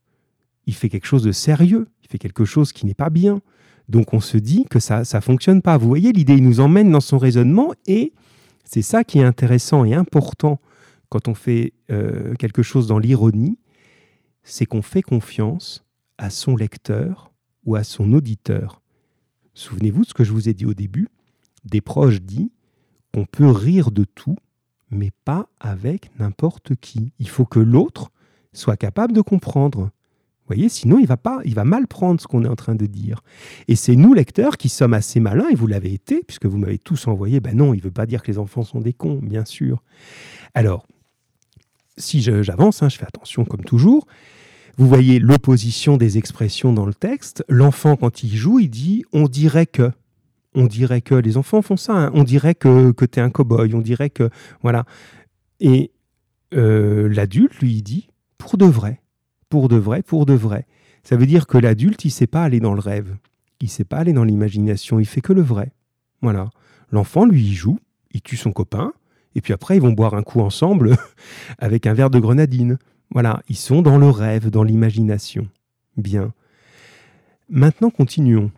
il 0.66 0.74
fait 0.74 0.90
quelque 0.90 1.06
chose 1.06 1.22
de 1.22 1.32
sérieux, 1.32 1.88
il 2.02 2.08
fait 2.10 2.18
quelque 2.18 2.44
chose 2.44 2.74
qui 2.74 2.84
n'est 2.84 2.92
pas 2.92 3.08
bien. 3.08 3.40
Donc 3.88 4.12
on 4.12 4.20
se 4.20 4.36
dit 4.36 4.66
que 4.68 4.78
ça 4.78 5.04
ne 5.10 5.20
fonctionne 5.20 5.62
pas. 5.62 5.78
Vous 5.78 5.88
voyez, 5.88 6.12
l'idée, 6.12 6.34
il 6.34 6.44
nous 6.44 6.60
emmène 6.60 6.92
dans 6.92 7.00
son 7.00 7.16
raisonnement 7.16 7.72
et 7.86 8.12
c'est 8.64 8.82
ça 8.82 9.04
qui 9.04 9.20
est 9.20 9.24
intéressant 9.24 9.86
et 9.86 9.94
important 9.94 10.60
quand 11.08 11.28
on 11.28 11.34
fait 11.34 11.72
euh, 11.90 12.34
quelque 12.34 12.62
chose 12.62 12.86
dans 12.86 12.98
l'ironie, 12.98 13.56
c'est 14.48 14.66
qu'on 14.66 14.82
fait 14.82 15.02
confiance 15.02 15.84
à 16.16 16.30
son 16.30 16.56
lecteur 16.56 17.30
ou 17.64 17.76
à 17.76 17.84
son 17.84 18.12
auditeur. 18.12 18.80
Souvenez-vous 19.54 20.02
de 20.02 20.08
ce 20.08 20.14
que 20.14 20.24
je 20.24 20.32
vous 20.32 20.48
ai 20.48 20.54
dit 20.54 20.64
au 20.64 20.74
début. 20.74 21.08
Des 21.64 21.80
proches 21.80 22.22
dit 22.22 22.50
qu'on 23.12 23.26
peut 23.26 23.50
rire 23.50 23.90
de 23.90 24.04
tout, 24.04 24.36
mais 24.90 25.10
pas 25.24 25.48
avec 25.60 26.10
n'importe 26.18 26.76
qui. 26.76 27.12
Il 27.18 27.28
faut 27.28 27.44
que 27.44 27.60
l'autre 27.60 28.10
soit 28.52 28.76
capable 28.76 29.12
de 29.12 29.20
comprendre. 29.20 29.90
voyez, 30.46 30.70
sinon 30.70 30.98
il 30.98 31.06
va 31.06 31.18
pas, 31.18 31.40
il 31.44 31.54
va 31.54 31.64
mal 31.64 31.86
prendre 31.86 32.20
ce 32.20 32.26
qu'on 32.26 32.44
est 32.44 32.48
en 32.48 32.56
train 32.56 32.74
de 32.74 32.86
dire. 32.86 33.20
Et 33.68 33.76
c'est 33.76 33.96
nous 33.96 34.14
lecteurs 34.14 34.56
qui 34.56 34.70
sommes 34.70 34.94
assez 34.94 35.20
malins, 35.20 35.48
et 35.50 35.54
vous 35.54 35.66
l'avez 35.66 35.92
été, 35.92 36.22
puisque 36.26 36.46
vous 36.46 36.58
m'avez 36.58 36.78
tous 36.78 37.06
envoyé. 37.06 37.40
Ben 37.40 37.54
non, 37.54 37.74
il 37.74 37.82
veut 37.82 37.90
pas 37.90 38.06
dire 38.06 38.22
que 38.22 38.30
les 38.30 38.38
enfants 38.38 38.62
sont 38.64 38.80
des 38.80 38.94
cons, 38.94 39.20
bien 39.22 39.44
sûr. 39.44 39.82
Alors, 40.54 40.86
si 41.98 42.22
j'avance, 42.22 42.82
hein, 42.82 42.88
je 42.88 42.96
fais 42.96 43.06
attention 43.06 43.44
comme 43.44 43.64
toujours. 43.64 44.06
Vous 44.78 44.86
voyez 44.86 45.18
l'opposition 45.18 45.96
des 45.96 46.18
expressions 46.18 46.72
dans 46.72 46.86
le 46.86 46.94
texte. 46.94 47.44
L'enfant, 47.48 47.96
quand 47.96 48.22
il 48.22 48.34
joue, 48.36 48.60
il 48.60 48.70
dit 48.70 49.04
on 49.12 49.26
dirait 49.26 49.66
que. 49.66 49.90
On 50.54 50.66
dirait 50.66 51.02
que 51.02 51.16
les 51.16 51.36
enfants 51.36 51.62
font 51.62 51.76
ça. 51.76 51.94
Hein. 51.94 52.10
On 52.14 52.22
dirait 52.22 52.54
que, 52.54 52.92
que 52.92 53.04
tu 53.04 53.18
es 53.18 53.22
un 53.22 53.28
cow-boy. 53.28 53.74
On 53.74 53.80
dirait 53.80 54.08
que. 54.08 54.30
Voilà. 54.62 54.84
Et 55.58 55.90
euh, 56.54 57.08
l'adulte, 57.08 57.58
lui, 57.58 57.72
il 57.74 57.82
dit 57.82 58.08
pour 58.38 58.56
de 58.56 58.66
vrai. 58.66 59.02
Pour 59.48 59.68
de 59.68 59.76
vrai, 59.76 60.02
pour 60.02 60.26
de 60.26 60.34
vrai. 60.34 60.64
Ça 61.02 61.16
veut 61.16 61.26
dire 61.26 61.48
que 61.48 61.58
l'adulte, 61.58 62.04
il 62.04 62.08
ne 62.08 62.12
sait 62.12 62.28
pas 62.28 62.44
aller 62.44 62.60
dans 62.60 62.74
le 62.74 62.80
rêve. 62.80 63.16
Il 63.60 63.64
ne 63.64 63.70
sait 63.70 63.84
pas 63.84 63.96
aller 63.96 64.12
dans 64.12 64.24
l'imagination. 64.24 65.00
Il 65.00 65.06
fait 65.06 65.20
que 65.20 65.32
le 65.32 65.42
vrai. 65.42 65.72
Voilà. 66.22 66.50
L'enfant, 66.92 67.26
lui, 67.26 67.42
il 67.42 67.54
joue. 67.54 67.80
Il 68.12 68.22
tue 68.22 68.36
son 68.36 68.52
copain. 68.52 68.92
Et 69.34 69.40
puis 69.40 69.52
après, 69.52 69.76
ils 69.76 69.82
vont 69.82 69.92
boire 69.92 70.14
un 70.14 70.22
coup 70.22 70.40
ensemble 70.40 70.96
avec 71.58 71.88
un 71.88 71.94
verre 71.94 72.10
de 72.10 72.20
grenadine. 72.20 72.78
Voilà, 73.10 73.42
ils 73.48 73.56
sont 73.56 73.82
dans 73.82 73.98
le 73.98 74.10
rêve, 74.10 74.50
dans 74.50 74.62
l'imagination. 74.62 75.48
Bien. 75.96 76.32
Maintenant, 77.48 77.90
continuons. 77.90 78.50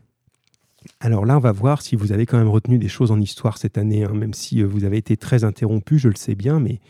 Alors 0.99 1.27
là, 1.27 1.37
on 1.37 1.41
va 1.41 1.53
voir 1.53 1.83
si 1.83 1.95
vous 1.95 2.13
avez 2.13 2.27
quand 2.27 2.39
même 2.39 2.49
retenu 2.49 2.79
des 2.79 2.89
choses 2.89 3.11
en 3.11 3.21
histoire 3.21 3.59
cette 3.59 3.79
année, 3.79 4.05
hein, 4.05 4.15
même 4.15 4.35
si 4.35 4.63
euh, 4.63 4.67
vous 4.67 4.85
avez 4.85 4.97
été 4.97 5.17
très 5.17 5.45
interrompu, 5.45 5.99
je 5.99 6.09
le 6.09 6.17
sais 6.17 6.35
bien, 6.35 6.59
mais 6.59 6.81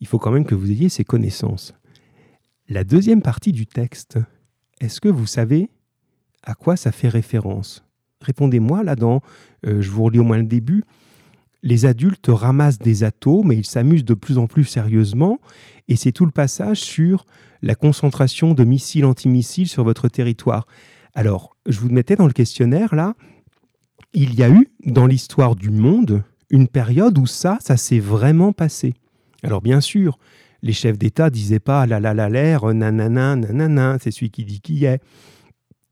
il 0.00 0.06
faut 0.06 0.18
quand 0.18 0.30
même 0.30 0.44
que 0.44 0.54
vous 0.54 0.70
ayez 0.70 0.88
ces 0.88 1.04
connaissances. 1.04 1.74
La 2.68 2.84
deuxième 2.84 3.22
partie 3.22 3.52
du 3.52 3.66
texte, 3.66 4.18
est-ce 4.80 5.00
que 5.00 5.08
vous 5.08 5.26
savez 5.26 5.70
à 6.44 6.54
quoi 6.54 6.76
ça 6.76 6.92
fait 6.92 7.08
référence? 7.08 7.84
Répondez-moi 8.20 8.82
là-dedans, 8.82 9.22
euh, 9.66 9.80
je 9.80 9.90
vous 9.90 10.04
relis 10.04 10.18
au 10.18 10.24
moins 10.24 10.38
le 10.38 10.44
début 10.44 10.84
les 11.62 11.86
adultes 11.86 12.28
ramassent 12.28 12.78
des 12.78 13.04
atomes 13.04 13.52
et 13.52 13.56
ils 13.56 13.66
s'amusent 13.66 14.04
de 14.04 14.14
plus 14.14 14.38
en 14.38 14.46
plus 14.46 14.64
sérieusement. 14.64 15.38
Et 15.88 15.96
c'est 15.96 16.12
tout 16.12 16.26
le 16.26 16.32
passage 16.32 16.80
sur 16.80 17.26
la 17.62 17.74
concentration 17.74 18.54
de 18.54 18.64
missiles 18.64 19.04
antimissiles 19.04 19.68
sur 19.68 19.84
votre 19.84 20.08
territoire. 20.08 20.66
Alors, 21.14 21.56
je 21.66 21.80
vous 21.80 21.88
mettais 21.88 22.16
dans 22.16 22.26
le 22.26 22.32
questionnaire 22.32 22.94
là, 22.94 23.14
il 24.14 24.34
y 24.34 24.42
a 24.42 24.50
eu 24.50 24.68
dans 24.86 25.06
l'histoire 25.06 25.56
du 25.56 25.70
monde 25.70 26.22
une 26.50 26.68
période 26.68 27.18
où 27.18 27.26
ça, 27.26 27.58
ça 27.60 27.76
s'est 27.76 27.98
vraiment 27.98 28.52
passé. 28.52 28.94
Alors 29.42 29.60
bien 29.60 29.80
sûr, 29.80 30.18
les 30.62 30.72
chefs 30.72 30.98
d'État 30.98 31.30
disaient 31.30 31.60
pas 31.60 31.86
la 31.86 32.00
la 32.00 32.14
la 32.14 32.28
l'air, 32.28 32.72
nanana, 32.72 33.36
nanana, 33.36 33.98
c'est 34.00 34.10
celui 34.10 34.30
qui 34.30 34.44
dit 34.44 34.60
qui 34.60 34.84
est. 34.84 35.00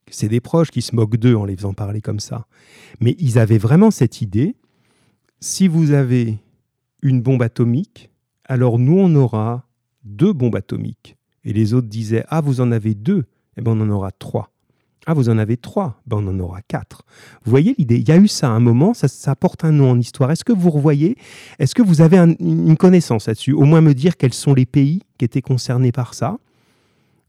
C'est 0.09 0.29
des 0.29 0.40
proches 0.40 0.70
qui 0.70 0.83
se 0.83 0.94
moquent 0.94 1.16
d'eux 1.16 1.35
en 1.35 1.44
les 1.44 1.57
faisant 1.57 1.74
parler 1.74 2.00
comme 2.00 2.20
ça. 2.20 2.46
Mais 3.00 3.16
ils 3.18 3.38
avaient 3.38 3.59
vraiment 3.59 3.90
cette 3.90 4.22
idée 4.22 4.55
si 5.40 5.68
vous 5.68 5.92
avez 5.92 6.38
une 7.03 7.20
bombe 7.20 7.42
atomique, 7.42 8.11
alors 8.44 8.79
nous, 8.79 8.99
on 8.99 9.14
aura 9.14 9.66
deux 10.05 10.33
bombes 10.33 10.57
atomiques. 10.57 11.16
Et 11.44 11.53
les 11.53 11.75
autres 11.75 11.88
disaient, 11.88 12.25
ah, 12.29 12.40
vous 12.40 12.61
en 12.61 12.72
avez 12.72 12.94
deux, 12.94 13.25
eh 13.57 13.62
bien, 13.62 13.72
on 13.72 13.81
en 13.81 13.90
aura 13.90 14.11
trois. 14.12 14.51
Ah, 15.09 15.14
vous 15.14 15.29
en 15.29 15.38
avez 15.38 15.57
trois, 15.57 16.01
ben, 16.07 16.16
on 16.16 16.27
en 16.27 16.40
aura 16.40 16.62
quatre. 16.62 17.05
Vous 17.44 17.51
voyez 17.51 17.77
l'idée? 17.79 17.99
Il 17.99 18.09
y 18.09 18.11
a 18.11 18.16
eu 18.16 18.27
ça 18.27 18.49
à 18.49 18.51
un 18.51 18.61
moment, 18.61 18.92
ça, 18.92 19.37
porte 19.37 19.64
un 19.64 19.70
nom 19.70 19.92
en 19.92 20.01
histoire. 20.01 20.33
Est-ce 20.33 20.44
que 20.44 20.53
vous 20.53 20.70
revoyez? 20.70 21.16
Est-ce 21.61 21.77
que 21.77 21.83
vous 21.83 22.01
avez 22.01 22.18
une 22.18 22.77
connaissance 22.77 23.29
là-dessus? 23.29 23.53
Au 23.53 23.62
moins 23.62 23.81
me 23.81 23.94
dire 23.94 24.16
quels 24.16 24.35
sont 24.35 24.53
les 24.53 24.66
pays 24.66 25.03
qui 25.16 25.25
étaient 25.25 25.42
concernés 25.42 25.92
par 25.92 26.14
ça. 26.14 26.38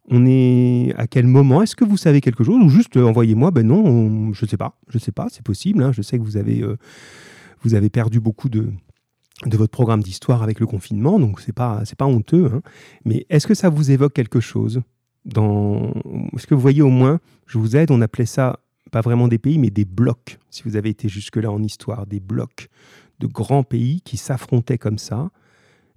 On 0.09 0.25
est 0.25 0.95
à 0.97 1.05
quel 1.05 1.27
moment? 1.27 1.61
Est-ce 1.61 1.75
que 1.75 1.85
vous 1.85 1.97
savez 1.97 2.19
quelque 2.19 2.43
chose? 2.43 2.59
Ou 2.59 2.69
juste 2.69 2.97
euh, 2.97 3.03
envoyez-moi, 3.03 3.51
ben 3.51 3.67
non, 3.67 4.33
je 4.33 4.45
ne 4.45 4.49
sais 4.49 4.57
pas, 4.57 4.79
je 4.87 4.97
ne 4.97 5.01
sais 5.01 5.11
pas, 5.11 5.27
c'est 5.29 5.43
possible. 5.43 5.83
Hein. 5.83 5.91
je 5.91 6.01
sais 6.01 6.17
que 6.17 6.23
vous 6.23 6.37
avez... 6.37 6.61
Euh, 6.61 6.77
vous 7.61 7.75
avez 7.75 7.89
perdu 7.89 8.19
beaucoup 8.19 8.49
de, 8.49 8.71
votre 9.45 9.71
programme 9.71 10.01
d'histoire 10.01 10.43
avec 10.43 10.59
le 10.59 10.65
confinement, 10.65 11.19
donc 11.19 11.41
c'est 11.41 11.53
pas 11.53 11.83
pas 11.97 12.05
honteux. 12.05 12.51
Hein. 12.53 12.61
Mais 13.05 13.25
est-ce 13.29 13.47
que 13.47 13.53
ça 13.53 13.69
vous 13.69 13.91
évoque 13.91 14.13
quelque 14.13 14.39
chose 14.39 14.81
dans 15.25 15.93
Est-ce 16.35 16.47
que 16.47 16.55
vous 16.55 16.61
voyez 16.61 16.81
au 16.81 16.89
moins, 16.89 17.19
je 17.45 17.57
vous 17.57 17.75
aide, 17.75 17.91
on 17.91 18.01
appelait 18.01 18.25
ça 18.25 18.59
pas 18.91 19.01
vraiment 19.01 19.27
des 19.27 19.37
pays, 19.37 19.57
mais 19.57 19.69
des 19.69 19.85
blocs. 19.85 20.39
Si 20.49 20.63
vous 20.63 20.75
avez 20.75 20.89
été 20.89 21.09
jusque 21.09 21.35
là 21.35 21.51
en 21.51 21.61
histoire, 21.61 22.07
des 22.07 22.19
blocs 22.19 22.69
de 23.19 23.27
grands 23.27 23.63
pays 23.63 24.01
qui 24.01 24.17
s'affrontaient 24.17 24.77
comme 24.77 24.97
ça 24.97 25.29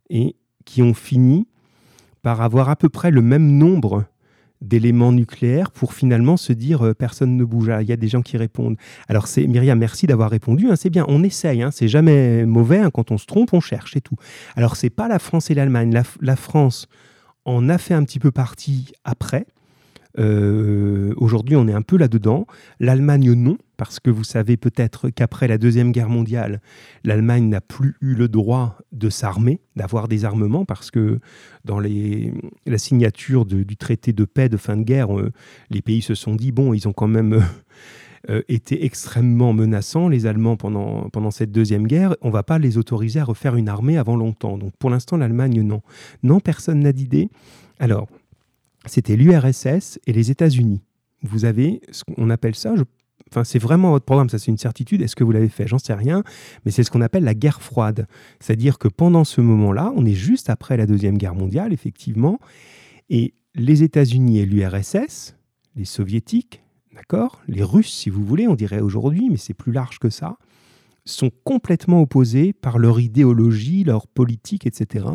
et 0.09 0.37
qui 0.65 0.83
ont 0.83 0.95
fini 0.95 1.47
par 2.23 2.41
avoir 2.41 2.69
à 2.69 2.77
peu 2.77 2.89
près 2.89 3.11
le 3.11 3.23
même 3.23 3.57
nombre 3.57 4.05
d'éléments 4.61 5.13
nucléaires 5.13 5.71
pour 5.71 5.95
finalement 5.95 6.37
se 6.37 6.53
dire 6.53 6.87
euh, 6.87 6.95
personne 6.95 7.37
ne 7.37 7.45
bouge. 7.45 7.71
il 7.81 7.89
y 7.89 7.93
a 7.93 7.97
des 7.97 8.09
gens 8.09 8.23
qui 8.23 8.37
répondent. 8.37 8.77
Alors 9.09 9.27
c'est 9.27 9.47
Myriam, 9.47 9.79
merci 9.79 10.07
d'avoir 10.07 10.31
répondu. 10.31 10.69
Hein, 10.71 10.77
c'est 10.77 10.91
bien, 10.91 11.05
on 11.09 11.23
essaye. 11.23 11.63
Hein, 11.63 11.71
c'est 11.71 11.89
jamais 11.89 12.45
mauvais. 12.45 12.79
Hein, 12.79 12.91
quand 12.93 13.11
on 13.11 13.19
se 13.19 13.27
trompe, 13.27 13.53
on 13.53 13.61
cherche 13.61 13.97
et 13.97 14.01
tout. 14.01 14.17
Alors 14.57 14.77
c'est 14.77 14.91
pas 14.91 15.09
la 15.09 15.19
France 15.19 15.51
et 15.51 15.55
l'Allemagne. 15.55 15.93
La, 15.93 16.03
la, 16.21 16.37
France 16.37 16.89
en 17.45 17.69
a 17.69 17.79
fait 17.79 17.95
un 17.95 18.05
petit 18.05 18.19
peu 18.19 18.31
partie 18.31 18.93
après. 19.05 19.47
Euh, 20.19 21.15
aujourd'hui, 21.17 21.57
on 21.57 21.69
est 21.69 21.73
un 21.73 21.83
peu 21.83 21.97
là-dedans. 21.97 22.47
L'Allemagne, 22.81 23.33
non, 23.33 23.57
parce 23.81 23.99
que 23.99 24.11
vous 24.11 24.25
savez 24.25 24.59
peut-être 24.59 25.09
qu'après 25.09 25.49
la 25.49 25.57
Deuxième 25.57 25.91
Guerre 25.91 26.11
mondiale, 26.11 26.61
l'Allemagne 27.03 27.49
n'a 27.49 27.63
plus 27.63 27.97
eu 28.03 28.15
le 28.15 28.29
droit 28.29 28.77
de 28.93 29.09
s'armer, 29.09 29.63
d'avoir 29.75 30.07
des 30.07 30.27
armements, 30.27 30.67
parce 30.67 30.91
que 30.91 31.19
dans 31.65 31.81
la 31.81 32.77
signature 32.79 33.47
du 33.47 33.79
traité 33.79 34.13
de 34.13 34.27
paix 34.27 34.51
de 34.51 34.59
fin 34.59 34.77
de 34.77 34.83
guerre, 34.83 35.19
euh, 35.19 35.33
les 35.71 35.81
pays 35.81 36.03
se 36.03 36.15
sont 36.15 36.35
dit, 36.35 36.53
bon, 36.53 36.75
ils 36.75 36.89
ont 36.89 36.93
quand 36.93 37.09
même... 37.09 37.43
Euh, 38.29 38.43
été 38.49 38.85
extrêmement 38.85 39.55
menaçants, 39.55 40.11
les 40.11 40.27
Allemands, 40.27 40.59
pendant, 40.59 41.09
pendant 41.09 41.31
cette 41.31 41.53
deuxième 41.53 41.87
guerre. 41.87 42.15
On 42.21 42.27
ne 42.29 42.33
va 42.35 42.43
pas 42.43 42.59
les 42.59 42.77
autoriser 42.77 43.19
à 43.19 43.25
refaire 43.25 43.57
une 43.57 43.71
armée 43.71 43.97
avant 43.97 44.15
longtemps. 44.15 44.59
Donc 44.59 44.75
pour 44.79 44.91
l'instant, 44.91 45.17
l'Allemagne, 45.17 45.63
non. 45.63 45.81
Non, 46.23 46.39
personne 46.39 46.81
n'a 46.81 46.93
d'idée. 46.93 47.31
Alors, 47.79 48.09
c'était 48.85 49.17
l'URSS 49.17 49.99
et 50.07 50.13
les 50.13 50.31
États-Unis. 50.31 50.83
Vous 51.23 51.47
avez 51.47 51.81
ce 51.93 52.05
qu'on 52.05 52.29
appelle 52.29 52.55
ça, 52.55 52.75
c'est 53.45 53.59
vraiment 53.59 53.91
votre 53.91 54.05
programme, 54.05 54.29
ça 54.29 54.39
c'est 54.39 54.51
une 54.51 54.59
certitude, 54.59 55.03
est-ce 55.03 55.17
que 55.17 55.25
vous 55.25 55.33
l'avez 55.33 55.49
fait? 55.49 55.67
J'en 55.67 55.79
sais 55.79 55.95
rien, 55.95 56.23
mais 56.65 56.71
c'est 56.71 56.83
ce 56.83 56.91
qu'on 56.91 57.01
appelle 57.01 57.25
la 57.25 57.35
guerre 57.35 57.63
froide. 57.63 58.07
C'est-à-dire 58.41 58.79
que 58.79 58.89
pendant 58.89 59.25
ce 59.25 59.41
moment-là, 59.41 59.93
on 59.97 60.05
est 60.05 60.15
juste 60.15 60.51
après 60.51 60.77
la 60.77 60.87
Deuxième 60.87 61.19
Guerre 61.19 61.35
mondiale, 61.35 61.73
effectivement, 61.73 62.39
et 63.09 63.35
les 63.55 63.83
États-Unis 63.83 64.39
et 64.39 64.47
l'URSS, 64.47 65.37
les 65.77 65.85
soviétiques, 65.85 66.63
d'accord 66.95 67.41
Les 67.49 67.63
Russes, 67.63 67.93
si 67.93 68.11
vous 68.11 68.25
voulez, 68.25 68.49
on 68.49 68.55
dirait 68.55 68.81
aujourd'hui, 68.81 69.29
mais 69.31 69.37
c'est 69.37 69.55
plus 69.55 69.73
large 69.73 69.99
que 69.99 70.11
ça, 70.11 70.37
sont 71.05 71.31
complètement 71.45 72.03
opposés 72.03 72.53
par 72.53 72.79
leur 72.79 73.01
idéologie, 73.01 73.85
leur 73.85 74.07
politique, 74.07 74.67
etc. 74.67 75.07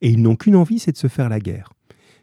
Et 0.00 0.10
ils 0.10 0.22
n'ont 0.22 0.36
qu'une 0.36 0.56
envie, 0.56 0.78
c'est 0.78 0.92
de 0.92 0.96
se 0.96 1.08
faire 1.08 1.28
la 1.28 1.40
guerre. 1.40 1.72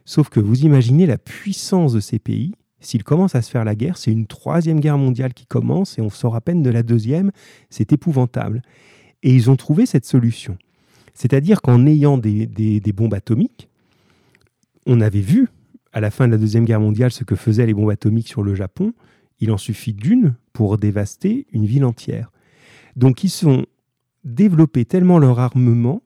Sauf 0.04 0.28
que 0.28 0.40
vous 0.40 0.64
imaginez 0.64 1.06
la 1.06 1.18
puissance 1.18 1.92
de 1.92 2.00
ces 2.00 2.18
pays. 2.18 2.54
S'ils 2.84 3.02
commencent 3.02 3.34
à 3.34 3.40
se 3.40 3.50
faire 3.50 3.64
la 3.64 3.74
guerre, 3.74 3.96
c'est 3.96 4.12
une 4.12 4.26
troisième 4.26 4.78
guerre 4.78 4.98
mondiale 4.98 5.32
qui 5.32 5.46
commence 5.46 5.98
et 5.98 6.02
on 6.02 6.10
sort 6.10 6.36
à 6.36 6.42
peine 6.42 6.62
de 6.62 6.68
la 6.68 6.82
deuxième. 6.82 7.32
C'est 7.70 7.92
épouvantable. 7.92 8.60
Et 9.22 9.34
ils 9.34 9.50
ont 9.50 9.56
trouvé 9.56 9.86
cette 9.86 10.04
solution. 10.04 10.58
C'est-à-dire 11.14 11.62
qu'en 11.62 11.86
ayant 11.86 12.18
des, 12.18 12.82
bombes 12.94 13.14
atomiques, 13.14 13.70
on 14.84 15.00
avait 15.00 15.22
vu 15.22 15.48
à 15.94 16.00
la 16.00 16.10
fin 16.10 16.26
de 16.26 16.32
la 16.32 16.38
Deuxième 16.38 16.66
Guerre 16.66 16.80
mondiale 16.80 17.10
ce 17.10 17.24
que 17.24 17.36
faisaient 17.36 17.64
les 17.64 17.72
bombes 17.72 17.88
atomiques 17.88 18.28
sur 18.28 18.42
le 18.42 18.54
Japon. 18.54 18.92
Il 19.40 19.50
en 19.50 19.56
suffit 19.56 19.94
d'une 19.94 20.34
pour 20.52 20.76
dévaster 20.76 21.46
une 21.52 21.64
ville 21.64 21.86
entière. 21.86 22.30
Donc 22.96 23.24
ils 23.24 23.30
sont 23.30 23.64
développés 24.24 24.84
tellement 24.84 25.18
leur 25.18 25.38
armement 25.38 26.02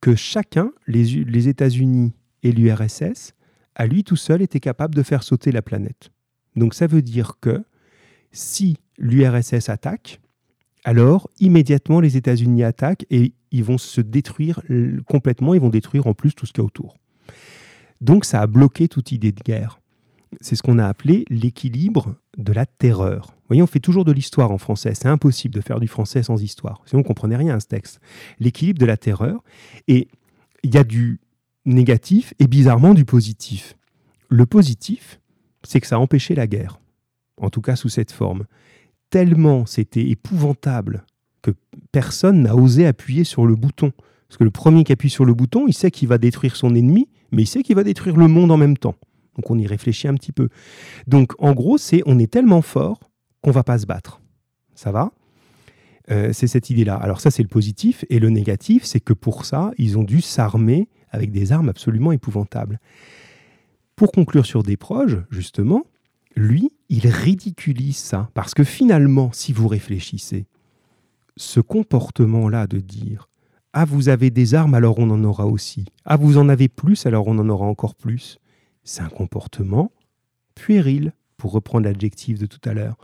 que 0.00 0.14
chacun, 0.14 0.72
les, 0.86 1.04
les 1.24 1.48
États-Unis 1.48 2.14
et 2.42 2.52
l'URSS, 2.52 3.34
à 3.76 3.86
lui 3.86 4.02
tout 4.02 4.16
seul, 4.16 4.42
était 4.42 4.58
capable 4.58 4.94
de 4.94 5.04
faire 5.04 5.22
sauter 5.22 5.52
la 5.52 5.62
planète. 5.62 6.10
Donc 6.56 6.74
ça 6.74 6.88
veut 6.88 7.02
dire 7.02 7.34
que 7.40 7.62
si 8.32 8.78
l'URSS 8.98 9.68
attaque, 9.68 10.20
alors 10.84 11.28
immédiatement 11.38 12.00
les 12.00 12.16
États-Unis 12.16 12.64
attaquent 12.64 13.06
et 13.10 13.34
ils 13.52 13.64
vont 13.64 13.78
se 13.78 14.00
détruire 14.00 14.60
complètement, 15.06 15.54
ils 15.54 15.60
vont 15.60 15.68
détruire 15.68 16.06
en 16.06 16.14
plus 16.14 16.34
tout 16.34 16.46
ce 16.46 16.52
qu'il 16.52 16.62
y 16.62 16.64
a 16.64 16.66
autour. 16.66 16.96
Donc 18.00 18.24
ça 18.24 18.40
a 18.40 18.46
bloqué 18.46 18.88
toute 18.88 19.12
idée 19.12 19.32
de 19.32 19.42
guerre. 19.42 19.80
C'est 20.40 20.56
ce 20.56 20.62
qu'on 20.62 20.78
a 20.78 20.86
appelé 20.86 21.24
l'équilibre 21.30 22.16
de 22.36 22.52
la 22.52 22.66
terreur. 22.66 23.26
Vous 23.26 23.48
voyez, 23.48 23.62
on 23.62 23.66
fait 23.66 23.80
toujours 23.80 24.04
de 24.04 24.12
l'histoire 24.12 24.50
en 24.50 24.58
français. 24.58 24.92
C'est 24.94 25.08
impossible 25.08 25.54
de 25.54 25.60
faire 25.60 25.80
du 25.80 25.88
français 25.88 26.22
sans 26.22 26.42
histoire. 26.42 26.82
Sinon, 26.84 27.00
on 27.00 27.02
ne 27.02 27.06
comprenait 27.06 27.36
rien 27.36 27.54
à 27.54 27.60
ce 27.60 27.68
texte. 27.68 28.00
L'équilibre 28.40 28.78
de 28.78 28.86
la 28.86 28.96
terreur. 28.96 29.42
Et 29.86 30.08
il 30.62 30.74
y 30.74 30.78
a 30.78 30.84
du 30.84 31.20
négatif 31.66 32.32
et 32.38 32.46
bizarrement 32.46 32.94
du 32.94 33.04
positif. 33.04 33.76
Le 34.28 34.46
positif, 34.46 35.20
c'est 35.62 35.80
que 35.80 35.86
ça 35.86 35.96
a 35.96 35.98
empêché 35.98 36.34
la 36.34 36.46
guerre, 36.46 36.80
en 37.40 37.50
tout 37.50 37.60
cas 37.60 37.76
sous 37.76 37.88
cette 37.88 38.12
forme. 38.12 38.44
Tellement 39.10 39.66
c'était 39.66 40.08
épouvantable 40.08 41.04
que 41.42 41.50
personne 41.92 42.42
n'a 42.42 42.56
osé 42.56 42.86
appuyer 42.86 43.24
sur 43.24 43.46
le 43.46 43.54
bouton. 43.54 43.92
Parce 44.28 44.38
que 44.38 44.44
le 44.44 44.50
premier 44.50 44.82
qui 44.82 44.92
appuie 44.92 45.10
sur 45.10 45.24
le 45.24 45.34
bouton, 45.34 45.66
il 45.68 45.74
sait 45.74 45.92
qu'il 45.92 46.08
va 46.08 46.18
détruire 46.18 46.56
son 46.56 46.74
ennemi, 46.74 47.08
mais 47.30 47.42
il 47.42 47.46
sait 47.46 47.62
qu'il 47.62 47.76
va 47.76 47.84
détruire 47.84 48.16
le 48.16 48.26
monde 48.26 48.50
en 48.50 48.56
même 48.56 48.76
temps. 48.76 48.96
Donc 49.36 49.50
on 49.50 49.58
y 49.58 49.66
réfléchit 49.66 50.08
un 50.08 50.14
petit 50.14 50.32
peu. 50.32 50.48
Donc 51.06 51.34
en 51.38 51.52
gros, 51.52 51.78
c'est 51.78 52.02
on 52.06 52.18
est 52.18 52.30
tellement 52.30 52.62
fort 52.62 52.98
qu'on 53.42 53.52
va 53.52 53.62
pas 53.62 53.78
se 53.78 53.86
battre. 53.86 54.20
Ça 54.74 54.90
va? 54.90 55.12
Euh, 56.10 56.32
C'est 56.32 56.46
cette 56.46 56.70
idée-là. 56.70 56.96
Alors 56.96 57.20
ça, 57.20 57.30
c'est 57.30 57.42
le 57.42 57.48
positif. 57.48 58.04
Et 58.10 58.18
le 58.18 58.30
négatif, 58.30 58.84
c'est 58.84 59.00
que 59.00 59.12
pour 59.12 59.44
ça, 59.44 59.70
ils 59.78 59.98
ont 59.98 60.04
dû 60.04 60.20
s'armer 60.20 60.88
avec 61.10 61.30
des 61.30 61.52
armes 61.52 61.68
absolument 61.68 62.12
épouvantables. 62.12 62.80
Pour 63.94 64.12
conclure 64.12 64.46
sur 64.46 64.62
des 64.62 64.76
proches, 64.76 65.16
justement, 65.30 65.84
lui, 66.34 66.70
il 66.88 67.08
ridiculise 67.08 67.96
ça. 67.96 68.30
Parce 68.34 68.54
que 68.54 68.64
finalement, 68.64 69.30
si 69.32 69.52
vous 69.52 69.68
réfléchissez, 69.68 70.46
ce 71.36 71.60
comportement-là 71.60 72.66
de 72.66 72.78
dire 72.78 73.28
Ah, 73.72 73.84
vous 73.84 74.08
avez 74.08 74.30
des 74.30 74.54
armes, 74.54 74.74
alors 74.74 74.98
on 74.98 75.10
en 75.10 75.24
aura 75.24 75.46
aussi. 75.46 75.86
Ah, 76.04 76.16
vous 76.16 76.38
en 76.38 76.48
avez 76.48 76.68
plus, 76.68 77.06
alors 77.06 77.26
on 77.26 77.38
en 77.38 77.48
aura 77.48 77.66
encore 77.66 77.94
plus. 77.94 78.38
C'est 78.84 79.02
un 79.02 79.08
comportement 79.08 79.90
puéril, 80.54 81.12
pour 81.36 81.52
reprendre 81.52 81.84
l'adjectif 81.84 82.38
de 82.38 82.46
tout 82.46 82.60
à 82.64 82.74
l'heure. 82.74 82.96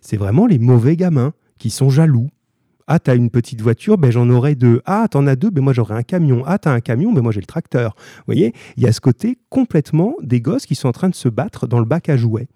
C'est 0.00 0.16
vraiment 0.16 0.46
les 0.46 0.58
mauvais 0.58 0.96
gamins 0.96 1.32
qui 1.58 1.70
sont 1.70 1.90
jaloux. 1.90 2.30
Ah, 2.92 2.98
t'as 2.98 3.14
une 3.14 3.30
petite 3.30 3.60
voiture, 3.60 3.98
ben 3.98 4.10
j'en 4.10 4.28
aurai 4.30 4.56
deux. 4.56 4.82
Ah, 4.84 5.06
t'en 5.08 5.24
as 5.28 5.36
deux, 5.36 5.50
ben 5.50 5.62
moi 5.62 5.72
j'aurai 5.72 5.94
un 5.94 6.02
camion. 6.02 6.42
Ah, 6.44 6.58
t'as 6.58 6.72
un 6.72 6.80
camion, 6.80 7.12
ben 7.12 7.22
moi 7.22 7.30
j'ai 7.30 7.38
le 7.38 7.46
tracteur. 7.46 7.94
Vous 7.96 8.24
voyez, 8.26 8.52
il 8.76 8.82
y 8.82 8.86
a 8.88 8.92
ce 8.92 9.00
côté 9.00 9.38
complètement 9.48 10.16
des 10.22 10.40
gosses 10.40 10.66
qui 10.66 10.74
sont 10.74 10.88
en 10.88 10.92
train 10.92 11.08
de 11.08 11.14
se 11.14 11.28
battre 11.28 11.68
dans 11.68 11.78
le 11.78 11.84
bac 11.84 12.08
à 12.08 12.16
jouets. 12.16 12.48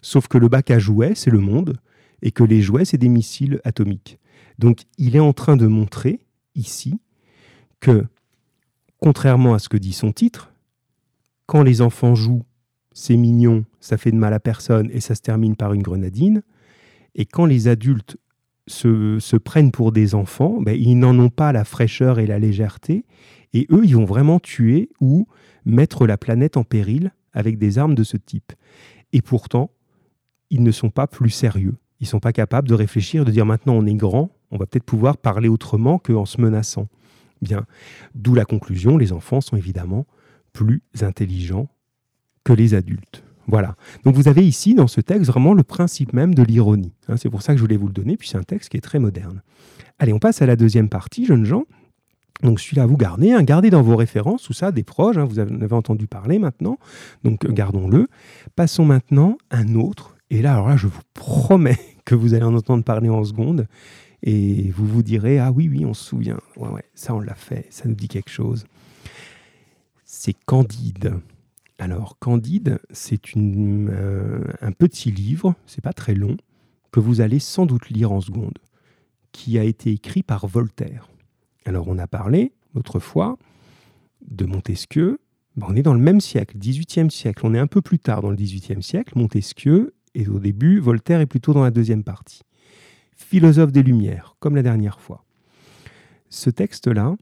Sauf 0.00 0.28
que 0.28 0.38
le 0.38 0.46
bac 0.46 0.70
à 0.70 0.78
jouets, 0.78 1.16
c'est 1.16 1.32
le 1.32 1.40
monde, 1.40 1.76
et 2.22 2.30
que 2.30 2.44
les 2.44 2.62
jouets, 2.62 2.84
c'est 2.84 2.98
des 2.98 3.08
missiles 3.08 3.60
atomiques. 3.64 4.20
Donc 4.60 4.82
il 4.96 5.16
est 5.16 5.20
en 5.20 5.32
train 5.32 5.56
de 5.56 5.66
montrer 5.66 6.20
ici 6.54 7.00
que, 7.80 8.06
contrairement 9.00 9.54
à 9.54 9.58
ce 9.58 9.68
que 9.68 9.76
dit 9.76 9.92
son 9.92 10.12
titre, 10.12 10.52
quand 11.46 11.64
les 11.64 11.80
enfants 11.80 12.14
jouent, 12.14 12.44
c'est 12.92 13.16
mignon, 13.16 13.64
ça 13.80 13.96
fait 13.96 14.12
de 14.12 14.16
mal 14.16 14.34
à 14.34 14.38
personne 14.38 14.88
et 14.92 15.00
ça 15.00 15.16
se 15.16 15.20
termine 15.20 15.56
par 15.56 15.72
une 15.72 15.82
grenadine. 15.82 16.44
Et 17.16 17.26
quand 17.26 17.44
les 17.44 17.66
adultes 17.66 18.18
se, 18.70 19.36
prennent 19.36 19.72
pour 19.72 19.92
des 19.92 20.14
enfants, 20.14 20.60
ben, 20.60 20.76
ils 20.78 20.98
n'en 20.98 21.18
ont 21.18 21.28
pas 21.28 21.52
la 21.52 21.64
fraîcheur 21.64 22.18
et 22.18 22.26
la 22.26 22.38
légèreté. 22.38 23.04
Et 23.52 23.66
eux, 23.70 23.82
ils 23.84 23.96
vont 23.96 24.04
vraiment 24.04 24.38
tuer 24.38 24.90
ou 25.00 25.26
mettre 25.64 26.06
la 26.06 26.16
planète 26.16 26.56
en 26.56 26.64
péril 26.64 27.12
avec 27.32 27.58
des 27.58 27.78
armes 27.78 27.94
de 27.94 28.04
ce 28.04 28.16
type. 28.16 28.52
Et 29.12 29.22
pourtant, 29.22 29.70
ils 30.50 30.62
ne 30.62 30.70
sont 30.70 30.90
pas 30.90 31.06
plus 31.06 31.30
sérieux. 31.30 31.76
Ils 32.00 32.04
ne 32.04 32.08
sont 32.08 32.20
pas 32.20 32.32
capables 32.32 32.68
de 32.68 32.74
réfléchir, 32.74 33.24
de 33.24 33.30
dire 33.30 33.46
maintenant 33.46 33.74
on 33.74 33.86
est 33.86 33.94
grand, 33.94 34.30
on 34.50 34.56
va 34.56 34.66
peut-être 34.66 34.84
pouvoir 34.84 35.18
parler 35.18 35.48
autrement 35.48 35.98
qu'en 35.98 36.24
se 36.24 36.40
menaçant. 36.40 36.88
Bien, 37.42 37.66
d'où 38.14 38.34
la 38.34 38.44
conclusion, 38.44 38.96
les 38.96 39.12
enfants 39.12 39.40
sont 39.40 39.56
évidemment 39.56 40.06
plus 40.52 40.82
intelligents 41.00 41.68
que 42.44 42.52
les 42.52 42.74
adultes. 42.74 43.22
Voilà. 43.50 43.74
Donc 44.04 44.14
vous 44.14 44.28
avez 44.28 44.46
ici 44.46 44.74
dans 44.74 44.86
ce 44.86 45.00
texte 45.00 45.28
vraiment 45.30 45.54
le 45.54 45.62
principe 45.62 46.12
même 46.12 46.34
de 46.34 46.42
l'ironie. 46.42 46.92
Hein. 47.08 47.16
c'est 47.16 47.30
pour 47.30 47.42
ça 47.42 47.52
que 47.52 47.58
je 47.58 47.62
voulais 47.62 47.76
vous 47.76 47.88
le 47.88 47.92
donner, 47.92 48.16
puis 48.16 48.28
c'est 48.28 48.38
un 48.38 48.42
texte 48.42 48.70
qui 48.70 48.76
est 48.76 48.80
très 48.80 48.98
moderne. 48.98 49.42
Allez, 49.98 50.12
on 50.12 50.18
passe 50.18 50.40
à 50.40 50.46
la 50.46 50.56
deuxième 50.56 50.88
partie, 50.88 51.26
jeunes 51.26 51.44
gens. 51.44 51.64
Donc 52.42 52.60
celui-là, 52.60 52.86
vous 52.86 52.96
gardez, 52.96 53.32
hein, 53.32 53.42
gardez 53.42 53.68
dans 53.68 53.82
vos 53.82 53.96
références 53.96 54.44
tout 54.44 54.52
ça 54.52 54.72
des 54.72 54.82
proches, 54.82 55.18
hein, 55.18 55.24
vous 55.24 55.40
en 55.40 55.60
avez 55.60 55.74
entendu 55.74 56.06
parler 56.06 56.38
maintenant, 56.38 56.78
donc 57.22 57.46
gardons-le. 57.46 58.08
Passons 58.56 58.86
maintenant 58.86 59.36
à 59.50 59.58
un 59.58 59.74
autre, 59.74 60.16
et 60.30 60.40
là, 60.40 60.64
là, 60.66 60.76
je 60.76 60.86
vous 60.86 61.02
promets 61.12 61.78
que 62.06 62.14
vous 62.14 62.32
allez 62.32 62.44
en 62.44 62.54
entendre 62.54 62.82
parler 62.82 63.10
en 63.10 63.24
seconde, 63.24 63.66
et 64.22 64.70
vous 64.70 64.86
vous 64.86 65.02
direz, 65.02 65.38
ah 65.38 65.52
oui, 65.52 65.68
oui, 65.68 65.84
on 65.84 65.92
se 65.92 66.04
souvient, 66.04 66.38
ouais, 66.56 66.68
ouais, 66.68 66.84
ça 66.94 67.14
on 67.14 67.20
l'a 67.20 67.34
fait, 67.34 67.66
ça 67.68 67.88
nous 67.88 67.94
dit 67.94 68.08
quelque 68.08 68.30
chose. 68.30 68.64
C'est 70.04 70.34
Candide. 70.46 71.12
Alors, 71.80 72.18
Candide, 72.18 72.78
c'est 72.90 73.22
euh, 73.38 74.44
un 74.60 74.70
petit 74.70 75.10
livre, 75.10 75.54
c'est 75.64 75.80
pas 75.80 75.94
très 75.94 76.12
long, 76.12 76.36
que 76.92 77.00
vous 77.00 77.22
allez 77.22 77.38
sans 77.38 77.64
doute 77.64 77.88
lire 77.88 78.12
en 78.12 78.20
seconde, 78.20 78.58
qui 79.32 79.58
a 79.58 79.64
été 79.64 79.90
écrit 79.90 80.22
par 80.22 80.46
Voltaire. 80.46 81.08
Alors, 81.64 81.88
on 81.88 81.96
a 81.96 82.06
parlé 82.06 82.52
l'autre 82.74 83.00
fois 83.00 83.38
de 84.28 84.44
Montesquieu. 84.44 85.20
on 85.62 85.74
est 85.74 85.82
dans 85.82 85.94
le 85.94 86.00
même 86.00 86.20
siècle, 86.20 86.58
18e 86.58 87.08
siècle. 87.08 87.46
On 87.46 87.54
est 87.54 87.58
un 87.58 87.66
peu 87.66 87.80
plus 87.80 87.98
tard 87.98 88.20
dans 88.20 88.30
le 88.30 88.36
18e 88.36 88.82
siècle. 88.82 89.14
Montesquieu 89.16 89.94
est 90.14 90.28
au 90.28 90.38
début, 90.38 90.80
Voltaire 90.80 91.22
est 91.22 91.26
plutôt 91.26 91.54
dans 91.54 91.64
la 91.64 91.70
deuxième 91.70 92.04
partie. 92.04 92.42
Philosophe 93.16 93.72
des 93.72 93.82
Lumières, 93.82 94.36
comme 94.38 94.54
la 94.54 94.62
dernière 94.62 95.00
fois. 95.00 95.24
Ce 96.28 96.50
texte-là, 96.50 97.16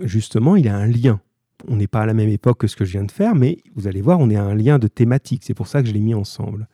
justement, 0.00 0.54
il 0.54 0.68
a 0.68 0.76
un 0.76 0.86
lien 0.86 1.22
on 1.66 1.76
n'est 1.76 1.86
pas 1.86 2.02
à 2.02 2.06
la 2.06 2.14
même 2.14 2.28
époque 2.28 2.58
que 2.58 2.66
ce 2.66 2.76
que 2.76 2.84
je 2.84 2.92
viens 2.92 3.04
de 3.04 3.10
faire, 3.10 3.34
mais 3.34 3.58
vous 3.74 3.86
allez 3.86 4.00
voir, 4.00 4.20
on 4.20 4.30
est 4.30 4.36
à 4.36 4.44
un 4.44 4.54
lien 4.54 4.78
de 4.78 4.86
thématique. 4.86 5.42
C'est 5.44 5.54
pour 5.54 5.66
ça 5.66 5.82
que 5.82 5.88
je 5.88 5.92
l'ai 5.92 6.00
mis 6.00 6.14
ensemble. 6.14 6.68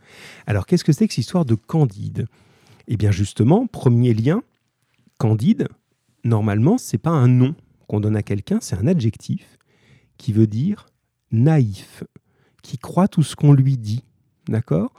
Alors, 0.46 0.66
qu'est-ce 0.66 0.84
que 0.84 0.92
c'est 0.92 1.06
que 1.06 1.14
cette 1.14 1.22
histoire 1.22 1.44
de 1.44 1.54
Candide? 1.54 2.26
Eh 2.86 2.96
bien, 2.96 3.10
justement, 3.10 3.66
premier 3.66 4.12
lien, 4.12 4.42
Candide, 5.18 5.68
normalement, 6.22 6.76
c'est 6.76 6.98
pas 6.98 7.10
un 7.10 7.28
nom 7.28 7.54
qu'on 7.88 8.00
donne 8.00 8.16
à 8.16 8.22
quelqu'un, 8.22 8.58
c'est 8.60 8.76
un 8.76 8.86
adjectif 8.86 9.58
qui 10.18 10.32
veut 10.32 10.46
dire 10.46 10.86
naïf, 11.32 12.04
qui 12.62 12.78
croit 12.78 13.08
tout 13.08 13.22
ce 13.22 13.36
qu'on 13.36 13.52
lui 13.52 13.76
dit, 13.76 14.04
d'accord? 14.48 14.92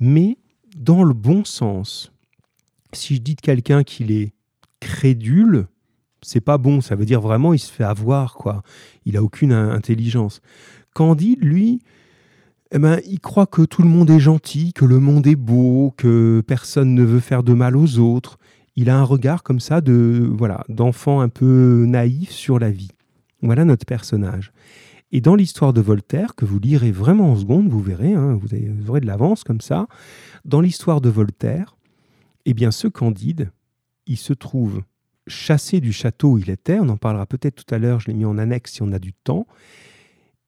Mais 0.00 0.38
dans 0.76 1.02
le 1.02 1.14
bon 1.14 1.44
sens. 1.44 2.12
Si 2.92 3.16
je 3.16 3.20
dis 3.20 3.34
de 3.34 3.40
quelqu'un 3.40 3.82
qu'il 3.82 4.12
est 4.12 4.32
crédule, 4.80 5.66
c'est 6.26 6.40
pas 6.40 6.58
bon. 6.58 6.80
Ça 6.80 6.96
veut 6.96 7.04
dire 7.04 7.20
vraiment, 7.20 7.54
il 7.54 7.58
se 7.58 7.72
fait 7.72 7.84
avoir, 7.84 8.34
quoi. 8.34 8.62
Il 9.04 9.16
a 9.16 9.22
aucune 9.22 9.52
intelligence. 9.52 10.40
Candide, 10.94 11.42
lui, 11.42 11.80
eh 12.72 12.78
ben, 12.78 12.98
il 13.06 13.20
croit 13.20 13.46
que 13.46 13.62
tout 13.62 13.82
le 13.82 13.88
monde 13.88 14.10
est 14.10 14.18
gentil, 14.18 14.72
que 14.72 14.84
le 14.84 14.98
monde 14.98 15.26
est 15.26 15.36
beau, 15.36 15.94
que 15.96 16.42
personne 16.46 16.94
ne 16.94 17.04
veut 17.04 17.20
faire 17.20 17.42
de 17.42 17.52
mal 17.52 17.76
aux 17.76 17.98
autres. 17.98 18.38
Il 18.74 18.90
a 18.90 18.98
un 18.98 19.04
regard 19.04 19.42
comme 19.42 19.60
ça 19.60 19.80
de 19.80 20.28
voilà 20.36 20.64
d'enfant 20.68 21.20
un 21.20 21.28
peu 21.28 21.84
naïf 21.86 22.30
sur 22.30 22.58
la 22.58 22.70
vie. 22.70 22.90
Voilà 23.40 23.64
notre 23.64 23.86
personnage. 23.86 24.52
Et 25.12 25.20
dans 25.20 25.36
l'histoire 25.36 25.72
de 25.72 25.80
Voltaire, 25.80 26.34
que 26.34 26.44
vous 26.44 26.58
lirez 26.58 26.90
vraiment 26.90 27.30
en 27.30 27.36
seconde, 27.36 27.68
vous 27.68 27.80
verrez, 27.80 28.12
hein, 28.12 28.34
vous, 28.34 28.48
vous 28.48 28.90
aurez 28.90 29.00
de 29.00 29.06
l'avance 29.06 29.44
comme 29.44 29.60
ça, 29.60 29.86
dans 30.44 30.60
l'histoire 30.60 31.00
de 31.00 31.08
Voltaire, 31.08 31.76
eh 32.44 32.54
bien 32.54 32.72
ce 32.72 32.88
Candide, 32.88 33.52
il 34.06 34.16
se 34.16 34.32
trouve 34.32 34.82
chassé 35.26 35.80
du 35.80 35.92
château 35.92 36.32
où 36.32 36.38
il 36.38 36.50
était, 36.50 36.78
on 36.78 36.88
en 36.88 36.96
parlera 36.96 37.26
peut-être 37.26 37.64
tout 37.64 37.74
à 37.74 37.78
l'heure, 37.78 38.00
je 38.00 38.08
l'ai 38.08 38.14
mis 38.14 38.24
en 38.24 38.38
annexe 38.38 38.74
si 38.74 38.82
on 38.82 38.92
a 38.92 38.98
du 38.98 39.12
temps, 39.12 39.46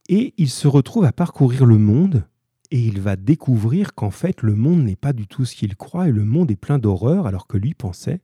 et 0.08 0.34
il 0.36 0.48
se 0.48 0.68
retrouve 0.68 1.04
à 1.04 1.12
parcourir 1.12 1.66
le 1.66 1.78
monde, 1.78 2.24
et 2.70 2.80
il 2.80 3.00
va 3.00 3.16
découvrir 3.16 3.94
qu'en 3.94 4.10
fait 4.10 4.42
le 4.42 4.54
monde 4.54 4.84
n'est 4.84 4.96
pas 4.96 5.12
du 5.12 5.26
tout 5.26 5.44
ce 5.44 5.54
qu'il 5.54 5.76
croit, 5.76 6.08
et 6.08 6.12
le 6.12 6.24
monde 6.24 6.50
est 6.50 6.56
plein 6.56 6.78
d'horreur, 6.78 7.26
alors 7.26 7.46
que 7.46 7.56
lui 7.56 7.74
pensait 7.74 8.20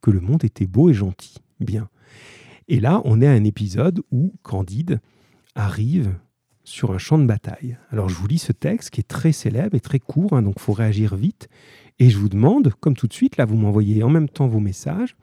que 0.00 0.10
le 0.10 0.20
monde 0.20 0.44
était 0.44 0.66
beau 0.66 0.90
et 0.90 0.94
gentil. 0.94 1.36
Bien. 1.60 1.88
Et 2.68 2.80
là, 2.80 3.00
on 3.04 3.20
est 3.20 3.26
à 3.26 3.32
un 3.32 3.44
épisode 3.44 4.02
où 4.12 4.34
Candide 4.42 5.00
arrive 5.54 6.14
sur 6.64 6.92
un 6.92 6.98
champ 6.98 7.18
de 7.18 7.24
bataille. 7.24 7.78
Alors 7.90 8.08
je 8.08 8.14
vous 8.14 8.26
lis 8.26 8.38
ce 8.38 8.52
texte 8.52 8.90
qui 8.90 9.00
est 9.00 9.08
très 9.08 9.32
célèbre 9.32 9.74
et 9.74 9.80
très 9.80 9.98
court, 9.98 10.34
hein, 10.34 10.42
donc 10.42 10.56
il 10.58 10.62
faut 10.62 10.74
réagir 10.74 11.16
vite. 11.16 11.48
Et 11.98 12.10
je 12.10 12.18
vous 12.18 12.28
demande, 12.28 12.72
comme 12.80 12.94
tout 12.94 13.06
de 13.06 13.12
suite, 13.12 13.38
là 13.38 13.46
vous 13.46 13.56
m'envoyez 13.56 14.02
en 14.02 14.10
même 14.10 14.28
temps 14.28 14.46
vos 14.46 14.60
messages, 14.60 15.16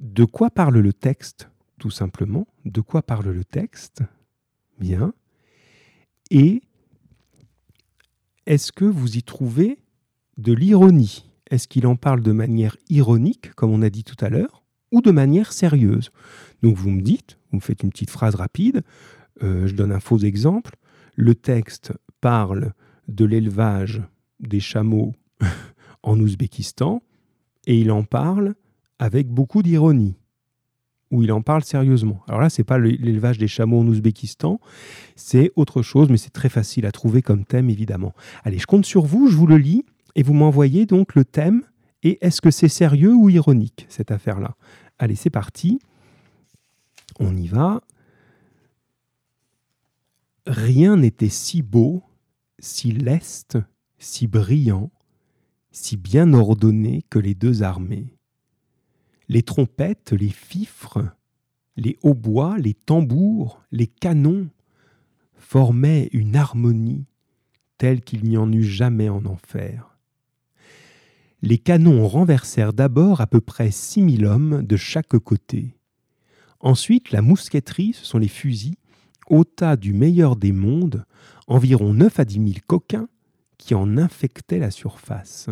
de 0.00 0.24
quoi 0.24 0.50
parle 0.50 0.78
le 0.78 0.92
texte 0.92 1.50
Tout 1.78 1.90
simplement, 1.90 2.46
de 2.64 2.80
quoi 2.80 3.02
parle 3.02 3.30
le 3.30 3.44
texte? 3.44 4.02
Bien. 4.78 5.12
Et 6.30 6.62
est-ce 8.46 8.72
que 8.72 8.86
vous 8.86 9.18
y 9.18 9.22
trouvez 9.22 9.78
de 10.38 10.52
l'ironie? 10.54 11.30
Est-ce 11.50 11.68
qu'il 11.68 11.86
en 11.86 11.96
parle 11.96 12.22
de 12.22 12.32
manière 12.32 12.76
ironique, 12.88 13.52
comme 13.54 13.70
on 13.70 13.82
a 13.82 13.90
dit 13.90 14.04
tout 14.04 14.16
à 14.24 14.30
l'heure, 14.30 14.62
ou 14.90 15.02
de 15.02 15.10
manière 15.10 15.52
sérieuse? 15.52 16.10
Donc 16.62 16.76
vous 16.76 16.90
me 16.90 17.02
dites, 17.02 17.38
vous 17.50 17.56
me 17.56 17.62
faites 17.62 17.82
une 17.82 17.90
petite 17.90 18.10
phrase 18.10 18.36
rapide, 18.36 18.82
euh, 19.42 19.66
je 19.66 19.74
donne 19.74 19.92
un 19.92 20.00
faux 20.00 20.18
exemple, 20.18 20.76
le 21.14 21.34
texte 21.34 21.92
parle 22.20 22.72
de 23.08 23.24
l'élevage 23.24 24.02
des 24.38 24.60
chameaux 24.60 25.12
en 26.02 26.18
Ouzbékistan, 26.18 27.02
et 27.66 27.78
il 27.78 27.90
en 27.90 28.04
parle 28.04 28.54
avec 29.00 29.28
beaucoup 29.28 29.62
d'ironie, 29.62 30.14
où 31.10 31.22
il 31.22 31.32
en 31.32 31.40
parle 31.40 31.64
sérieusement. 31.64 32.22
Alors 32.28 32.42
là, 32.42 32.50
c'est 32.50 32.64
pas 32.64 32.78
l'élevage 32.78 33.38
des 33.38 33.48
chameaux 33.48 33.80
en 33.80 33.86
Ouzbékistan, 33.86 34.60
c'est 35.16 35.50
autre 35.56 35.80
chose, 35.80 36.10
mais 36.10 36.18
c'est 36.18 36.30
très 36.30 36.50
facile 36.50 36.84
à 36.84 36.92
trouver 36.92 37.22
comme 37.22 37.46
thème, 37.46 37.70
évidemment. 37.70 38.14
Allez, 38.44 38.58
je 38.58 38.66
compte 38.66 38.84
sur 38.84 39.06
vous, 39.06 39.26
je 39.26 39.36
vous 39.36 39.46
le 39.46 39.56
lis, 39.56 39.84
et 40.16 40.22
vous 40.22 40.34
m'envoyez 40.34 40.84
donc 40.84 41.14
le 41.14 41.24
thème, 41.24 41.62
et 42.02 42.18
est-ce 42.20 42.42
que 42.42 42.50
c'est 42.50 42.68
sérieux 42.68 43.14
ou 43.14 43.30
ironique, 43.30 43.86
cette 43.88 44.10
affaire-là? 44.10 44.54
Allez, 44.98 45.14
c'est 45.14 45.30
parti. 45.30 45.80
On 47.18 47.34
y 47.34 47.48
va. 47.48 47.80
Rien 50.46 50.96
n'était 50.96 51.30
si 51.30 51.62
beau, 51.62 52.02
si 52.58 52.92
leste, 52.92 53.58
si 53.98 54.26
brillant, 54.26 54.90
si 55.70 55.96
bien 55.96 56.34
ordonné 56.34 57.02
que 57.08 57.18
les 57.18 57.34
deux 57.34 57.62
armées 57.62 58.14
les 59.30 59.44
trompettes, 59.44 60.10
les 60.10 60.28
fifres, 60.28 60.98
les 61.76 61.96
hautbois, 62.02 62.58
les 62.58 62.74
tambours, 62.74 63.62
les 63.70 63.86
canons 63.86 64.48
formaient 65.36 66.08
une 66.12 66.34
harmonie 66.34 67.06
telle 67.78 68.00
qu'il 68.00 68.24
n'y 68.24 68.36
en 68.36 68.50
eut 68.50 68.64
jamais 68.64 69.08
en 69.08 69.24
enfer. 69.26 69.96
Les 71.42 71.58
canons 71.58 72.08
renversèrent 72.08 72.72
d'abord 72.72 73.20
à 73.20 73.28
peu 73.28 73.40
près 73.40 73.70
six 73.70 74.02
mille 74.02 74.26
hommes 74.26 74.64
de 74.64 74.76
chaque 74.76 75.16
côté. 75.18 75.76
Ensuite, 76.58 77.12
la 77.12 77.22
mousqueterie, 77.22 77.92
ce 77.92 78.04
sont 78.04 78.18
les 78.18 78.26
fusils, 78.26 78.78
ôta 79.28 79.76
du 79.76 79.92
meilleur 79.92 80.34
des 80.34 80.52
mondes 80.52 81.04
environ 81.46 81.94
neuf 81.94 82.18
à 82.18 82.24
dix 82.24 82.40
mille 82.40 82.62
coquins 82.62 83.08
qui 83.58 83.76
en 83.76 83.96
infectaient 83.96 84.58
la 84.58 84.72
surface. 84.72 85.50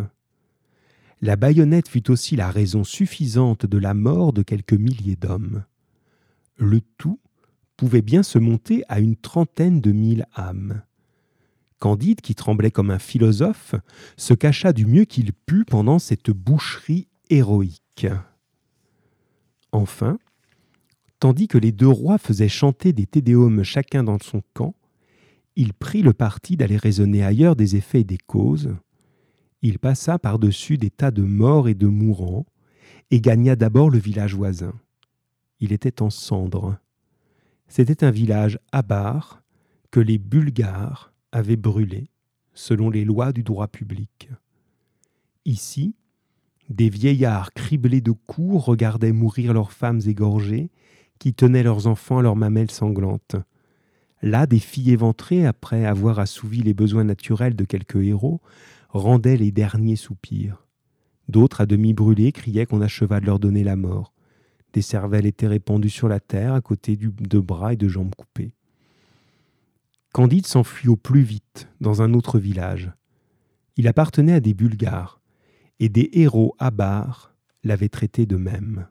La 1.21 1.35
baïonnette 1.35 1.89
fut 1.89 2.09
aussi 2.09 2.35
la 2.35 2.49
raison 2.49 2.83
suffisante 2.83 3.65
de 3.65 3.77
la 3.77 3.93
mort 3.93 4.31
de 4.31 4.41
quelques 4.41 4.73
milliers 4.73 5.17
d'hommes. 5.17 5.65
Le 6.57 6.81
tout 6.97 7.19
pouvait 7.75 8.01
bien 8.01 8.23
se 8.23 8.39
monter 8.39 8.83
à 8.87 8.99
une 8.99 9.15
trentaine 9.15 9.81
de 9.81 9.91
mille 9.91 10.25
âmes. 10.35 10.81
Candide, 11.79 12.21
qui 12.21 12.35
tremblait 12.35 12.71
comme 12.71 12.91
un 12.91 12.99
philosophe, 12.99 13.75
se 14.17 14.33
cacha 14.33 14.73
du 14.73 14.85
mieux 14.85 15.05
qu'il 15.05 15.31
put 15.33 15.63
pendant 15.65 15.99
cette 15.99 16.29
boucherie 16.29 17.07
héroïque. 17.29 18.07
Enfin, 19.71 20.19
tandis 21.19 21.47
que 21.47 21.57
les 21.57 21.71
deux 21.71 21.87
rois 21.87 22.17
faisaient 22.17 22.49
chanter 22.49 22.91
des 22.91 23.05
tédéums 23.05 23.63
chacun 23.63 24.03
dans 24.03 24.19
son 24.19 24.41
camp, 24.53 24.75
il 25.55 25.73
prit 25.73 26.01
le 26.01 26.13
parti 26.13 26.57
d'aller 26.57 26.77
raisonner 26.77 27.23
ailleurs 27.23 27.55
des 27.55 27.75
effets 27.75 28.01
et 28.01 28.05
des 28.05 28.17
causes. 28.17 28.75
Il 29.61 29.79
passa 29.79 30.19
par-dessus 30.19 30.77
des 30.77 30.89
tas 30.89 31.11
de 31.11 31.21
morts 31.21 31.67
et 31.67 31.73
de 31.73 31.87
mourants, 31.87 32.45
et 33.11 33.21
gagna 33.21 33.55
d'abord 33.55 33.89
le 33.89 33.99
village 33.99 34.35
voisin. 34.35 34.73
Il 35.59 35.73
était 35.73 36.01
en 36.01 36.09
cendres. 36.09 36.77
C'était 37.67 38.03
un 38.03 38.11
village 38.11 38.59
abare 38.71 39.43
que 39.91 39.99
les 39.99 40.17
Bulgares 40.17 41.13
avaient 41.31 41.55
brûlé 41.55 42.09
selon 42.53 42.89
les 42.89 43.05
lois 43.05 43.31
du 43.31 43.43
droit 43.43 43.67
public. 43.67 44.29
Ici, 45.45 45.95
des 46.69 46.89
vieillards 46.89 47.53
criblés 47.53 48.01
de 48.01 48.11
coups 48.11 48.63
regardaient 48.63 49.11
mourir 49.11 49.53
leurs 49.53 49.71
femmes 49.71 50.01
égorgées, 50.05 50.69
qui 51.19 51.33
tenaient 51.33 51.63
leurs 51.63 51.87
enfants 51.87 52.19
à 52.19 52.21
leurs 52.21 52.35
mamelles 52.35 52.71
sanglantes. 52.71 53.35
Là, 54.21 54.45
des 54.45 54.59
filles 54.59 54.91
éventrées, 54.91 55.45
après 55.45 55.85
avoir 55.85 56.19
assouvi 56.19 56.61
les 56.61 56.73
besoins 56.73 57.03
naturels 57.03 57.55
de 57.55 57.65
quelques 57.65 57.97
héros, 57.97 58.41
rendaient 58.89 59.37
les 59.37 59.51
derniers 59.51 59.95
soupirs. 59.95 60.65
D'autres, 61.27 61.61
à 61.61 61.65
demi 61.65 61.93
brûlés, 61.93 62.31
criaient 62.31 62.65
qu'on 62.65 62.81
acheva 62.81 63.19
de 63.19 63.25
leur 63.25 63.39
donner 63.39 63.63
la 63.63 63.75
mort. 63.75 64.13
Des 64.73 64.81
cervelles 64.81 65.25
étaient 65.25 65.47
répandues 65.47 65.89
sur 65.89 66.07
la 66.07 66.19
terre, 66.19 66.53
à 66.53 66.61
côté 66.61 66.95
de 66.97 67.39
bras 67.39 67.73
et 67.73 67.77
de 67.77 67.87
jambes 67.87 68.15
coupés. 68.15 68.53
Candide 70.11 70.47
s'enfuit 70.47 70.89
au 70.89 70.95
plus 70.95 71.21
vite 71.21 71.67
dans 71.81 72.01
un 72.01 72.13
autre 72.13 72.39
village. 72.39 72.91
Il 73.77 73.87
appartenait 73.87 74.33
à 74.33 74.39
des 74.39 74.53
Bulgares, 74.53 75.21
et 75.79 75.89
des 75.89 76.09
héros 76.13 76.55
abares 76.59 77.35
l'avaient 77.63 77.89
traité 77.89 78.25
de 78.25 78.35
même. 78.35 78.87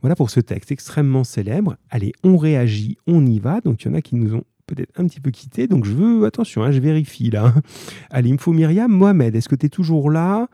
Voilà 0.00 0.16
pour 0.16 0.30
ce 0.30 0.40
texte 0.40 0.72
extrêmement 0.72 1.24
célèbre. 1.24 1.76
Allez, 1.90 2.12
on 2.24 2.36
réagit, 2.36 2.96
on 3.06 3.24
y 3.24 3.38
va. 3.38 3.60
Donc 3.60 3.82
il 3.82 3.88
y 3.88 3.90
en 3.90 3.94
a 3.94 4.02
qui 4.02 4.16
nous 4.16 4.34
ont 4.34 4.44
peut-être 4.74 4.98
un 4.98 5.06
petit 5.06 5.20
peu 5.20 5.30
quittés. 5.30 5.66
Donc 5.66 5.84
je 5.84 5.92
veux, 5.92 6.24
attention, 6.24 6.62
hein, 6.62 6.70
je 6.70 6.80
vérifie 6.80 7.30
là. 7.30 7.54
Allez, 8.10 8.30
il 8.30 8.34
me 8.34 8.38
faut 8.38 8.52
Myriam, 8.52 8.90
Mohamed, 8.90 9.34
est-ce 9.34 9.48
que 9.48 9.56
tu 9.56 9.66
es 9.66 9.68
toujours 9.68 10.10
là? 10.10 10.48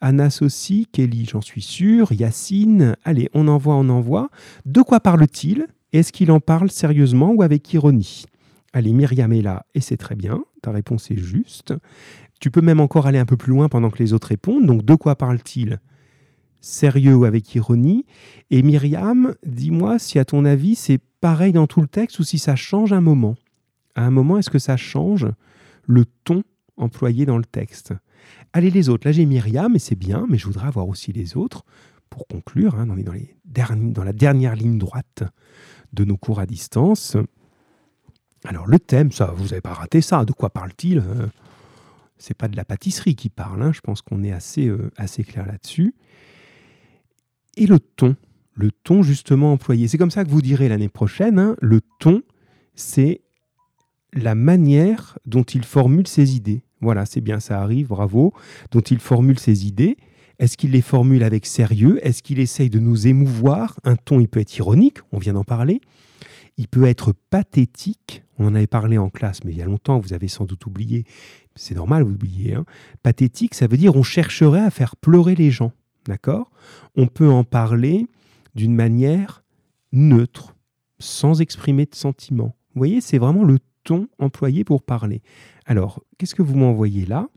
Anas 0.00 0.40
aussi, 0.42 0.88
Kelly, 0.90 1.26
j'en 1.30 1.40
suis 1.40 1.62
sûr, 1.62 2.12
Yacine. 2.12 2.96
Allez, 3.04 3.30
on 3.34 3.46
envoie, 3.48 3.76
on 3.76 3.88
envoie. 3.88 4.30
De 4.66 4.82
quoi 4.82 5.00
parle-t-il? 5.00 5.66
Est-ce 5.92 6.12
qu'il 6.12 6.32
en 6.32 6.40
parle 6.40 6.70
sérieusement 6.70 7.30
ou 7.30 7.42
avec 7.42 7.72
ironie? 7.72 8.24
Allez, 8.72 8.92
Myriam 8.92 9.32
est 9.32 9.42
là 9.42 9.66
et 9.74 9.80
c'est 9.80 9.96
très 9.96 10.16
bien. 10.16 10.42
Ta 10.62 10.72
réponse 10.72 11.10
est 11.10 11.18
juste. 11.18 11.74
Tu 12.40 12.50
peux 12.50 12.62
même 12.62 12.80
encore 12.80 13.06
aller 13.06 13.18
un 13.18 13.26
peu 13.26 13.36
plus 13.36 13.50
loin 13.50 13.68
pendant 13.68 13.90
que 13.90 13.98
les 13.98 14.12
autres 14.12 14.28
répondent. 14.28 14.66
Donc, 14.66 14.84
de 14.84 14.94
quoi 14.94 15.14
parle-t-il? 15.14 15.78
Sérieux 16.60 17.14
ou 17.14 17.24
avec 17.24 17.54
ironie? 17.54 18.06
Et 18.50 18.62
Myriam, 18.62 19.34
dis-moi 19.44 19.98
si 19.98 20.18
à 20.18 20.24
ton 20.24 20.44
avis 20.44 20.74
c'est 20.74 21.00
pareil 21.20 21.52
dans 21.52 21.66
tout 21.66 21.80
le 21.80 21.88
texte 21.88 22.18
ou 22.18 22.24
si 22.24 22.38
ça 22.38 22.56
change 22.56 22.92
un 22.92 23.00
moment? 23.00 23.36
À 23.94 24.04
un 24.04 24.10
moment, 24.10 24.38
est-ce 24.38 24.50
que 24.50 24.58
ça 24.58 24.76
change 24.76 25.26
le 25.86 26.04
ton 26.24 26.42
employé 26.76 27.26
dans 27.26 27.38
le 27.38 27.44
texte? 27.44 27.92
Allez 28.52 28.70
les 28.70 28.88
autres, 28.88 29.06
là 29.06 29.12
j'ai 29.12 29.26
Myriam 29.26 29.74
et 29.74 29.78
c'est 29.78 29.96
bien, 29.96 30.26
mais 30.28 30.38
je 30.38 30.46
voudrais 30.46 30.68
avoir 30.68 30.88
aussi 30.88 31.12
les 31.12 31.36
autres 31.36 31.64
pour 32.10 32.26
conclure. 32.26 32.76
Hein, 32.76 32.88
on 32.90 32.96
est 32.96 33.02
dans, 33.02 33.12
les 33.12 33.34
dans 33.92 34.04
la 34.04 34.12
dernière 34.12 34.54
ligne 34.54 34.78
droite 34.78 35.24
de 35.92 36.04
nos 36.04 36.16
cours 36.16 36.40
à 36.40 36.46
distance. 36.46 37.16
Alors 38.44 38.66
le 38.66 38.78
thème, 38.78 39.12
ça, 39.12 39.32
vous 39.36 39.48
n'avez 39.48 39.60
pas 39.60 39.74
raté 39.74 40.00
ça. 40.00 40.24
De 40.24 40.32
quoi 40.32 40.50
parle-t-il? 40.50 40.98
Euh, 40.98 41.26
C'est 42.18 42.36
pas 42.36 42.48
de 42.48 42.56
la 42.56 42.64
pâtisserie 42.64 43.14
qui 43.14 43.28
parle. 43.28 43.62
Hein. 43.62 43.72
Je 43.72 43.80
pense 43.80 44.02
qu'on 44.02 44.22
est 44.22 44.32
assez, 44.32 44.68
euh, 44.68 44.90
assez 44.96 45.24
clair 45.24 45.46
là-dessus. 45.46 45.94
Et 47.56 47.66
le 47.66 47.78
ton, 47.78 48.16
le 48.54 48.70
ton 48.70 49.02
justement 49.02 49.52
employé. 49.52 49.88
C'est 49.88 49.98
comme 49.98 50.10
ça 50.10 50.24
que 50.24 50.30
vous 50.30 50.42
direz 50.42 50.68
l'année 50.68 50.88
prochaine. 50.88 51.38
Hein. 51.38 51.56
le 51.60 51.80
ton, 51.98 52.22
c'est 52.74 53.20
la 54.12 54.34
manière 54.34 55.18
dont 55.26 55.42
il 55.42 55.64
formule 55.64 56.06
ses 56.06 56.36
idées. 56.36 56.62
Voilà, 56.80 57.06
c'est 57.06 57.20
bien, 57.20 57.40
ça 57.40 57.60
arrive, 57.60 57.88
bravo. 57.88 58.32
Dont 58.70 58.80
il 58.80 58.98
formule 58.98 59.38
ses 59.38 59.66
idées. 59.66 59.96
Est-ce 60.38 60.56
qu'il 60.56 60.72
les 60.72 60.82
formule 60.82 61.22
avec 61.22 61.46
sérieux? 61.46 62.04
Est-ce 62.06 62.22
qu'il 62.22 62.40
essaye 62.40 62.70
de 62.70 62.78
nous 62.80 63.06
émouvoir? 63.06 63.78
Un 63.84 63.96
ton, 63.96 64.18
il 64.18 64.28
peut 64.28 64.40
être 64.40 64.56
ironique, 64.56 64.98
on 65.12 65.18
vient 65.18 65.34
d'en 65.34 65.44
parler. 65.44 65.80
Il 66.58 66.68
peut 66.68 66.84
être 66.84 67.14
pathétique, 67.30 68.24
on 68.38 68.46
en 68.46 68.54
avait 68.54 68.66
parlé 68.66 68.98
en 68.98 69.08
classe, 69.08 69.44
mais 69.44 69.52
il 69.52 69.58
y 69.58 69.62
a 69.62 69.66
longtemps, 69.66 70.00
vous 70.00 70.12
avez 70.12 70.28
sans 70.28 70.44
doute 70.44 70.66
oublié, 70.66 71.04
c'est 71.54 71.74
normal, 71.74 72.02
vous 72.02 72.12
oubliez. 72.12 72.54
Hein. 72.54 72.64
Pathétique, 73.02 73.54
ça 73.54 73.66
veut 73.66 73.76
dire 73.76 73.96
on 73.96 74.02
chercherait 74.02 74.60
à 74.60 74.70
faire 74.70 74.96
pleurer 74.96 75.34
les 75.34 75.50
gens, 75.50 75.72
d'accord? 76.06 76.50
On 76.96 77.06
peut 77.06 77.30
en 77.30 77.44
parler 77.44 78.06
d'une 78.54 78.74
manière 78.74 79.44
neutre, 79.92 80.54
sans 80.98 81.40
exprimer 81.40 81.86
de 81.86 81.94
sentiments. 81.94 82.56
Vous 82.74 82.80
voyez, 82.80 83.00
c'est 83.00 83.18
vraiment 83.18 83.44
le 83.44 83.58
ton 83.84 84.08
employé 84.18 84.64
pour 84.64 84.82
parler. 84.82 85.22
Alors, 85.66 86.02
qu'est-ce 86.18 86.34
que 86.34 86.42
vous 86.42 86.56
m'envoyez 86.56 87.06
là? 87.06 87.28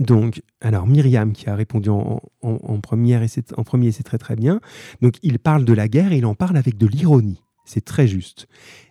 Donc, 0.00 0.42
alors 0.60 0.86
Myriam 0.86 1.32
qui 1.32 1.48
a 1.48 1.54
répondu 1.54 1.88
en, 1.88 2.20
première 2.82 3.22
et 3.22 3.28
en 3.56 3.64
premier, 3.64 3.92
c'est 3.92 4.02
très 4.02 4.18
très 4.18 4.36
bien. 4.36 4.60
Donc, 5.00 5.14
il 5.22 5.38
parle 5.38 5.64
de 5.64 5.72
la 5.72 5.88
guerre 5.88 6.12
et 6.12 6.18
il 6.18 6.26
en 6.26 6.34
parle 6.34 6.56
avec 6.56 6.76
de 6.76 6.86
l'ironie. 6.86 7.42
C'est 7.64 7.84
très 7.84 8.06
juste. 8.06 8.46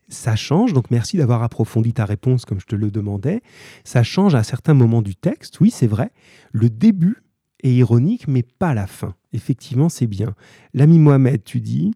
Ça 0.09 0.35
change, 0.35 0.73
donc 0.73 0.91
merci 0.91 1.17
d'avoir 1.17 1.41
approfondi 1.41 1.93
ta 1.93 2.05
réponse 2.05 2.45
comme 2.45 2.59
je 2.59 2.65
te 2.65 2.75
le 2.75 2.91
demandais. 2.91 3.41
Ça 3.83 4.03
change 4.03 4.35
à 4.35 4.43
certains 4.43 4.73
moments 4.73 5.01
du 5.01 5.15
texte, 5.15 5.59
oui, 5.59 5.71
c'est 5.71 5.87
vrai. 5.87 6.11
Le 6.51 6.69
début 6.69 7.23
est 7.63 7.73
ironique, 7.73 8.27
mais 8.27 8.43
pas 8.43 8.73
la 8.73 8.85
fin. 8.85 9.15
Effectivement, 9.33 9.89
c'est 9.89 10.07
bien. 10.07 10.35
L'ami 10.73 10.99
Mohamed, 10.99 11.43
tu 11.43 11.59
dis, 11.59 11.93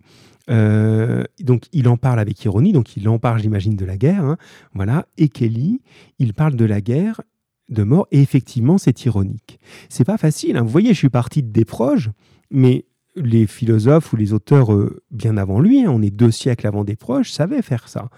euh, 0.50 1.24
donc 1.40 1.66
il 1.74 1.88
en 1.88 1.98
parle 1.98 2.20
avec 2.20 2.44
ironie, 2.44 2.72
donc 2.72 2.98
il 2.98 3.08
en 3.08 3.20
parle, 3.20 3.42
j'imagine, 3.42 3.76
de 3.76 3.86
la 3.86 3.98
guerre. 3.98 4.24
Hein. 4.24 4.38
voilà. 4.74 5.06
Et 5.18 5.30
Kelly, 5.30 5.82
il 6.18 6.34
parle 6.34 6.56
de 6.56 6.66
la 6.66 6.82
guerre, 6.82 7.22
de 7.70 7.84
mort, 7.84 8.08
et 8.12 8.22
effectivement, 8.22 8.78
c'est 8.78 9.06
ironique. 9.06 9.60
C'est 9.90 10.06
pas 10.06 10.18
facile. 10.18 10.58
Hein. 10.58 10.64
Vous 10.64 10.70
voyez, 10.70 10.90
je 10.90 10.98
suis 10.98 11.10
parti 11.10 11.44
de 11.44 11.52
des 11.52 11.66
proches, 11.66 12.10
mais 12.50 12.86
les 13.16 13.48
philosophes 13.48 14.14
ou 14.14 14.16
les 14.16 14.34
auteurs 14.34 14.74
euh, 14.74 15.02
bien 15.12 15.38
avant 15.38 15.60
lui, 15.60 15.84
hein, 15.84 15.92
on 15.92 16.02
est 16.02 16.10
deux 16.10 16.32
siècles 16.32 16.68
avant 16.68 16.84
des 16.84 16.96
proches, 16.96 17.32
savaient 17.32 17.62
faire 17.62 17.88
ça. 17.88 18.10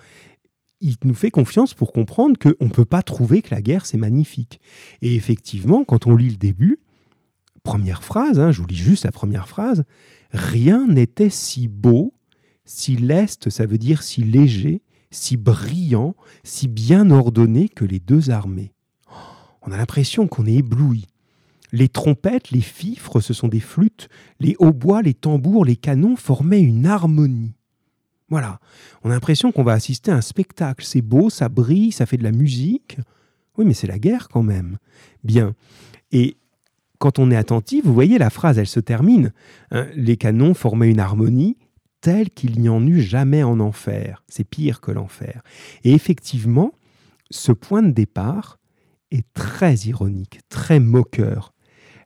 Il 0.80 0.96
nous 1.04 1.14
fait 1.14 1.32
confiance 1.32 1.74
pour 1.74 1.92
comprendre 1.92 2.38
qu'on 2.40 2.66
ne 2.66 2.72
peut 2.72 2.86
pas 2.86 3.04
trouver 3.04 3.42
que 3.42 3.54
la 3.54 3.62
guerre, 3.62 3.86
c'est 3.86 3.98
magnifique. 3.98 4.60
Et 5.02 5.16
effectivement, 5.16 5.84
quand 5.84 6.08
on 6.08 6.16
lit 6.16 6.30
le 6.30 6.38
début, 6.38 6.80
première 7.64 8.04
phrase, 8.04 8.52
je 8.52 8.62
vous 8.62 8.68
lis 8.68 8.76
juste 8.76 9.06
la 9.06 9.12
première 9.12 9.48
phrase, 9.48 9.84
rien 10.32 10.88
n'était 10.88 11.30
si 11.30 11.68
beau, 11.68 12.14
si 12.66 12.96
leste, 12.96 13.50
ça 13.50 13.66
veut 13.66 13.78
dire 13.78 14.04
si 14.04 14.24
léger, 14.24 14.82
si 15.10 15.38
brillant, 15.38 16.16
si 16.44 16.68
bien 16.68 17.12
ordonné 17.12 17.70
que 17.70 17.86
les 17.86 18.00
deux 18.00 18.30
armées. 18.30 18.74
On 19.62 19.72
a 19.72 19.78
l'impression 19.78 20.28
qu'on 20.28 20.46
est 20.46 20.56
ébloui. 20.56 21.08
Les 21.72 21.88
trompettes, 21.88 22.52
les 22.52 22.62
fifres, 22.62 23.22
ce 23.22 23.34
sont 23.34 23.48
des 23.48 23.60
flûtes, 23.60 24.10
les 24.40 24.56
hautbois, 24.60 25.02
les 25.02 25.14
tambours, 25.14 25.64
les 25.64 25.76
canons 25.76 26.16
formaient 26.16 26.62
une 26.62 26.86
harmonie. 26.86 27.54
Voilà, 28.30 28.60
on 29.04 29.10
a 29.10 29.14
l'impression 29.14 29.52
qu'on 29.52 29.64
va 29.64 29.74
assister 29.74 30.12
à 30.12 30.16
un 30.16 30.22
spectacle. 30.22 30.86
C'est 30.86 31.02
beau, 31.02 31.30
ça 31.30 31.50
brille, 31.50 31.92
ça 31.92 32.06
fait 32.06 32.18
de 32.18 32.24
la 32.24 32.32
musique. 32.32 32.98
Oui, 33.58 33.66
mais 33.66 33.74
c'est 33.74 33.88
la 33.88 34.00
guerre 34.00 34.30
quand 34.30 34.44
même. 34.44 34.78
Bien. 35.24 35.54
Et 36.12 36.38
quand 36.98 37.20
on 37.20 37.30
est 37.30 37.36
attentif, 37.36 37.86
vous 37.86 37.94
voyez, 37.94 38.18
la 38.18 38.30
phrase, 38.30 38.58
elle 38.58 38.68
se 38.68 38.80
termine. 38.80 39.34
Hein, 39.72 39.88
les 39.96 40.16
canons 40.16 40.54
formaient 40.54 40.90
une 40.90 41.00
harmonie 41.00 41.58
telle 42.02 42.30
qu'il 42.30 42.60
n'y 42.60 42.70
en 42.70 42.86
eut 42.86 43.02
jamais 43.02 43.44
en 43.44 43.60
enfer. 43.60 44.24
C'est 44.28 44.44
pire 44.44 44.82
que 44.82 44.92
l'enfer. 44.92 45.44
Et 45.84 45.94
effectivement, 45.94 46.74
ce 47.30 47.52
point 47.52 47.84
de 47.84 47.92
départ 47.92 48.60
est 49.12 49.26
très 49.34 49.76
ironique, 49.76 50.40
très 50.50 50.80
moqueur. 50.80 51.54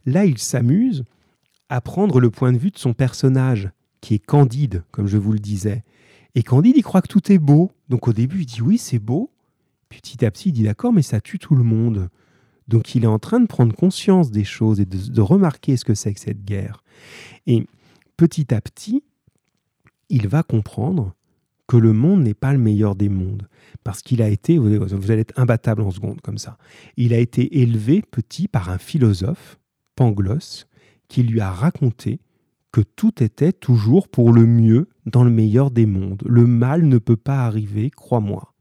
Là, 0.06 0.26
il 0.26 0.38
s'amuse 0.38 1.04
à 1.70 1.82
prendre 1.82 2.20
le 2.20 2.30
point 2.30 2.52
de 2.52 2.58
vue 2.58 2.72
de 2.72 2.78
son 2.78 2.94
personnage, 2.94 3.70
qui 4.02 4.14
est 4.14 4.20
Candide, 4.20 4.84
comme 4.92 5.08
je 5.08 5.18
vous 5.18 5.32
le 5.32 5.40
disais. 5.40 5.84
Et 6.36 6.44
Candide, 6.44 6.76
il 6.78 6.84
croit 6.84 7.02
que 7.02 7.08
tout 7.08 7.32
est 7.32 7.40
beau. 7.40 7.72
Donc 7.90 8.08
au 8.08 8.14
début, 8.14 8.42
il 8.42 8.46
dit 8.46 8.62
oui, 8.62 8.78
c'est 8.78 9.00
beau. 9.00 9.32
petit 9.90 10.24
à 10.26 10.32
petit, 10.32 10.50
il 10.50 10.52
dit 10.52 10.64
d'accord, 10.64 10.94
mais 10.94 11.02
ça 11.02 11.22
tue 11.22 11.40
tout 11.40 11.56
le 11.56 11.64
monde. 11.64 12.10
Donc 12.68 12.96
il 12.96 13.04
est 13.04 13.08
en 13.08 13.20
train 13.20 13.40
de 13.40 13.48
prendre 13.48 13.76
conscience 13.76 14.32
des 14.32 14.44
choses 14.44 14.80
et 14.80 14.86
de, 14.86 15.22
remarquer 15.22 15.78
ce 15.78 15.86
que 15.86 15.94
c'est 15.94 16.14
que 16.14 16.20
cette 16.20 16.44
guerre. 16.44 16.84
Et 17.48 17.66
petit 18.18 18.54
à 18.54 18.62
petit, 18.62 19.04
il 20.10 20.28
va 20.28 20.44
comprendre 20.44 21.14
que 21.68 21.78
le 21.78 21.94
monde 21.94 22.22
n'est 22.22 22.34
pas 22.34 22.54
le 22.54 22.60
meilleur 22.60 22.96
des 22.96 23.10
mondes. 23.10 23.48
Parce 23.84 24.02
qu'il 24.02 24.22
a 24.22 24.30
été, 24.30 24.58
vous 24.58 25.12
allez 25.12 25.22
être 25.22 25.40
imbattable 25.40 25.82
en 25.82 25.92
seconde 25.92 26.22
comme 26.22 26.38
ça, 26.38 26.58
il 26.98 27.14
a 27.14 27.20
été 27.20 27.62
élevé 27.62 28.02
petit 28.02 28.48
par 28.48 28.70
un 28.70 28.78
philosophe, 28.78 29.60
Pangloss, 29.96 30.68
qui 31.08 31.24
lui 31.24 31.40
a 31.40 31.52
raconté 31.52 32.20
que 32.72 32.82
tout 32.82 33.24
était 33.24 33.54
toujours 33.54 34.10
pour 34.10 34.34
le 34.34 34.46
mieux 34.46 34.90
dans 35.06 35.24
le 35.24 35.30
meilleur 35.30 35.72
des 35.72 35.86
mondes. 35.86 36.24
Le 36.26 36.46
mal 36.46 36.86
ne 36.86 36.98
peut 36.98 37.16
pas 37.16 37.46
arriver, 37.46 37.90
crois-moi. 37.90 38.54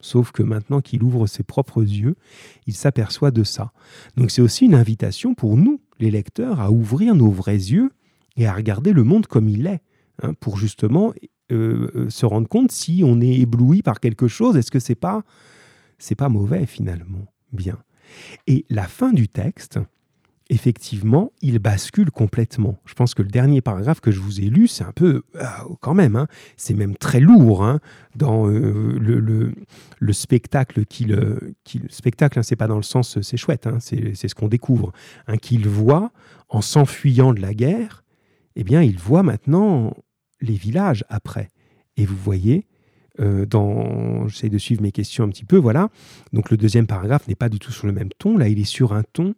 Sauf 0.00 0.30
que 0.30 0.44
maintenant 0.44 0.80
qu'il 0.80 1.02
ouvre 1.02 1.26
ses 1.26 1.42
propres 1.42 1.82
yeux, 1.82 2.14
il 2.66 2.74
s'aperçoit 2.74 3.32
de 3.32 3.42
ça. 3.42 3.72
Donc 4.16 4.30
c'est 4.30 4.42
aussi 4.42 4.66
une 4.66 4.74
invitation 4.74 5.34
pour 5.34 5.56
nous, 5.56 5.80
les 5.98 6.12
lecteurs, 6.12 6.60
à 6.60 6.70
ouvrir 6.70 7.16
nos 7.16 7.30
vrais 7.30 7.56
yeux 7.56 7.90
et 8.36 8.46
à 8.46 8.54
regarder 8.54 8.92
le 8.92 9.02
monde 9.02 9.26
comme 9.26 9.48
il 9.48 9.66
est, 9.66 9.80
hein, 10.22 10.34
pour 10.34 10.56
justement 10.56 11.12
euh, 11.50 11.90
euh, 11.94 12.10
se 12.10 12.26
rendre 12.26 12.48
compte 12.48 12.70
si 12.70 13.02
on 13.04 13.20
est 13.20 13.34
ébloui 13.34 13.82
par 13.82 14.00
quelque 14.00 14.28
chose, 14.28 14.56
est-ce 14.56 14.70
que 14.70 14.80
c'est 14.80 14.94
pas 14.94 15.22
c'est 15.98 16.14
pas 16.14 16.28
mauvais 16.28 16.66
finalement? 16.66 17.26
Bien. 17.52 17.78
Et 18.46 18.66
la 18.68 18.84
fin 18.84 19.12
du 19.12 19.28
texte, 19.28 19.78
effectivement, 20.50 21.32
il 21.40 21.58
bascule 21.58 22.10
complètement. 22.10 22.78
Je 22.84 22.94
pense 22.94 23.14
que 23.14 23.22
le 23.22 23.28
dernier 23.28 23.60
paragraphe 23.60 24.00
que 24.00 24.10
je 24.10 24.20
vous 24.20 24.40
ai 24.40 24.50
lu, 24.50 24.68
c'est 24.68 24.84
un 24.84 24.92
peu, 24.92 25.22
ah, 25.40 25.64
quand 25.80 25.94
même, 25.94 26.16
hein, 26.16 26.26
c'est 26.56 26.74
même 26.74 26.96
très 26.96 27.20
lourd 27.20 27.64
hein, 27.64 27.80
dans 28.14 28.46
euh, 28.46 28.98
le, 28.98 29.54
le, 29.98 30.12
spectacle 30.12 30.84
qu'il, 30.84 31.18
spectacle, 31.88 32.38
hein, 32.38 32.42
c'est 32.42 32.56
pas 32.56 32.66
dans 32.66 32.76
le 32.76 32.82
sens, 32.82 33.20
c'est 33.20 33.36
chouette, 33.36 33.68
c'est, 33.80 34.14
ce 34.14 34.34
qu'on 34.34 34.48
découvre, 34.48 34.92
qu'il 35.42 35.68
voit 35.68 36.12
en 36.48 36.60
s'enfuyant 36.60 37.32
de 37.32 37.40
la 37.40 37.54
guerre. 37.54 38.04
Eh 38.56 38.64
bien, 38.64 38.82
il 38.82 38.98
voit 38.98 39.22
maintenant 39.22 39.94
les 40.40 40.54
villages 40.54 41.04
après. 41.08 41.48
Et 41.96 42.06
vous 42.06 42.16
voyez, 42.16 42.66
euh, 43.20 43.46
dans, 43.46 44.28
j'essaie 44.28 44.48
de 44.48 44.58
suivre 44.58 44.82
mes 44.82 44.92
questions 44.92 45.24
un 45.24 45.28
petit 45.28 45.44
peu, 45.44 45.56
voilà. 45.56 45.88
Donc 46.32 46.50
le 46.50 46.56
deuxième 46.56 46.86
paragraphe 46.86 47.26
n'est 47.28 47.34
pas 47.34 47.48
du 47.48 47.58
tout 47.58 47.72
sur 47.72 47.86
le 47.86 47.92
même 47.92 48.10
ton. 48.18 48.36
Là, 48.36 48.48
il 48.48 48.58
est 48.60 48.64
sur 48.64 48.92
un 48.92 49.02
ton 49.02 49.34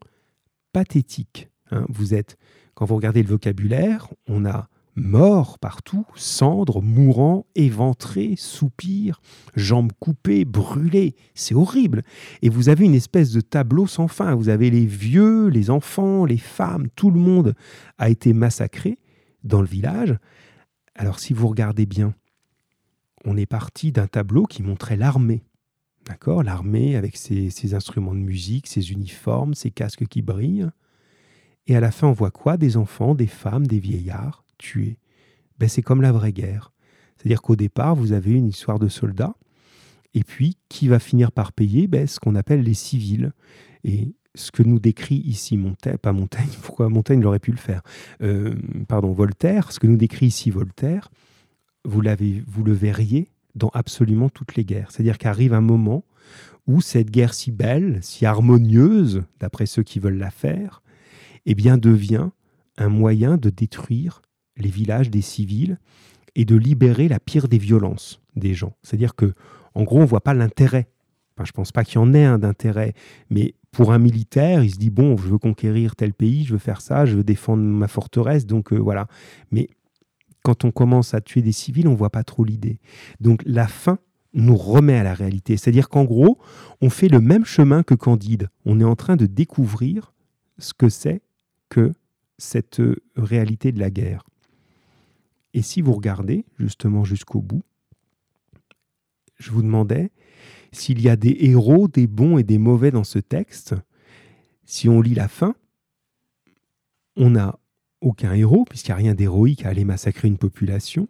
pathétique. 0.73 1.49
Hein. 1.71 1.87
Vous 1.89 2.15
êtes, 2.15 2.37
quand 2.75 2.85
vous 2.85 2.97
regardez 2.97 3.23
le 3.23 3.29
vocabulaire, 3.29 4.09
on 4.29 4.45
a 4.45 4.69
mort 4.97 5.59
partout, 5.59 6.05
cendres, 6.15 6.83
mourant, 6.83 7.47
éventré, 7.55 8.35
soupir, 8.37 9.21
jambes 9.57 9.93
coupées, 9.99 10.45
brûlées. 10.45 11.15
C'est 11.35 11.55
horrible. 11.55 12.03
Et 12.43 12.49
vous 12.49 12.69
avez 12.69 12.85
une 12.85 12.95
espèce 12.95 13.33
de 13.33 13.41
tableau 13.41 13.87
sans 13.87 14.09
fin. 14.09 14.35
Vous 14.35 14.49
avez 14.49 14.71
les 14.71 14.87
vieux, 14.87 15.49
les 15.49 15.71
enfants, 15.71 16.25
les 16.25 16.39
femmes, 16.39 16.89
tout 16.97 17.11
le 17.11 17.21
monde 17.21 17.55
a 17.99 18.11
été 18.11 18.33
massacré 18.33 18.99
dans 19.43 19.61
le 19.61 19.69
village. 19.69 20.17
Alors 20.95 21.19
si 21.19 21.33
vous 21.33 21.49
regardez 21.49 21.87
bien, 21.87 22.15
on 23.25 23.37
est 23.37 23.47
parti 23.47 23.93
d'un 23.93 24.07
tableau 24.07 24.47
qui 24.47 24.63
montrait 24.63 24.97
l'armée. 24.97 25.43
D'accord? 26.07 26.43
L'armée 26.43 26.97
avec 26.97 27.17
ses, 27.17 27.75
instruments 27.75 28.15
de 28.15 28.21
musique, 28.21 28.67
ses 28.67 28.93
uniformes, 28.93 29.55
ses 29.55 29.71
casques 29.71 30.07
qui 30.07 30.23
brillent. 30.23 30.71
Et 31.67 31.77
à 31.77 31.81
la 31.81 31.91
fin, 31.91 32.09
on 32.09 32.13
voit 32.13 32.31
quoi? 32.31 32.57
Des 32.57 32.77
enfants, 32.77 33.15
des 33.15 33.27
femmes, 33.27 33.67
des 33.67 33.79
vieillards 33.79 34.45
tués. 34.59 34.99
Ben, 35.59 35.69
c'est 35.69 35.83
comme 35.83 36.03
la 36.03 36.13
vraie 36.13 36.33
guerre. 36.33 36.73
C'est-à-dire 37.17 37.43
qu'au 37.43 37.57
départ, 37.57 37.95
vous 37.95 38.13
avez 38.13 38.33
une 38.33 38.49
histoire 38.49 38.79
de 38.79 38.89
soldats. 38.89 39.35
Et 40.15 40.25
puis, 40.25 40.57
qui 40.69 40.89
va 40.89 40.99
finir 40.99 41.33
par 41.33 41.53
payer? 41.53 41.87
Ben, 41.87 42.07
Ce 42.07 42.19
qu'on 42.19 42.35
appelle 42.35 42.63
les 42.63 42.75
civils. 42.75 43.33
Et 43.85 44.15
ce 44.35 44.51
que 44.51 44.63
nous 44.63 44.79
décrit 44.79 45.17
ici 45.17 45.57
Montaigne, 45.57 45.99
pas 45.99 46.13
Montaigne, 46.13 46.51
pourquoi 46.63 46.89
Montaigne 46.89 47.23
l'aurait 47.23 47.39
pu 47.39 47.51
le 47.51 47.57
faire 47.57 47.83
euh, 48.23 48.55
Pardon, 48.89 49.13
Voltaire, 49.13 49.73
ce 49.73 49.79
que 49.79 49.87
nous 49.87 49.97
décrit 49.97 50.27
ici 50.27 50.51
Voltaire, 50.51 51.11
vous, 51.85 52.01
l'avez, 52.01 52.43
vous 52.47 52.63
le 52.63 52.73
verriez 52.73 53.29
dans 53.55 53.71
absolument 53.75 54.29
toutes 54.29 54.55
les 54.55 54.65
guerres. 54.65 54.91
C'est-à-dire 54.91 55.19
qu'arrive 55.19 55.55
un 55.55 55.61
moment 55.61 56.05
où 56.67 56.81
cette 56.81 57.11
guerre 57.11 57.35
si 57.35 57.51
belle, 57.51 57.99
si 58.03 58.27
harmonieuse, 58.27 59.23
d'après 59.41 59.67
ceux 59.67 59.83
qui 59.83 59.99
veulent 59.99 60.19
la 60.19 60.31
faire, 60.31 60.83
eh 61.47 61.55
bien 61.55 61.79
devient 61.79 62.29
un 62.77 62.89
moyen 62.89 63.37
de 63.37 63.51
détruire 63.51 64.23
les 64.57 64.71
villages 64.71 65.11
des 65.11 65.23
civils 65.23 65.79
et 66.35 66.45
de 66.45 66.55
libérer 66.55 67.09
la 67.09 67.19
pire 67.19 67.49
des 67.49 67.59
violences 67.59 68.21
des 68.37 68.55
gens. 68.55 68.77
C'est-à-dire 68.83 69.15
que, 69.15 69.35
en 69.75 69.83
gros, 69.83 69.99
on 69.99 70.03
ne 70.03 70.07
voit 70.07 70.23
pas 70.23 70.35
l'intérêt. 70.35 70.89
Je 71.45 71.51
ne 71.51 71.55
pense 71.55 71.73
pas 71.73 71.85
qu'il 71.85 71.97
y 71.97 71.99
en 71.99 72.13
ait 72.15 72.25
un 72.25 72.39
d'intérêt, 72.39 72.95
mais 73.31 73.55
pour 73.71 73.93
un 73.93 73.99
militaire, 73.99 74.63
il 74.65 74.71
se 74.71 74.79
dit 74.79 74.91
bon, 74.91 75.17
je 75.17 75.29
veux 75.29 75.39
conquérir 75.39 75.97
tel 75.97 76.13
pays, 76.13 76.45
je 76.45 76.53
veux 76.53 76.59
faire 76.59 76.81
ça, 76.81 77.07
je 77.07 77.17
veux 77.17 77.25
défendre 77.25 77.63
ma 77.63 77.89
forteresse, 77.89 78.47
donc 78.47 78.73
euh, 78.73 78.77
voilà. 78.77 79.07
Mais 79.51 79.69
quand 80.43 80.65
on 80.65 80.71
commence 80.71 81.15
à 81.15 81.21
tuer 81.21 81.43
des 81.43 81.53
civils, 81.53 81.89
on 81.89 81.95
voit 81.95 82.11
pas 82.11 82.25
trop 82.25 82.45
l'idée. 82.45 82.81
Donc 83.21 83.43
la 83.45 83.69
fin 83.69 83.99
nous 84.33 84.57
remet 84.57 84.97
à 84.97 85.03
la 85.03 85.15
réalité. 85.15 85.57
C'est-à-dire 85.57 85.89
qu'en 85.89 86.05
gros, 86.05 86.39
on 86.81 86.91
fait 86.91 87.09
le 87.09 87.21
même 87.21 87.45
chemin 87.45 87.83
que 87.83 87.95
Candide. 87.95 88.49
On 88.65 88.81
est 88.81 88.85
en 88.85 88.97
train 88.97 89.17
de 89.17 89.27
découvrir 89.27 90.13
ce 90.59 90.73
que 90.73 90.89
c'est 90.89 91.23
que 91.69 91.93
cette 92.39 92.81
euh, 92.81 92.97
réalité 93.17 93.73
de 93.73 93.81
la 93.81 93.91
guerre. 93.91 94.25
Et 95.53 95.63
si 95.63 95.83
vous 95.83 95.93
regardez 95.93 96.45
justement 96.59 97.05
jusqu'au 97.05 97.41
bout, 97.41 97.63
je 99.37 99.51
vous 99.51 99.63
demandais 99.63 100.11
s'il 100.73 101.01
y 101.01 101.09
a 101.09 101.17
des 101.17 101.37
héros, 101.41 101.89
des 101.89 102.07
bons 102.07 102.39
et 102.39 102.43
des 102.43 102.59
mauvais 102.59 102.91
dans 102.91 103.05
ce 103.05 103.19
texte. 103.19 103.75
Si 104.65 104.89
on 104.89 105.01
lit 105.01 105.15
la 105.15 105.29
fin, 105.29 105.55
on 107.17 107.31
n'a 107.31 107.59
aucun 108.01 108.33
héros, 108.33 108.65
puisqu'il 108.69 108.91
n'y 108.91 108.95
a 108.95 108.97
rien 108.97 109.15
d'héroïque 109.15 109.67
à 109.67 109.71
aller 109.71 109.85
massacrer 109.85 110.29
une 110.29 110.39
population. 110.39 111.09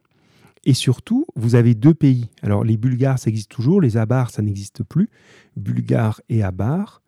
Et 0.64 0.74
surtout, 0.74 1.26
vous 1.36 1.54
avez 1.54 1.74
deux 1.74 1.94
pays. 1.94 2.28
Alors, 2.42 2.64
les 2.64 2.76
Bulgares, 2.76 3.18
ça 3.18 3.30
existe 3.30 3.50
toujours, 3.50 3.80
les 3.80 3.96
Abars, 3.96 4.30
ça 4.30 4.42
n'existe 4.42 4.82
plus. 4.82 5.08
Bulgares 5.56 6.20
et 6.28 6.42
Abars. 6.42 7.02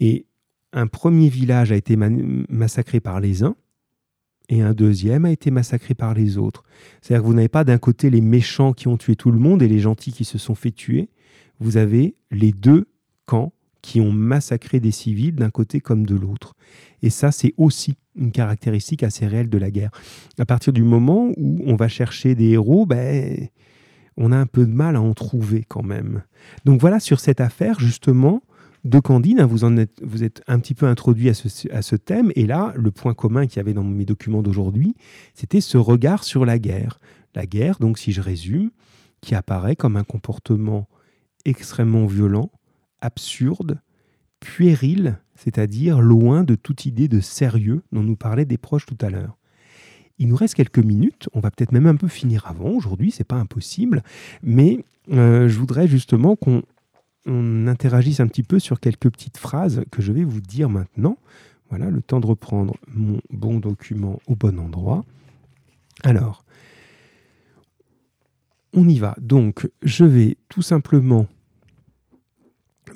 Et 0.00 0.26
un 0.72 0.86
premier 0.86 1.28
village 1.28 1.72
a 1.72 1.76
été 1.76 1.96
massacré 1.96 3.00
par 3.00 3.20
les 3.20 3.42
uns, 3.42 3.56
et 4.48 4.62
un 4.62 4.72
deuxième 4.72 5.24
a 5.24 5.30
été 5.30 5.50
massacré 5.50 5.94
par 5.94 6.14
les 6.14 6.38
autres. 6.38 6.62
C'est-à-dire 7.00 7.22
que 7.22 7.26
vous 7.26 7.34
n'avez 7.34 7.48
pas 7.48 7.64
d'un 7.64 7.78
côté 7.78 8.10
les 8.10 8.20
méchants 8.20 8.72
qui 8.72 8.88
ont 8.88 8.96
tué 8.96 9.14
tout 9.14 9.30
le 9.30 9.38
monde 9.38 9.62
et 9.62 9.68
les 9.68 9.80
gentils 9.80 10.12
qui 10.12 10.24
se 10.24 10.38
sont 10.38 10.54
fait 10.54 10.70
tuer. 10.70 11.10
Vous 11.60 11.76
avez 11.76 12.14
les 12.30 12.52
deux 12.52 12.88
camps 13.26 13.52
qui 13.82 14.00
ont 14.00 14.12
massacré 14.12 14.80
des 14.80 14.90
civils 14.90 15.34
d'un 15.34 15.50
côté 15.50 15.80
comme 15.80 16.04
de 16.04 16.14
l'autre. 16.14 16.54
Et 17.02 17.10
ça, 17.10 17.30
c'est 17.30 17.54
aussi 17.56 17.96
une 18.16 18.32
caractéristique 18.32 19.02
assez 19.02 19.26
réelle 19.26 19.48
de 19.48 19.58
la 19.58 19.70
guerre. 19.70 19.90
À 20.38 20.44
partir 20.44 20.72
du 20.72 20.82
moment 20.82 21.30
où 21.36 21.62
on 21.64 21.76
va 21.76 21.88
chercher 21.88 22.34
des 22.34 22.50
héros, 22.50 22.86
ben, 22.86 23.48
on 24.16 24.32
a 24.32 24.36
un 24.36 24.46
peu 24.46 24.66
de 24.66 24.72
mal 24.72 24.96
à 24.96 25.00
en 25.00 25.14
trouver 25.14 25.64
quand 25.66 25.84
même. 25.84 26.22
Donc 26.64 26.80
voilà 26.80 27.00
sur 27.00 27.20
cette 27.20 27.40
affaire 27.40 27.78
justement 27.78 28.42
de 28.84 29.00
Candide, 29.00 29.40
hein, 29.40 29.46
vous, 29.46 29.64
en 29.64 29.76
êtes, 29.76 30.00
êtes 30.20 30.42
un 30.46 30.58
petit 30.60 30.74
peu 30.74 30.86
introduit 30.86 31.28
à 31.28 31.34
ce, 31.34 31.70
à 31.72 31.82
ce 31.82 31.96
thème, 31.96 32.30
et 32.36 32.46
là, 32.46 32.72
le 32.76 32.90
point 32.90 33.12
commun 33.12 33.46
qu'il 33.46 33.56
y 33.56 33.60
avait 33.60 33.74
dans 33.74 33.84
mes 33.84 34.04
documents 34.04 34.42
d'aujourd'hui, 34.42 34.94
c'était 35.34 35.60
ce 35.60 35.78
regard 35.78 36.24
sur 36.24 36.44
la 36.46 36.58
guerre. 36.58 37.00
La 37.34 37.46
guerre, 37.46 37.78
donc 37.80 37.98
si 37.98 38.12
je 38.12 38.20
résume, 38.20 38.70
qui 39.20 39.34
apparaît 39.34 39.76
comme 39.76 39.96
un 39.96 40.04
comportement 40.04 40.88
extrêmement 41.48 42.06
violent, 42.06 42.50
absurde, 43.00 43.80
puéril, 44.40 45.18
c'est-à-dire 45.34 46.00
loin 46.00 46.44
de 46.44 46.54
toute 46.54 46.86
idée 46.86 47.08
de 47.08 47.20
sérieux 47.20 47.82
dont 47.92 48.02
nous 48.02 48.16
parlaient 48.16 48.44
des 48.44 48.58
proches 48.58 48.86
tout 48.86 48.98
à 49.00 49.10
l'heure. 49.10 49.36
Il 50.18 50.28
nous 50.28 50.36
reste 50.36 50.54
quelques 50.54 50.78
minutes, 50.78 51.28
on 51.32 51.40
va 51.40 51.50
peut-être 51.50 51.72
même 51.72 51.86
un 51.86 51.96
peu 51.96 52.08
finir 52.08 52.46
avant 52.46 52.70
aujourd'hui, 52.70 53.10
c'est 53.10 53.24
pas 53.24 53.36
impossible, 53.36 54.02
mais 54.42 54.84
euh, 55.10 55.48
je 55.48 55.58
voudrais 55.58 55.86
justement 55.86 56.36
qu'on 56.36 56.62
interagisse 57.66 58.20
un 58.20 58.26
petit 58.26 58.42
peu 58.42 58.58
sur 58.58 58.80
quelques 58.80 59.10
petites 59.10 59.38
phrases 59.38 59.84
que 59.90 60.02
je 60.02 60.12
vais 60.12 60.24
vous 60.24 60.40
dire 60.40 60.68
maintenant. 60.68 61.18
Voilà, 61.70 61.90
le 61.90 62.02
temps 62.02 62.20
de 62.20 62.26
reprendre 62.26 62.74
mon 62.88 63.20
bon 63.30 63.60
document 63.60 64.20
au 64.26 64.34
bon 64.34 64.58
endroit. 64.58 65.04
Alors, 66.02 66.44
on 68.72 68.88
y 68.88 68.98
va. 68.98 69.14
Donc, 69.20 69.68
je 69.82 70.04
vais 70.04 70.36
tout 70.48 70.62
simplement 70.62 71.26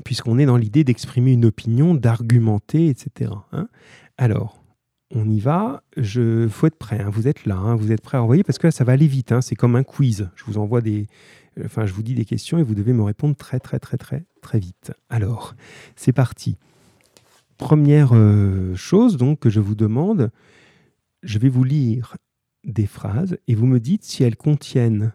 puisqu'on 0.04 0.38
est 0.38 0.46
dans 0.46 0.56
l'idée 0.56 0.84
d'exprimer 0.84 1.32
une 1.32 1.44
opinion, 1.44 1.94
d'argumenter, 1.94 2.88
etc. 2.88 3.32
Hein. 3.52 3.68
Alors, 4.16 4.62
on 5.14 5.28
y 5.28 5.40
va. 5.40 5.82
Je 5.96 6.48
faut 6.48 6.66
être 6.66 6.78
prêt. 6.78 7.00
Hein. 7.00 7.10
Vous 7.10 7.28
êtes 7.28 7.46
là. 7.46 7.56
Hein. 7.56 7.76
Vous 7.76 7.92
êtes 7.92 8.00
prêt 8.00 8.18
à 8.18 8.22
envoyer 8.22 8.42
parce 8.42 8.58
que 8.58 8.66
là, 8.66 8.70
ça 8.70 8.84
va 8.84 8.92
aller 8.92 9.06
vite. 9.06 9.34
C'est 9.40 9.56
comme 9.56 9.76
un 9.76 9.82
quiz. 9.82 10.28
Je 10.34 10.44
vous 10.44 10.58
envoie 10.58 10.80
des. 10.80 11.06
Enfin, 11.64 11.84
je 11.84 11.92
vous 11.92 12.02
dis 12.02 12.14
des 12.14 12.24
questions 12.24 12.58
et 12.58 12.62
vous 12.62 12.74
devez 12.74 12.92
me 12.92 13.02
répondre 13.02 13.36
très, 13.36 13.60
très, 13.60 13.78
très, 13.78 13.98
très, 13.98 14.24
très 14.40 14.58
vite. 14.58 14.92
Alors, 15.10 15.54
c'est 15.96 16.12
parti. 16.12 16.56
Première 17.58 18.12
euh, 18.14 18.74
chose 18.74 19.16
donc 19.16 19.40
que 19.40 19.50
je 19.50 19.60
vous 19.60 19.74
demande. 19.74 20.30
Je 21.22 21.38
vais 21.38 21.50
vous 21.50 21.62
lire 21.62 22.16
des 22.64 22.86
phrases 22.86 23.38
et 23.48 23.54
vous 23.54 23.66
me 23.66 23.80
dites 23.80 24.02
si 24.04 24.24
elles 24.24 24.36
contiennent 24.36 25.12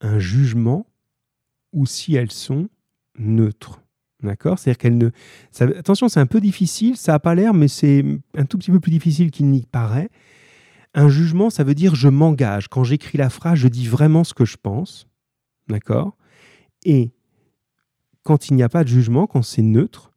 un 0.00 0.18
jugement 0.18 0.86
ou 1.72 1.86
si 1.86 2.14
elles 2.14 2.32
sont 2.32 2.68
neutres. 3.18 3.80
D'accord 4.22 4.58
C'est-à-dire 4.58 4.78
qu'elle 4.78 4.98
ne. 4.98 5.10
attention, 5.78 6.08
c'est 6.08 6.20
un 6.20 6.26
peu 6.26 6.40
difficile, 6.40 6.96
ça 6.96 7.12
n'a 7.12 7.18
pas 7.18 7.34
l'air, 7.34 7.52
mais 7.52 7.68
c'est 7.68 8.04
un 8.36 8.44
tout 8.44 8.56
petit 8.58 8.70
peu 8.70 8.80
plus 8.80 8.90
difficile 8.90 9.30
qu'il 9.30 9.50
n'y 9.50 9.62
paraît. 9.62 10.08
Un 10.94 11.08
jugement, 11.08 11.50
ça 11.50 11.64
veut 11.64 11.74
dire 11.74 11.94
je 11.94 12.08
m'engage. 12.08 12.68
Quand 12.68 12.82
j'écris 12.82 13.18
la 13.18 13.28
phrase, 13.28 13.58
je 13.58 13.68
dis 13.68 13.86
vraiment 13.86 14.24
ce 14.24 14.32
que 14.32 14.46
je 14.46 14.56
pense. 14.56 15.06
D'accord 15.68 16.16
Et 16.84 17.12
quand 18.22 18.48
il 18.48 18.56
n'y 18.56 18.62
a 18.62 18.68
pas 18.68 18.84
de 18.84 18.88
jugement, 18.88 19.26
quand 19.26 19.42
c'est 19.42 19.62
neutre, 19.62 20.12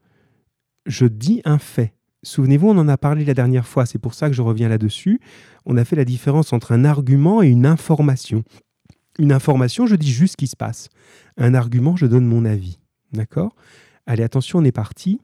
je 0.86 1.06
dis 1.06 1.42
un 1.44 1.60
fait. 1.60 1.94
Souvenez-vous, 2.24 2.70
on 2.70 2.78
en 2.78 2.88
a 2.88 2.98
parlé 2.98 3.24
la 3.26 3.34
dernière 3.34 3.68
fois, 3.68 3.86
c'est 3.86 4.00
pour 4.00 4.14
ça 4.14 4.30
que 4.30 4.36
je 4.36 4.42
reviens 4.42 4.70
là-dessus. 4.70 5.20
On 5.66 5.78
a 5.78 5.86
fait 5.86 5.96
la 5.96 6.06
différence 6.06 6.52
entre 6.52 6.72
un 6.72 6.86
argument 6.86 7.42
et 7.42 7.48
une 7.48 7.66
information. 7.66 8.44
Une 9.20 9.32
information, 9.32 9.86
je 9.86 9.96
dis 9.96 10.12
juste 10.12 10.34
ce 10.34 10.38
qui 10.38 10.48
se 10.48 10.56
passe. 10.56 10.90
Un 11.38 11.54
argument, 11.54 11.96
je 11.96 12.06
donne 12.06 12.26
mon 12.26 12.46
avis. 12.46 12.80
D'accord? 13.14 13.56
Allez, 14.10 14.24
attention, 14.24 14.58
on 14.58 14.64
est 14.64 14.72
parti. 14.72 15.22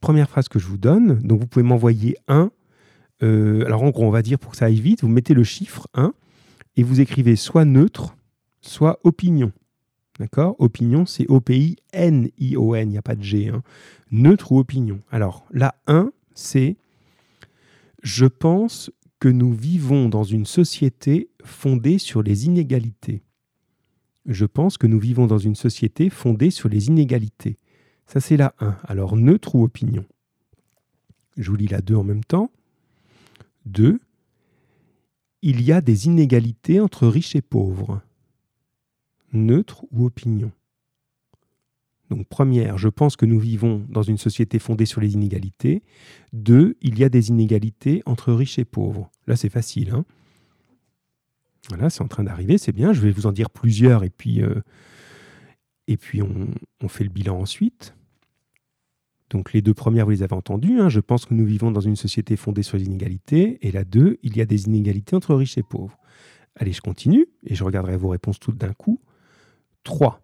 Première 0.00 0.30
phrase 0.30 0.48
que 0.48 0.60
je 0.60 0.66
vous 0.68 0.78
donne. 0.78 1.18
Donc, 1.18 1.40
vous 1.40 1.48
pouvez 1.48 1.64
m'envoyer 1.64 2.16
un. 2.28 2.52
Euh, 3.24 3.64
alors, 3.66 3.82
en 3.82 3.90
gros, 3.90 4.06
on 4.06 4.10
va 4.10 4.22
dire 4.22 4.38
pour 4.38 4.52
que 4.52 4.56
ça 4.56 4.66
aille 4.66 4.80
vite, 4.80 5.02
vous 5.02 5.08
mettez 5.08 5.34
le 5.34 5.42
chiffre 5.42 5.88
1 5.94 6.14
et 6.76 6.84
vous 6.84 7.00
écrivez 7.00 7.34
soit 7.34 7.64
neutre, 7.64 8.14
soit 8.60 9.00
opinion. 9.02 9.50
D'accord? 10.20 10.54
Opinion, 10.60 11.06
c'est 11.06 11.28
O-P-I-N-I-O-N, 11.28 12.88
il 12.88 12.92
n'y 12.92 12.98
a 12.98 13.02
pas 13.02 13.16
de 13.16 13.22
G. 13.24 13.48
Hein. 13.48 13.64
Neutre 14.12 14.52
ou 14.52 14.60
opinion. 14.60 15.00
Alors, 15.10 15.44
la 15.50 15.74
1, 15.88 16.12
c'est 16.32 16.76
Je 18.04 18.26
pense 18.26 18.92
que 19.18 19.28
nous 19.28 19.52
vivons 19.52 20.08
dans 20.08 20.22
une 20.22 20.46
société 20.46 21.30
fondée 21.42 21.98
sur 21.98 22.22
les 22.22 22.46
inégalités. 22.46 23.24
Je 24.24 24.44
pense 24.44 24.78
que 24.78 24.86
nous 24.86 25.00
vivons 25.00 25.26
dans 25.26 25.38
une 25.38 25.56
société 25.56 26.10
fondée 26.10 26.50
sur 26.50 26.68
les 26.68 26.86
inégalités. 26.86 27.58
Ça, 28.10 28.18
c'est 28.18 28.36
la 28.36 28.54
1. 28.58 28.76
Alors, 28.88 29.16
neutre 29.16 29.54
ou 29.54 29.62
opinion? 29.62 30.04
Je 31.36 31.48
vous 31.48 31.56
lis 31.56 31.68
la 31.68 31.80
2 31.80 31.94
en 31.94 32.02
même 32.02 32.24
temps. 32.24 32.50
2. 33.66 34.00
Il 35.42 35.62
y 35.62 35.70
a 35.70 35.80
des 35.80 36.06
inégalités 36.06 36.80
entre 36.80 37.06
riches 37.06 37.36
et 37.36 37.40
pauvres. 37.40 38.02
Neutre 39.32 39.84
ou 39.92 40.06
opinion? 40.06 40.50
Donc 42.10 42.26
première, 42.26 42.78
je 42.78 42.88
pense 42.88 43.14
que 43.14 43.26
nous 43.26 43.38
vivons 43.38 43.86
dans 43.88 44.02
une 44.02 44.18
société 44.18 44.58
fondée 44.58 44.86
sur 44.86 45.00
les 45.00 45.12
inégalités. 45.14 45.84
Deux, 46.32 46.76
il 46.80 46.98
y 46.98 47.04
a 47.04 47.08
des 47.08 47.28
inégalités 47.28 48.02
entre 48.06 48.32
riches 48.32 48.58
et 48.58 48.64
pauvres. 48.64 49.08
Là, 49.28 49.36
c'est 49.36 49.50
facile. 49.50 49.90
Hein 49.90 50.04
voilà, 51.68 51.90
c'est 51.90 52.02
en 52.02 52.08
train 52.08 52.24
d'arriver, 52.24 52.58
c'est 52.58 52.72
bien. 52.72 52.92
Je 52.92 53.00
vais 53.02 53.12
vous 53.12 53.26
en 53.26 53.32
dire 53.32 53.50
plusieurs 53.50 54.02
et 54.02 54.10
puis, 54.10 54.42
euh, 54.42 54.60
et 55.86 55.96
puis 55.96 56.22
on, 56.22 56.88
fait 56.88 57.04
le 57.04 57.10
bilan 57.10 57.38
ensuite. 57.38 57.94
Donc 59.30 59.52
les 59.52 59.62
deux 59.62 59.74
premières, 59.74 60.04
vous 60.04 60.10
les 60.10 60.22
avez 60.22 60.34
entendues. 60.34 60.80
Hein. 60.80 60.88
Je 60.88 61.00
pense 61.00 61.24
que 61.24 61.34
nous 61.34 61.46
vivons 61.46 61.70
dans 61.70 61.80
une 61.80 61.96
société 61.96 62.36
fondée 62.36 62.62
sur 62.62 62.76
les 62.76 62.84
inégalités. 62.84 63.58
Et 63.66 63.72
la 63.72 63.84
deux, 63.84 64.18
il 64.22 64.36
y 64.36 64.40
a 64.40 64.46
des 64.46 64.66
inégalités 64.66 65.16
entre 65.16 65.34
riches 65.34 65.56
et 65.56 65.62
pauvres. 65.62 65.98
Allez, 66.56 66.72
je 66.72 66.80
continue 66.80 67.26
et 67.44 67.54
je 67.54 67.64
regarderai 67.64 67.96
vos 67.96 68.08
réponses 68.08 68.40
toutes 68.40 68.58
d'un 68.58 68.72
coup. 68.72 69.00
Trois 69.84 70.20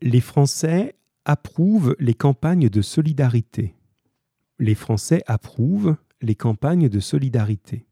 les 0.00 0.20
Français 0.20 0.94
approuvent 1.24 1.96
les 1.98 2.14
campagnes 2.14 2.68
de 2.68 2.82
solidarité. 2.82 3.74
Les 4.58 4.74
Français 4.74 5.22
approuvent 5.26 5.96
les 6.20 6.34
campagnes 6.34 6.88
de 6.88 7.00
solidarité. 7.00 7.86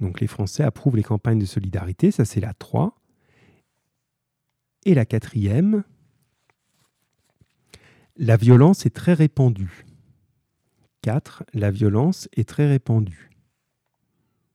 Donc 0.00 0.20
les 0.20 0.26
Français 0.26 0.62
approuvent 0.62 0.96
les 0.96 1.02
campagnes 1.02 1.38
de 1.38 1.46
solidarité, 1.46 2.10
ça 2.10 2.24
c'est 2.24 2.40
la 2.40 2.52
3. 2.54 2.98
Et 4.86 4.94
la 4.94 5.04
quatrième, 5.04 5.82
la 8.16 8.36
violence 8.36 8.86
est 8.86 8.94
très 8.94 9.14
répandue. 9.14 9.84
4. 11.02 11.42
La 11.54 11.72
violence 11.72 12.28
est 12.36 12.48
très 12.48 12.68
répandue. 12.68 13.30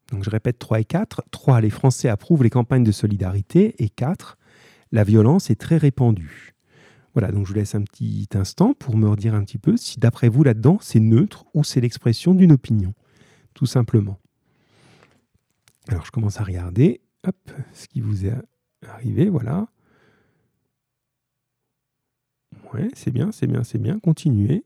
Donc 0.10 0.24
je 0.24 0.30
répète 0.30 0.58
3 0.58 0.80
et 0.80 0.86
4. 0.86 1.26
3. 1.32 1.60
Les 1.60 1.70
Français 1.70 2.08
approuvent 2.08 2.44
les 2.44 2.50
campagnes 2.50 2.86
de 2.86 2.94
solidarité. 2.94 3.76
Et 3.84 3.90
4. 3.90 4.38
La 4.94 5.04
violence 5.04 5.50
est 5.50 5.60
très 5.60 5.76
répandue. 5.76 6.56
Voilà, 7.14 7.34
donc 7.34 7.46
je 7.46 7.52
vous 7.52 7.60
laisse 7.60 7.76
un 7.76 7.82
petit 7.82 8.30
instant 8.34 8.74
pour 8.74 8.96
me 8.96 9.10
redire 9.10 9.36
un 9.36 9.44
petit 9.44 9.58
peu 9.58 9.76
si 9.76 10.00
d'après 10.00 10.30
vous 10.30 10.46
là-dedans 10.46 10.78
c'est 10.82 11.02
neutre 11.02 11.44
ou 11.54 11.66
c'est 11.66 11.82
l'expression 11.82 12.34
d'une 12.34 12.54
opinion, 12.54 12.94
tout 13.54 13.66
simplement. 13.66 14.18
Alors 15.90 16.06
je 16.06 16.12
commence 16.12 16.40
à 16.40 16.46
regarder, 16.46 17.02
hop, 17.28 17.36
ce 17.74 17.90
qui 17.90 18.00
vous 18.00 18.26
est 18.26 18.34
arrivé, 18.88 19.28
voilà. 19.28 19.68
Ouais, 22.74 22.90
c'est 22.94 23.12
bien, 23.12 23.32
c'est 23.32 23.48
bien, 23.48 23.64
c'est 23.64 23.78
bien, 23.80 24.00
continuez. 24.00 24.64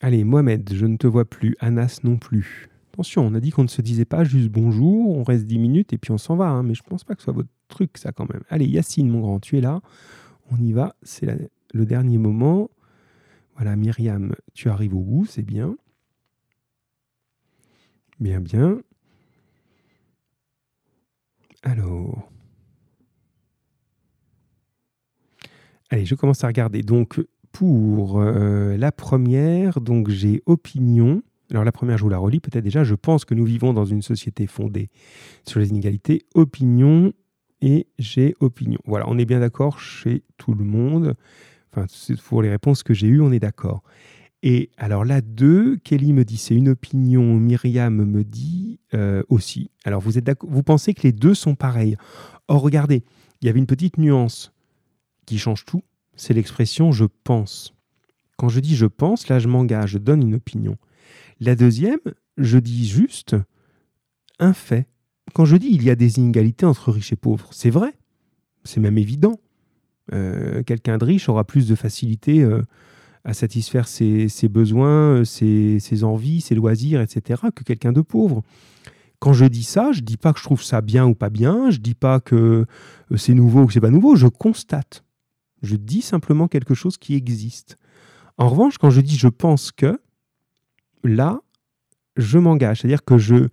Allez, 0.00 0.24
Mohamed, 0.24 0.72
je 0.72 0.86
ne 0.86 0.96
te 0.96 1.06
vois 1.06 1.26
plus. 1.26 1.56
Anas 1.60 2.00
non 2.04 2.16
plus. 2.16 2.68
Attention, 2.92 3.26
on 3.26 3.34
a 3.34 3.40
dit 3.40 3.50
qu'on 3.50 3.62
ne 3.62 3.68
se 3.68 3.82
disait 3.82 4.06
pas 4.06 4.24
juste 4.24 4.48
bonjour, 4.48 5.16
on 5.16 5.22
reste 5.22 5.46
10 5.46 5.58
minutes 5.58 5.92
et 5.92 5.98
puis 5.98 6.10
on 6.10 6.18
s'en 6.18 6.36
va. 6.36 6.48
Hein, 6.48 6.62
mais 6.62 6.74
je 6.74 6.82
ne 6.82 6.88
pense 6.88 7.04
pas 7.04 7.14
que 7.14 7.20
ce 7.20 7.24
soit 7.24 7.34
votre 7.34 7.50
truc, 7.68 7.98
ça, 7.98 8.12
quand 8.12 8.30
même. 8.32 8.42
Allez, 8.48 8.66
Yacine, 8.66 9.10
mon 9.10 9.20
grand, 9.20 9.40
tu 9.40 9.58
es 9.58 9.60
là. 9.60 9.82
On 10.50 10.56
y 10.56 10.72
va. 10.72 10.96
C'est 11.02 11.26
le 11.74 11.86
dernier 11.86 12.16
moment. 12.16 12.70
Voilà, 13.56 13.76
Myriam, 13.76 14.34
tu 14.54 14.70
arrives 14.70 14.94
au 14.94 15.02
bout, 15.02 15.26
c'est 15.26 15.42
bien. 15.42 15.76
Bien, 18.20 18.40
bien. 18.40 18.80
Alors. 21.62 22.30
Allez, 25.90 26.06
je 26.06 26.14
commence 26.14 26.44
à 26.44 26.46
regarder. 26.46 26.82
Donc, 26.82 27.20
pour 27.52 28.20
euh, 28.20 28.76
la 28.76 28.92
première, 28.92 29.80
donc 29.80 30.08
j'ai 30.08 30.42
opinion. 30.46 31.22
Alors 31.50 31.64
la 31.64 31.72
première, 31.72 31.98
je 31.98 32.04
vous 32.04 32.10
la 32.10 32.18
relis 32.18 32.40
peut-être 32.40 32.62
déjà. 32.62 32.84
Je 32.84 32.94
pense 32.94 33.24
que 33.24 33.34
nous 33.34 33.44
vivons 33.44 33.72
dans 33.72 33.84
une 33.84 34.02
société 34.02 34.46
fondée 34.46 34.88
sur 35.46 35.58
les 35.58 35.70
inégalités. 35.70 36.22
Opinion 36.34 37.12
et 37.60 37.88
j'ai 37.98 38.34
opinion. 38.40 38.78
Voilà, 38.84 39.06
on 39.08 39.18
est 39.18 39.24
bien 39.24 39.40
d'accord 39.40 39.80
chez 39.80 40.22
tout 40.38 40.54
le 40.54 40.64
monde. 40.64 41.14
Enfin, 41.72 41.86
pour 42.24 42.42
les 42.42 42.50
réponses 42.50 42.82
que 42.82 42.94
j'ai 42.94 43.08
eues, 43.08 43.20
on 43.20 43.32
est 43.32 43.40
d'accord. 43.40 43.82
Et 44.42 44.70
alors 44.78 45.04
là, 45.04 45.20
deux, 45.20 45.76
Kelly 45.78 46.12
me 46.12 46.24
dit 46.24 46.36
c'est 46.36 46.54
une 46.54 46.70
opinion, 46.70 47.36
Myriam 47.36 48.04
me 48.04 48.24
dit 48.24 48.78
euh, 48.94 49.22
aussi. 49.28 49.70
Alors 49.84 50.00
vous 50.00 50.18
êtes 50.18 50.30
vous 50.42 50.62
pensez 50.62 50.94
que 50.94 51.02
les 51.02 51.12
deux 51.12 51.34
sont 51.34 51.56
pareils? 51.56 51.96
Or 52.48 52.62
regardez, 52.62 53.02
il 53.42 53.46
y 53.46 53.48
avait 53.48 53.58
une 53.58 53.66
petite 53.66 53.98
nuance 53.98 54.52
qui 55.26 55.38
change 55.38 55.64
tout 55.64 55.82
c'est 56.20 56.34
l'expression 56.34 56.92
je 56.92 57.06
pense. 57.24 57.74
Quand 58.36 58.48
je 58.48 58.60
dis 58.60 58.76
je 58.76 58.86
pense, 58.86 59.28
là 59.28 59.38
je 59.38 59.48
m'engage, 59.48 59.90
je 59.92 59.98
donne 59.98 60.22
une 60.22 60.34
opinion. 60.34 60.76
La 61.40 61.56
deuxième, 61.56 62.00
je 62.36 62.58
dis 62.58 62.86
juste 62.86 63.36
un 64.38 64.52
fait. 64.52 64.86
Quand 65.34 65.44
je 65.44 65.56
dis 65.56 65.68
il 65.70 65.82
y 65.82 65.90
a 65.90 65.96
des 65.96 66.18
inégalités 66.18 66.66
entre 66.66 66.92
riches 66.92 67.12
et 67.12 67.16
pauvres, 67.16 67.48
c'est 67.52 67.70
vrai, 67.70 67.94
c'est 68.64 68.80
même 68.80 68.98
évident. 68.98 69.40
Euh, 70.12 70.62
quelqu'un 70.62 70.98
de 70.98 71.04
riche 71.04 71.28
aura 71.28 71.44
plus 71.44 71.68
de 71.68 71.74
facilité 71.74 72.42
euh, 72.42 72.62
à 73.24 73.32
satisfaire 73.32 73.86
ses, 73.86 74.28
besoins, 74.50 75.24
ses, 75.24 75.78
ses, 75.78 76.04
envies, 76.04 76.40
ses 76.40 76.54
loisirs, 76.54 77.00
etc., 77.00 77.42
que 77.54 77.62
quelqu'un 77.62 77.92
de 77.92 78.00
pauvre. 78.00 78.42
Quand 79.20 79.34
je 79.34 79.44
dis 79.44 79.62
ça, 79.62 79.92
je 79.92 80.00
ne 80.00 80.06
dis 80.06 80.16
pas 80.16 80.32
que 80.32 80.38
je 80.38 80.44
trouve 80.44 80.62
ça 80.62 80.80
bien 80.80 81.06
ou 81.06 81.14
pas 81.14 81.30
bien, 81.30 81.70
je 81.70 81.76
ne 81.76 81.82
dis 81.82 81.94
pas 81.94 82.20
que 82.20 82.66
euh, 83.12 83.16
c'est 83.16 83.34
nouveau 83.34 83.62
ou 83.62 83.66
que 83.66 83.72
c'est 83.72 83.80
pas 83.80 83.90
nouveau, 83.90 84.16
je 84.16 84.26
constate. 84.26 85.04
Je 85.62 85.76
dis 85.76 86.02
simplement 86.02 86.48
quelque 86.48 86.74
chose 86.74 86.96
qui 86.96 87.14
existe. 87.14 87.76
En 88.38 88.48
revanche, 88.48 88.78
quand 88.78 88.90
je 88.90 89.00
dis 89.00 89.16
je 89.16 89.28
pense 89.28 89.72
que, 89.72 90.00
là, 91.04 91.40
je 92.16 92.38
m'engage. 92.38 92.80
C'est-à-dire 92.80 93.04
que 93.04 93.18
je, 93.18 93.48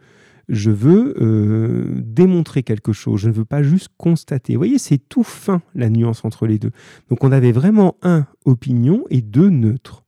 je 0.49 0.71
veux 0.71 1.15
euh, 1.21 2.01
démontrer 2.01 2.63
quelque 2.63 2.93
chose. 2.93 3.19
Je 3.21 3.29
ne 3.29 3.33
veux 3.33 3.45
pas 3.45 3.63
juste 3.63 3.89
constater. 3.97 4.53
Vous 4.53 4.59
voyez, 4.59 4.77
c'est 4.77 4.97
tout 4.97 5.23
fin 5.23 5.61
la 5.75 5.89
nuance 5.89 6.23
entre 6.23 6.47
les 6.47 6.59
deux. 6.59 6.71
Donc 7.09 7.23
on 7.23 7.31
avait 7.31 7.51
vraiment 7.51 7.97
un 8.01 8.25
opinion 8.45 9.03
et 9.09 9.21
deux 9.21 9.49
neutres. 9.49 10.03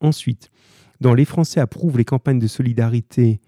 Ensuite, 0.00 0.50
dans 1.00 1.14
Les 1.14 1.24
Français 1.24 1.60
approuvent 1.60 1.98
les 1.98 2.04
campagnes 2.04 2.38
de 2.38 2.46
solidarité 2.46 3.40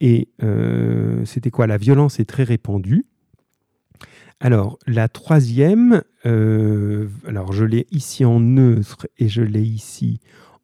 et 0.00 0.28
euh, 0.42 1.24
c'était 1.24 1.50
quoi? 1.50 1.66
La 1.66 1.76
violence 1.76 2.18
est 2.18 2.24
très 2.24 2.42
répandue. 2.42 3.06
Alors, 4.44 4.76
la 4.88 5.06
troisième, 5.06 6.02
euh, 6.26 7.06
alors 7.28 7.52
je 7.52 7.64
l'ai 7.64 7.86
ici 7.92 8.24
en 8.24 8.40
neutre 8.40 9.06
et 9.16 9.28
je 9.28 9.40
l'ai 9.40 9.62
ici 9.62 10.18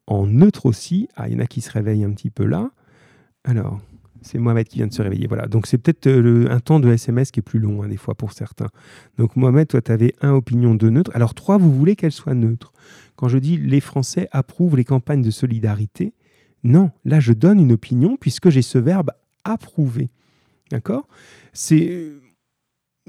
en 0.05 0.27
neutre 0.27 0.65
aussi. 0.65 1.07
Ah, 1.15 1.29
il 1.29 1.35
y 1.35 1.37
en 1.37 1.39
a 1.39 1.45
qui 1.45 1.61
se 1.61 1.71
réveillent 1.71 2.03
un 2.03 2.11
petit 2.11 2.29
peu 2.29 2.43
là. 2.43 2.71
Alors, 3.45 3.79
c'est 4.21 4.37
Mohamed 4.37 4.67
qui 4.67 4.79
vient 4.79 4.87
de 4.87 4.93
se 4.93 5.01
réveiller. 5.01 5.27
Voilà. 5.27 5.47
Donc, 5.47 5.65
c'est 5.65 5.77
peut-être 5.77 6.07
euh, 6.07 6.51
un 6.51 6.59
temps 6.59 6.81
de 6.81 6.91
SMS 6.91 7.31
qui 7.31 7.39
est 7.39 7.41
plus 7.41 7.59
long, 7.59 7.81
hein, 7.81 7.87
des 7.87 7.95
fois, 7.95 8.15
pour 8.15 8.33
certains. 8.33 8.67
Donc, 9.17 9.37
Mohamed, 9.37 9.69
toi, 9.69 9.81
tu 9.81 9.93
avais 9.93 10.13
un 10.19 10.33
opinion 10.33 10.75
de 10.75 10.89
neutre. 10.89 11.11
Alors, 11.13 11.33
trois, 11.33 11.57
vous 11.57 11.71
voulez 11.71 11.95
qu'elle 11.95 12.11
soit 12.11 12.33
neutre. 12.33 12.73
Quand 13.15 13.29
je 13.29 13.37
dis 13.37 13.55
les 13.55 13.79
Français 13.79 14.27
approuvent 14.33 14.75
les 14.75 14.83
campagnes 14.83 15.21
de 15.21 15.31
solidarité, 15.31 16.13
non, 16.65 16.91
là, 17.05 17.21
je 17.21 17.31
donne 17.31 17.61
une 17.61 17.71
opinion 17.71 18.17
puisque 18.19 18.49
j'ai 18.49 18.61
ce 18.61 18.77
verbe 18.77 19.11
approuver. 19.45 20.09
D'accord? 20.69 21.07
C'est 21.53 22.11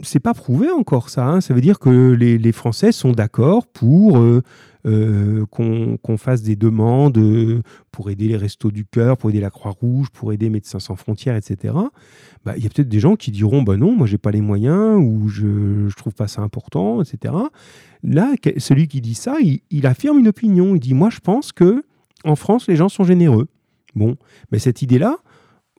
c'est 0.02 0.20
pas 0.20 0.34
prouvé 0.34 0.70
encore 0.70 1.08
ça. 1.08 1.26
Hein. 1.26 1.40
Ça 1.40 1.54
veut 1.54 1.60
dire 1.60 1.78
que 1.78 2.12
les, 2.12 2.52
Français 2.52 2.92
sont 2.92 3.12
d'accord 3.12 3.66
pour 3.66 4.18
euh, 4.18 4.42
euh, 4.86 5.46
qu'on 5.46 6.16
fasse 6.16 6.42
des 6.42 6.56
demandes 6.56 7.18
euh, 7.18 7.62
pour 7.90 8.10
aider 8.10 8.28
les 8.28 8.36
restos 8.36 8.70
du 8.70 8.84
cœur, 8.84 9.16
pour 9.16 9.30
aider 9.30 9.40
la 9.40 9.50
Croix-Rouge, 9.50 10.08
pour 10.10 10.32
aider 10.32 10.50
Médecins 10.50 10.80
sans 10.80 10.96
frontières, 10.96 11.36
etc. 11.36 11.74
Bah, 12.44 12.54
il 12.56 12.62
y 12.62 12.66
a 12.66 12.70
peut-être 12.70 12.88
des 12.88 13.00
gens 13.00 13.16
qui 13.16 13.30
diront 13.30 13.62
bah 13.62 13.76
non, 13.76 13.92
moi 13.92 14.06
j'ai 14.06 14.18
pas 14.18 14.30
les 14.30 14.40
moyens 14.40 14.96
ou 14.98 15.28
je, 15.28 15.94
trouve 15.96 16.14
pas 16.14 16.28
ça 16.28 16.42
important, 16.42 17.02
etc. 17.02 17.34
Là, 18.02 18.32
celui 18.56 18.88
qui 18.88 19.00
dit 19.00 19.14
ça, 19.14 19.36
il, 19.40 19.60
il 19.70 19.86
affirme 19.86 20.18
une 20.18 20.28
opinion. 20.28 20.74
Il 20.74 20.80
dit 20.80 20.94
moi 20.94 21.10
je 21.10 21.20
pense 21.20 21.52
que 21.52 21.84
en 22.24 22.36
France 22.36 22.66
les 22.68 22.76
gens 22.76 22.88
sont 22.88 23.04
généreux. 23.04 23.48
Bon, 23.94 24.16
mais 24.52 24.58
cette 24.58 24.82
idée-là, 24.82 25.18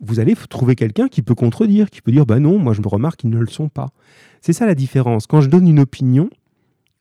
vous 0.01 0.19
allez 0.19 0.35
trouver 0.49 0.75
quelqu'un 0.75 1.07
qui 1.07 1.21
peut 1.21 1.35
contredire, 1.35 1.89
qui 1.89 2.01
peut 2.01 2.11
dire 2.11 2.25
bah 2.25 2.39
non, 2.39 2.57
moi 2.57 2.73
je 2.73 2.81
me 2.81 2.87
remarque 2.87 3.21
qu'ils 3.21 3.29
ne 3.29 3.39
le 3.39 3.47
sont 3.47 3.69
pas. 3.69 3.89
C'est 4.41 4.53
ça 4.53 4.65
la 4.65 4.75
différence. 4.75 5.27
Quand 5.27 5.41
je 5.41 5.49
donne 5.49 5.67
une 5.67 5.79
opinion, 5.79 6.29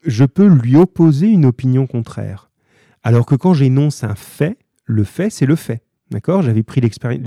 je 0.05 0.25
peux 0.25 0.47
lui 0.47 0.77
opposer 0.77 1.27
une 1.27 1.47
opinion 1.47 1.87
contraire. 1.87 2.51
Alors 3.03 3.27
que 3.27 3.35
quand 3.35 3.55
j'énonce 3.55 4.05
un 4.05 4.15
fait, 4.15 4.59
le 4.85 5.05
fait, 5.05 5.31
c'est 5.31 5.47
le 5.47 5.57
fait. 5.57 5.83
D'accord? 6.11 6.43
J'avais 6.43 6.65
pris 6.65 6.81
l'expérience, 6.81 7.23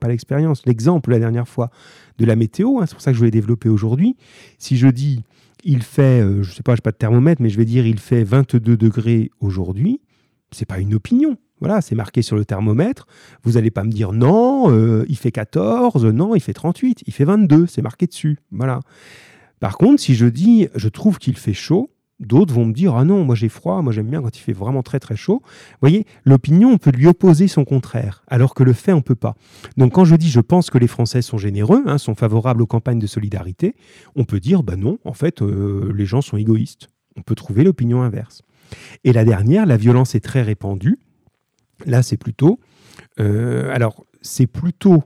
pas 0.00 0.08
l'expérience, 0.08 0.64
l'exemple 0.64 1.10
la 1.10 1.18
dernière 1.18 1.46
fois 1.46 1.70
de 2.18 2.24
la 2.24 2.36
météo, 2.36 2.78
hein, 2.80 2.86
c'est 2.86 2.94
pour 2.94 3.02
ça 3.02 3.10
que 3.10 3.14
je 3.14 3.18
voulais 3.18 3.30
développer 3.30 3.68
aujourd'hui. 3.68 4.16
Si 4.58 4.76
je 4.78 4.88
dis 4.88 5.22
il 5.64 5.82
fait, 5.82 6.20
euh, 6.22 6.42
je 6.42 6.50
ne 6.50 6.54
sais 6.54 6.62
pas, 6.62 6.72
je 6.72 6.78
n'ai 6.78 6.82
pas 6.82 6.90
de 6.90 6.96
thermomètre, 6.96 7.40
mais 7.40 7.50
je 7.50 7.56
vais 7.56 7.64
dire 7.64 7.86
il 7.86 8.00
fait 8.00 8.24
22 8.24 8.76
degrés 8.76 9.30
aujourd'hui, 9.40 10.00
c'est 10.50 10.66
pas 10.66 10.78
une 10.78 10.94
opinion, 10.94 11.36
voilà, 11.62 11.80
c'est 11.80 11.94
marqué 11.94 12.22
sur 12.22 12.34
le 12.34 12.44
thermomètre. 12.44 13.06
Vous 13.44 13.52
n'allez 13.52 13.70
pas 13.70 13.84
me 13.84 13.92
dire 13.92 14.12
non, 14.12 14.72
euh, 14.72 15.04
il 15.08 15.16
fait 15.16 15.30
14, 15.30 16.04
non, 16.06 16.34
il 16.34 16.40
fait 16.40 16.52
38, 16.52 17.04
il 17.06 17.12
fait 17.12 17.24
22, 17.24 17.68
c'est 17.68 17.82
marqué 17.82 18.08
dessus. 18.08 18.38
Voilà. 18.50 18.80
Par 19.60 19.78
contre, 19.78 20.02
si 20.02 20.16
je 20.16 20.26
dis 20.26 20.66
je 20.74 20.88
trouve 20.88 21.18
qu'il 21.18 21.36
fait 21.36 21.54
chaud, 21.54 21.92
d'autres 22.18 22.52
vont 22.52 22.64
me 22.64 22.72
dire 22.72 22.96
ah 22.96 23.04
non, 23.04 23.24
moi 23.24 23.36
j'ai 23.36 23.48
froid, 23.48 23.80
moi 23.80 23.92
j'aime 23.92 24.08
bien 24.08 24.20
quand 24.22 24.36
il 24.36 24.40
fait 24.40 24.52
vraiment 24.52 24.82
très 24.82 24.98
très 24.98 25.14
chaud. 25.14 25.40
Vous 25.44 25.78
voyez, 25.80 26.04
l'opinion, 26.24 26.70
on 26.70 26.78
peut 26.78 26.90
lui 26.90 27.06
opposer 27.06 27.46
son 27.46 27.64
contraire, 27.64 28.24
alors 28.26 28.54
que 28.54 28.64
le 28.64 28.72
fait, 28.72 28.92
on 28.92 29.00
peut 29.00 29.14
pas. 29.14 29.36
Donc 29.76 29.92
quand 29.92 30.04
je 30.04 30.16
dis 30.16 30.30
je 30.30 30.40
pense 30.40 30.68
que 30.68 30.78
les 30.78 30.88
Français 30.88 31.22
sont 31.22 31.38
généreux, 31.38 31.84
hein, 31.86 31.96
sont 31.96 32.16
favorables 32.16 32.62
aux 32.62 32.66
campagnes 32.66 32.98
de 32.98 33.06
solidarité, 33.06 33.76
on 34.16 34.24
peut 34.24 34.40
dire 34.40 34.64
bah 34.64 34.74
non, 34.74 34.98
en 35.04 35.12
fait, 35.12 35.42
euh, 35.42 35.92
les 35.94 36.06
gens 36.06 36.22
sont 36.22 36.36
égoïstes. 36.36 36.88
On 37.16 37.22
peut 37.22 37.36
trouver 37.36 37.62
l'opinion 37.62 38.02
inverse. 38.02 38.42
Et 39.04 39.12
la 39.12 39.24
dernière, 39.24 39.64
la 39.64 39.76
violence 39.76 40.16
est 40.16 40.20
très 40.20 40.42
répandue. 40.42 40.98
Là, 41.86 42.02
c'est 42.02 42.16
plutôt. 42.16 42.60
Euh, 43.20 43.72
alors, 43.72 44.04
c'est 44.20 44.46
plutôt 44.46 45.04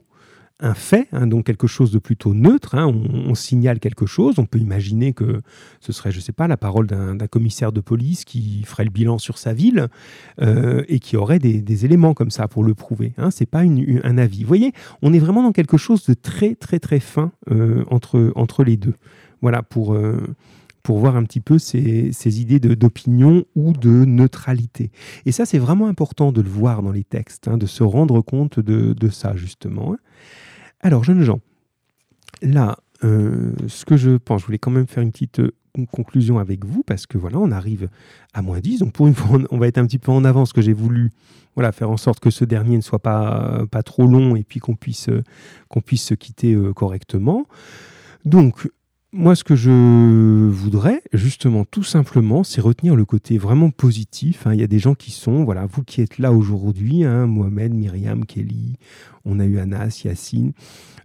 un 0.58 0.72
fait, 0.72 1.08
hein, 1.12 1.26
donc 1.26 1.44
quelque 1.44 1.66
chose 1.66 1.90
de 1.90 1.98
plutôt 1.98 2.32
neutre. 2.32 2.74
Hein. 2.74 2.86
on, 2.86 3.34
signale 3.34 3.78
quelque 3.78 4.06
chose. 4.06 4.38
On 4.38 4.46
peut 4.46 4.58
imaginer 4.58 5.12
que 5.12 5.42
ce 5.80 5.92
serait, 5.92 6.10
je 6.10 6.16
ne 6.16 6.22
sais 6.22 6.32
pas, 6.32 6.48
la 6.48 6.56
parole 6.56 6.86
d'un 6.86 7.26
commissaire 7.26 7.72
de 7.72 7.80
police 7.80 8.24
qui 8.24 8.62
ferait 8.64 8.84
le 8.84 8.90
bilan 8.90 9.18
sur 9.18 9.36
sa 9.36 9.52
ville 9.52 9.88
euh, 10.40 10.82
et 10.88 10.98
qui 10.98 11.16
aurait 11.16 11.38
des, 11.38 11.84
éléments 11.84 12.14
comme 12.14 12.30
ça 12.30 12.48
pour 12.48 12.64
le 12.64 12.74
prouver. 12.74 13.12
Hein. 13.18 13.30
Ce 13.30 13.42
n'est 13.42 13.46
pas 13.46 13.60
un 13.60 14.18
avis. 14.18 14.42
Vous 14.42 14.48
voyez, 14.48 14.72
on 15.02 15.12
est 15.12 15.18
vraiment 15.18 15.42
dans 15.42 15.52
quelque 15.52 15.76
chose 15.76 16.04
de 16.06 16.14
très, 16.14 16.54
très, 16.54 16.78
très 16.78 17.00
fin 17.00 17.32
euh, 17.50 17.84
entre, 17.90 18.32
entre 18.34 18.64
les 18.64 18.78
deux. 18.78 18.94
Voilà, 19.42 19.62
pour, 19.62 19.94
pour 20.86 21.00
voir 21.00 21.16
un 21.16 21.24
petit 21.24 21.40
peu 21.40 21.58
ces, 21.58 22.40
idées 22.40 22.60
d'opinion 22.60 23.44
ou 23.56 23.72
de 23.72 24.04
neutralité. 24.04 24.92
Et 25.24 25.32
ça, 25.32 25.44
c'est 25.44 25.58
vraiment 25.58 25.88
important 25.88 26.30
de 26.30 26.40
le 26.40 26.48
voir 26.48 26.80
dans 26.80 26.92
les 26.92 27.02
textes, 27.02 27.48
hein, 27.48 27.58
de 27.58 27.66
se 27.66 27.82
rendre 27.82 28.20
compte 28.20 28.60
de, 28.60 29.08
ça, 29.08 29.34
justement. 29.34 29.94
Hein. 29.94 29.98
Alors, 30.82 31.02
jeunes 31.02 31.22
gens, 31.22 31.40
là, 32.40 32.76
euh, 33.02 33.52
ce 33.66 33.84
que 33.84 33.96
je 33.96 34.16
pense, 34.16 34.42
je 34.42 34.46
voulais 34.46 34.60
quand 34.60 34.70
même 34.70 34.86
faire 34.86 35.02
une 35.02 35.10
petite 35.10 35.40
euh, 35.40 35.50
conclusion 35.90 36.38
avec 36.38 36.64
vous, 36.64 36.84
parce 36.84 37.08
que 37.08 37.18
voilà, 37.18 37.38
on 37.38 37.50
arrive 37.50 37.88
à 38.32 38.40
moins 38.40 38.60
10, 38.60 38.78
donc 38.78 38.92
pour 38.92 39.08
une 39.08 39.14
fois, 39.14 39.40
on 39.50 39.58
va 39.58 39.66
être 39.66 39.78
un 39.78 39.86
petit 39.86 39.98
peu 39.98 40.12
en 40.12 40.24
avance, 40.24 40.52
que 40.52 40.62
j'ai 40.62 40.72
voulu 40.72 41.10
voilà, 41.56 41.72
faire 41.72 41.90
en 41.90 41.96
sorte 41.96 42.20
que 42.20 42.30
ce 42.30 42.44
dernier 42.44 42.76
ne 42.76 42.82
soit 42.82 43.00
pas, 43.00 43.64
pas 43.72 43.82
trop 43.82 44.06
long 44.06 44.36
et 44.36 44.44
puis 44.44 44.60
qu'on 44.60 44.76
puisse, 44.76 45.10
qu'on 45.68 45.80
puisse 45.80 46.04
se 46.04 46.14
quitter 46.14 46.54
euh, 46.54 46.72
correctement. 46.72 47.44
Donc, 48.24 48.68
moi, 49.12 49.34
ce 49.34 49.44
que 49.44 49.56
je 49.56 49.70
voudrais, 50.50 51.00
justement, 51.12 51.64
tout 51.64 51.84
simplement, 51.84 52.44
c'est 52.44 52.60
retenir 52.60 52.96
le 52.96 53.04
côté 53.04 53.38
vraiment 53.38 53.70
positif. 53.70 54.46
Hein. 54.46 54.54
Il 54.54 54.60
y 54.60 54.64
a 54.64 54.66
des 54.66 54.78
gens 54.78 54.94
qui 54.94 55.10
sont, 55.10 55.44
voilà, 55.44 55.64
vous 55.66 55.84
qui 55.84 56.00
êtes 56.02 56.18
là 56.18 56.32
aujourd'hui, 56.32 57.04
hein, 57.04 57.26
Mohamed, 57.26 57.72
Myriam, 57.72 58.26
Kelly, 58.26 58.76
on 59.24 59.38
a 59.40 59.46
eu 59.46 59.58
Anas, 59.58 60.02
Yacine, 60.04 60.52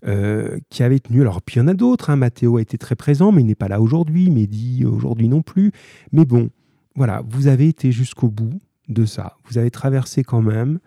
euh, 0.06 0.60
qui 0.70 0.84
avaient 0.84 1.00
tenu. 1.00 1.22
Alors, 1.22 1.42
puis 1.42 1.56
il 1.56 1.60
y 1.60 1.62
en 1.62 1.68
a 1.68 1.74
d'autres. 1.74 2.10
Hein. 2.10 2.16
Mathéo 2.18 2.58
a 2.58 2.62
été 2.62 2.78
très 2.78 2.96
présent, 2.96 3.32
mais 3.32 3.42
il 3.42 3.46
n'est 3.46 3.56
pas 3.56 3.68
là 3.68 3.80
aujourd'hui. 3.80 4.30
Mehdi, 4.30 4.84
aujourd'hui 4.84 5.30
non 5.30 5.42
plus. 5.42 5.72
Mais 6.12 6.26
bon, 6.26 6.50
voilà, 6.96 7.24
vous 7.30 7.48
avez 7.48 7.68
été 7.68 7.92
jusqu'au 7.92 8.30
bout 8.30 8.60
de 8.90 9.06
ça. 9.06 9.38
Vous 9.46 9.58
avez 9.58 9.72
traversé 9.72 10.24
quand 10.24 10.42
même 10.42 10.80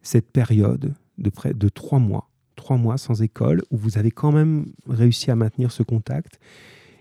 cette 0.00 0.30
période 0.30 0.94
de 1.18 1.30
près 1.30 1.54
de 1.54 1.68
trois 1.68 1.98
mois 1.98 2.30
trois 2.56 2.76
mois 2.76 2.98
sans 2.98 3.22
école, 3.22 3.62
où 3.70 3.76
vous 3.76 3.98
avez 3.98 4.10
quand 4.10 4.32
même 4.32 4.66
réussi 4.88 5.30
à 5.30 5.36
maintenir 5.36 5.72
ce 5.72 5.82
contact. 5.82 6.38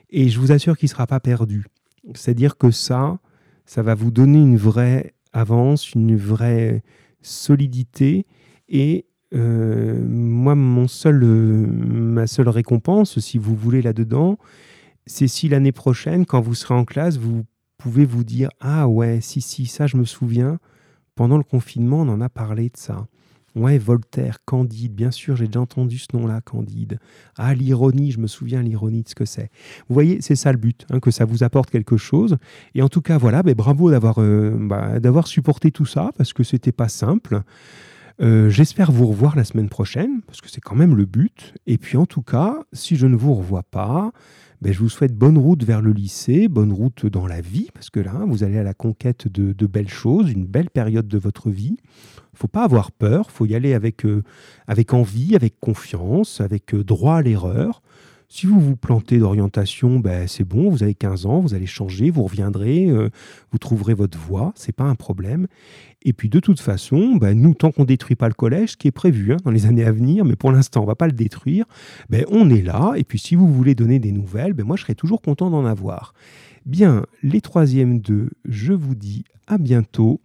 Et 0.10 0.30
je 0.30 0.40
vous 0.40 0.52
assure 0.52 0.78
qu'il 0.78 0.88
ne 0.88 0.92
sera 0.92 1.08
pas 1.08 1.20
perdu. 1.20 1.66
C'est-à-dire 2.14 2.58
que 2.58 2.72
ça, 2.72 3.20
ça 3.66 3.82
va 3.82 3.96
vous 3.96 4.12
donner 4.12 4.40
une 4.40 4.58
vraie 4.58 5.14
avance, 5.34 5.94
une 5.94 6.16
vraie 6.16 6.84
solidité. 7.22 8.26
Et 8.68 9.06
euh, 9.34 10.04
moi, 10.08 10.56
mon 10.56 10.88
seul, 10.88 11.24
euh, 11.24 11.68
ma 11.68 12.28
seule 12.28 12.50
récompense, 12.50 13.20
si 13.20 13.38
vous 13.38 13.56
voulez 13.56 13.82
là-dedans, 13.82 14.38
c'est 15.06 15.28
si 15.28 15.48
l'année 15.50 15.72
prochaine, 15.72 16.26
quand 16.26 16.42
vous 16.42 16.56
serez 16.56 16.74
en 16.74 16.86
classe, 16.86 17.18
vous 17.18 17.44
pouvez 17.78 18.06
vous 18.06 18.24
dire 18.24 18.50
Ah 18.60 18.88
ouais, 18.88 19.22
si, 19.22 19.42
si, 19.42 19.66
ça, 19.66 19.88
je 19.88 19.98
me 19.98 20.06
souviens, 20.06 20.60
pendant 21.16 21.38
le 21.38 21.44
confinement, 21.44 22.02
on 22.02 22.10
en 22.10 22.22
a 22.22 22.30
parlé 22.30 22.70
de 22.70 22.78
ça. 22.78 23.08
Ouais, 23.56 23.78
Voltaire, 23.78 24.38
Candide, 24.46 24.94
bien 24.94 25.12
sûr, 25.12 25.36
j'ai 25.36 25.48
déjà 25.48 25.60
entendu 25.60 25.98
ce 25.98 26.08
nom-là, 26.14 26.40
Candide. 26.40 27.00
Ah, 27.38 27.54
l'ironie, 27.54 28.12
je 28.12 28.20
me 28.20 28.28
souviens 28.28 28.62
l'ironie 28.62 29.04
de 29.04 29.10
ce 29.10 29.16
que 29.16 29.26
c'est. 29.26 29.50
Vous 29.90 29.94
voyez, 29.94 30.22
c'est 30.22 30.36
ça 30.36 30.54
le 30.54 30.58
but, 30.58 30.86
hein, 30.90 31.00
que 31.00 31.12
ça 31.12 31.26
vous 31.26 31.44
apporte 31.44 31.70
quelque 31.70 31.98
chose. 31.98 32.38
Et 32.76 32.82
en 32.82 32.88
tout 32.88 33.02
cas, 33.02 33.18
voilà, 33.18 33.44
ben, 33.44 33.54
bravo 33.54 33.92
d'avoir 33.92 34.20
euh, 34.20 34.56
bah, 34.58 35.00
d'avoir 35.00 35.28
supporté 35.28 35.72
tout 35.72 35.86
ça, 35.86 36.12
parce 36.18 36.32
que 36.32 36.44
c'était 36.44 36.72
pas 36.72 36.88
simple. 36.88 37.42
Euh, 38.22 38.50
j'espère 38.50 38.92
vous 38.92 39.08
revoir 39.08 39.36
la 39.36 39.44
semaine 39.44 39.70
prochaine, 39.70 40.22
parce 40.28 40.40
que 40.40 40.50
c'est 40.50 40.62
quand 40.62 40.76
même 40.76 40.96
le 40.96 41.06
but. 41.06 41.54
Et 41.68 41.78
puis 41.78 41.98
en 41.98 42.06
tout 42.06 42.22
cas, 42.22 42.64
si 42.72 42.96
je 42.96 43.08
ne 43.08 43.16
vous 43.16 43.34
revois 43.34 43.64
pas, 43.64 44.12
ben, 44.62 44.72
je 44.74 44.80
vous 44.80 44.90
souhaite 44.90 45.16
bonne 45.16 45.38
route 45.38 45.64
vers 45.64 45.82
le 45.82 45.92
lycée, 45.92 46.48
bonne 46.48 46.72
route 46.72 47.06
dans 47.06 47.28
la 47.28 47.42
vie, 47.42 47.70
parce 47.74 47.90
que 47.90 48.00
là, 48.00 48.24
vous 48.28 48.44
allez 48.44 48.58
à 48.58 48.64
la 48.64 48.74
conquête 48.74 49.28
de, 49.28 49.66
belles 49.66 49.90
choses, 49.90 50.32
une 50.32 50.46
belle 50.46 50.70
période 50.70 51.08
de 51.08 51.18
votre 51.18 51.50
vie 51.50 51.78
faut 52.42 52.48
pas 52.48 52.64
avoir 52.64 52.92
peur, 52.92 53.30
faut 53.30 53.46
y 53.46 53.56
aller 53.56 53.74
avec, 53.74 54.06
euh, 54.06 54.24
avec 54.68 54.94
envie, 54.94 55.36
avec 55.36 55.60
confiance, 55.60 56.42
avec 56.42 56.74
euh, 56.74 56.84
droit 56.84 57.18
à 57.18 57.22
l'erreur. 57.22 57.82
Si 58.34 58.46
vous 58.46 58.62
vous 58.62 58.78
plantez 58.78 59.18
d'orientation, 59.18 60.00
ben, 60.00 60.26
c'est 60.26 60.46
bon, 60.46 60.70
vous 60.70 60.84
avez 60.84 60.94
15 60.94 61.26
ans, 61.26 61.42
vous 61.42 61.54
allez 61.54 61.66
changer, 61.66 62.10
vous 62.10 62.24
reviendrez, 62.24 62.88
euh, 62.88 63.10
vous 63.52 63.58
trouverez 63.58 63.94
votre 63.94 64.18
voie, 64.18 64.54
c'est 64.56 64.72
pas 64.72 64.86
un 64.86 64.96
problème. 64.96 65.48
Et 66.04 66.14
puis 66.14 66.30
de 66.30 66.40
toute 66.40 66.62
façon, 66.62 67.18
ben, 67.18 67.38
nous, 67.38 67.54
tant 67.54 67.74
qu'on 67.74 67.84
détruit 67.84 68.16
pas 68.16 68.30
le 68.30 68.34
collège, 68.34 68.70
ce 68.72 68.78
qui 68.78 68.88
est 68.88 68.92
prévu 68.92 69.34
hein, 69.34 69.38
dans 69.44 69.52
les 69.52 69.66
années 69.66 69.84
à 69.84 69.92
venir, 69.92 70.24
mais 70.24 70.38
pour 70.38 70.54
l'instant, 70.54 70.82
on 70.82 70.86
va 70.86 70.96
pas 70.96 71.08
le 71.08 71.12
détruire, 71.12 71.66
ben, 72.10 72.24
on 72.30 72.50
est 72.50 72.62
là. 72.62 72.94
Et 72.96 73.04
puis 73.04 73.20
si 73.20 73.36
vous 73.36 73.52
voulez 73.52 73.76
donner 73.76 74.00
des 74.00 74.14
nouvelles, 74.14 74.54
ben, 74.54 74.66
moi, 74.66 74.78
je 74.78 74.84
serai 74.84 74.96
toujours 74.96 75.22
content 75.22 75.50
d'en 75.50 75.66
avoir. 75.66 76.14
Bien, 76.66 77.06
les 77.24 77.42
troisièmes 77.42 78.00
deux, 78.00 78.30
je 78.46 78.72
vous 78.72 78.96
dis 78.96 79.26
à 79.48 79.58
bientôt 79.58 80.22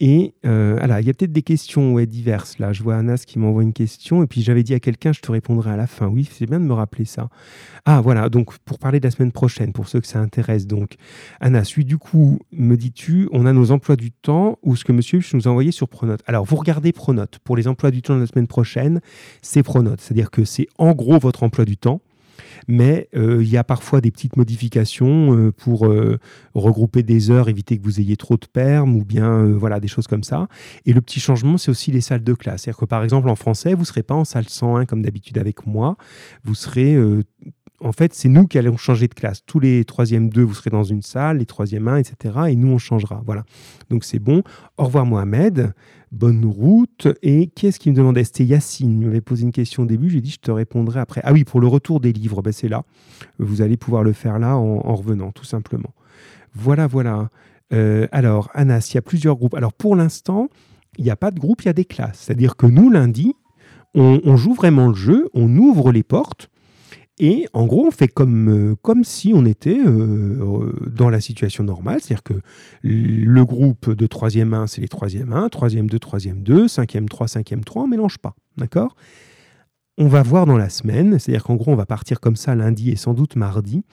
et 0.00 0.34
euh, 0.44 0.78
il 1.00 1.06
y 1.06 1.10
a 1.10 1.14
peut-être 1.14 1.32
des 1.32 1.42
questions 1.42 2.00
diverses. 2.02 2.58
Là, 2.58 2.72
je 2.72 2.82
vois 2.82 2.96
Anas 2.96 3.24
qui 3.26 3.38
m'envoie 3.38 3.62
une 3.62 3.72
question. 3.72 4.22
Et 4.22 4.26
puis 4.26 4.42
j'avais 4.42 4.62
dit 4.62 4.74
à 4.74 4.80
quelqu'un, 4.80 5.12
je 5.12 5.20
te 5.20 5.30
répondrai 5.30 5.70
à 5.70 5.76
la 5.76 5.86
fin. 5.86 6.08
Oui, 6.08 6.28
c'est 6.30 6.46
bien 6.46 6.58
de 6.58 6.64
me 6.64 6.72
rappeler 6.72 7.04
ça. 7.04 7.28
Ah, 7.84 8.00
voilà. 8.00 8.28
Donc, 8.28 8.58
pour 8.58 8.78
parler 8.78 8.98
de 8.98 9.06
la 9.06 9.10
semaine 9.10 9.30
prochaine, 9.30 9.72
pour 9.72 9.88
ceux 9.88 10.00
que 10.00 10.06
ça 10.06 10.18
intéresse. 10.18 10.66
Donc, 10.66 10.94
Anas, 11.40 11.72
oui, 11.76 11.84
du 11.84 11.98
coup, 11.98 12.40
me 12.52 12.76
dis-tu, 12.76 13.28
on 13.32 13.46
a 13.46 13.52
nos 13.52 13.70
emplois 13.70 13.96
du 13.96 14.10
temps 14.10 14.58
ou 14.62 14.74
ce 14.74 14.84
que 14.84 14.92
monsieur 14.92 15.20
nous 15.32 15.46
a 15.46 15.50
envoyé 15.50 15.70
sur 15.70 15.88
Pronote? 15.88 16.22
Alors, 16.26 16.44
vous 16.44 16.56
regardez 16.56 16.92
Pronote. 16.92 17.38
Pour 17.44 17.56
les 17.56 17.68
emplois 17.68 17.90
du 17.90 18.02
temps 18.02 18.16
de 18.16 18.20
la 18.20 18.26
semaine 18.26 18.48
prochaine, 18.48 19.00
c'est 19.42 19.62
Pronote. 19.62 20.00
C'est-à-dire 20.00 20.30
que 20.30 20.44
c'est 20.44 20.66
en 20.76 20.92
gros 20.92 21.18
votre 21.18 21.44
emploi 21.44 21.64
du 21.64 21.76
temps 21.76 22.00
mais 22.68 23.08
euh, 23.16 23.42
il 23.42 23.48
y 23.48 23.56
a 23.56 23.64
parfois 23.64 24.00
des 24.00 24.10
petites 24.10 24.36
modifications 24.36 25.36
euh, 25.36 25.52
pour 25.52 25.86
euh, 25.86 26.18
regrouper 26.54 27.02
des 27.02 27.30
heures, 27.30 27.48
éviter 27.48 27.78
que 27.78 27.84
vous 27.84 28.00
ayez 28.00 28.16
trop 28.16 28.36
de 28.36 28.46
permes 28.46 28.96
ou 28.96 29.04
bien 29.04 29.44
voilà 29.44 29.80
des 29.80 29.88
choses 29.88 30.06
comme 30.06 30.24
ça. 30.24 30.48
Et 30.86 30.92
le 30.92 31.00
petit 31.00 31.20
changement, 31.20 31.58
c'est 31.58 31.70
aussi 31.70 31.90
les 31.90 32.00
salles 32.00 32.24
de 32.24 32.34
classe. 32.34 32.62
C'est-à-dire 32.62 32.78
que 32.78 32.84
par 32.84 33.04
exemple 33.04 33.28
en 33.28 33.36
français, 33.36 33.74
vous 33.74 33.80
ne 33.80 33.86
serez 33.86 34.02
pas 34.02 34.14
en 34.14 34.24
salle 34.24 34.48
101 34.48 34.86
comme 34.86 35.02
d'habitude 35.02 35.38
avec 35.38 35.66
moi, 35.66 35.96
vous 36.44 36.54
serez 36.54 36.96
en 37.84 37.92
fait, 37.92 38.14
c'est 38.14 38.28
nous 38.28 38.46
qui 38.46 38.58
allons 38.58 38.76
changer 38.76 39.08
de 39.08 39.14
classe. 39.14 39.44
Tous 39.44 39.60
les 39.60 39.84
troisièmes 39.84 40.30
deux, 40.30 40.42
vous 40.42 40.54
serez 40.54 40.70
dans 40.70 40.84
une 40.84 41.02
salle, 41.02 41.38
les 41.38 41.46
troisièmes 41.46 41.86
un, 41.86 41.98
etc. 41.98 42.34
Et 42.48 42.56
nous, 42.56 42.68
on 42.68 42.78
changera. 42.78 43.22
Voilà. 43.26 43.44
Donc 43.90 44.04
c'est 44.04 44.18
bon. 44.18 44.42
Au 44.78 44.84
revoir 44.84 45.04
Mohamed. 45.04 45.74
Bonne 46.10 46.44
route. 46.44 47.08
Et 47.22 47.48
qui 47.48 47.66
est-ce 47.66 47.78
qui 47.78 47.90
me 47.90 47.94
demandait 47.94 48.24
C'était 48.24 48.44
Yacine? 48.44 49.02
Il 49.02 49.06
m'avait 49.06 49.20
posé 49.20 49.42
une 49.42 49.52
question 49.52 49.82
au 49.82 49.86
début. 49.86 50.08
J'ai 50.08 50.20
dit, 50.20 50.30
je 50.30 50.38
te 50.38 50.50
répondrai 50.50 51.00
après. 51.00 51.20
Ah 51.24 51.32
oui, 51.32 51.44
pour 51.44 51.60
le 51.60 51.66
retour 51.66 52.00
des 52.00 52.12
livres, 52.12 52.40
ben, 52.40 52.52
c'est 52.52 52.68
là. 52.68 52.84
Vous 53.38 53.60
allez 53.60 53.76
pouvoir 53.76 54.02
le 54.02 54.12
faire 54.12 54.38
là 54.38 54.56
en, 54.56 54.94
revenant, 54.94 55.32
tout 55.32 55.44
simplement. 55.44 55.92
Voilà, 56.54 56.86
voilà. 56.86 57.28
Euh, 57.72 58.06
alors, 58.12 58.50
Anas, 58.54 58.88
il 58.92 58.94
y 58.94 58.98
a 58.98 59.02
plusieurs 59.02 59.36
groupes. 59.36 59.54
Alors, 59.54 59.72
pour 59.72 59.96
l'instant, 59.96 60.48
il 60.96 61.04
n'y 61.04 61.10
a 61.10 61.16
pas 61.16 61.30
de 61.30 61.38
groupe, 61.38 61.62
il 61.62 61.66
y 61.66 61.70
a 61.70 61.74
des 61.74 61.84
classes. 61.84 62.20
C'est-à-dire 62.20 62.56
que 62.56 62.66
nous, 62.66 62.90
lundi, 62.90 63.34
on, 63.94 64.36
joue 64.36 64.54
vraiment 64.54 64.88
le 64.88 64.94
jeu, 64.94 65.28
on 65.34 65.56
ouvre 65.56 65.92
les 65.92 66.02
portes. 66.02 66.48
Et 67.20 67.46
en 67.52 67.66
gros, 67.66 67.86
on 67.86 67.90
fait 67.92 68.08
comme, 68.08 68.48
euh, 68.48 68.74
comme 68.82 69.04
si 69.04 69.32
on 69.34 69.44
était 69.46 69.78
euh, 69.78 70.72
dans 70.92 71.10
la 71.10 71.20
situation 71.20 71.62
normale, 71.62 72.00
c'est-à-dire 72.00 72.24
que 72.24 72.34
le 72.82 73.44
groupe 73.44 73.90
de 73.90 74.06
3e 74.06 74.52
1, 74.52 74.66
c'est 74.66 74.80
les 74.80 74.88
3e 74.88 75.32
1, 75.32 75.46
3e 75.46 75.86
2, 75.86 75.98
3e 75.98 76.42
2, 76.42 76.66
5e 76.66 77.06
3, 77.06 77.26
5e 77.26 77.62
3, 77.62 77.82
on 77.82 77.86
ne 77.86 77.90
mélange 77.90 78.18
pas. 78.18 78.34
D'accord? 78.56 78.96
On 79.96 80.08
va 80.08 80.24
voir 80.24 80.44
dans 80.44 80.56
la 80.56 80.70
semaine, 80.70 81.20
c'est-à-dire 81.20 81.44
qu'en 81.44 81.54
gros, 81.54 81.70
on 81.70 81.76
va 81.76 81.86
partir 81.86 82.18
comme 82.18 82.34
ça 82.34 82.56
lundi 82.56 82.90
et 82.90 82.96
sans 82.96 83.14
doute 83.14 83.36
mardi. 83.36 83.84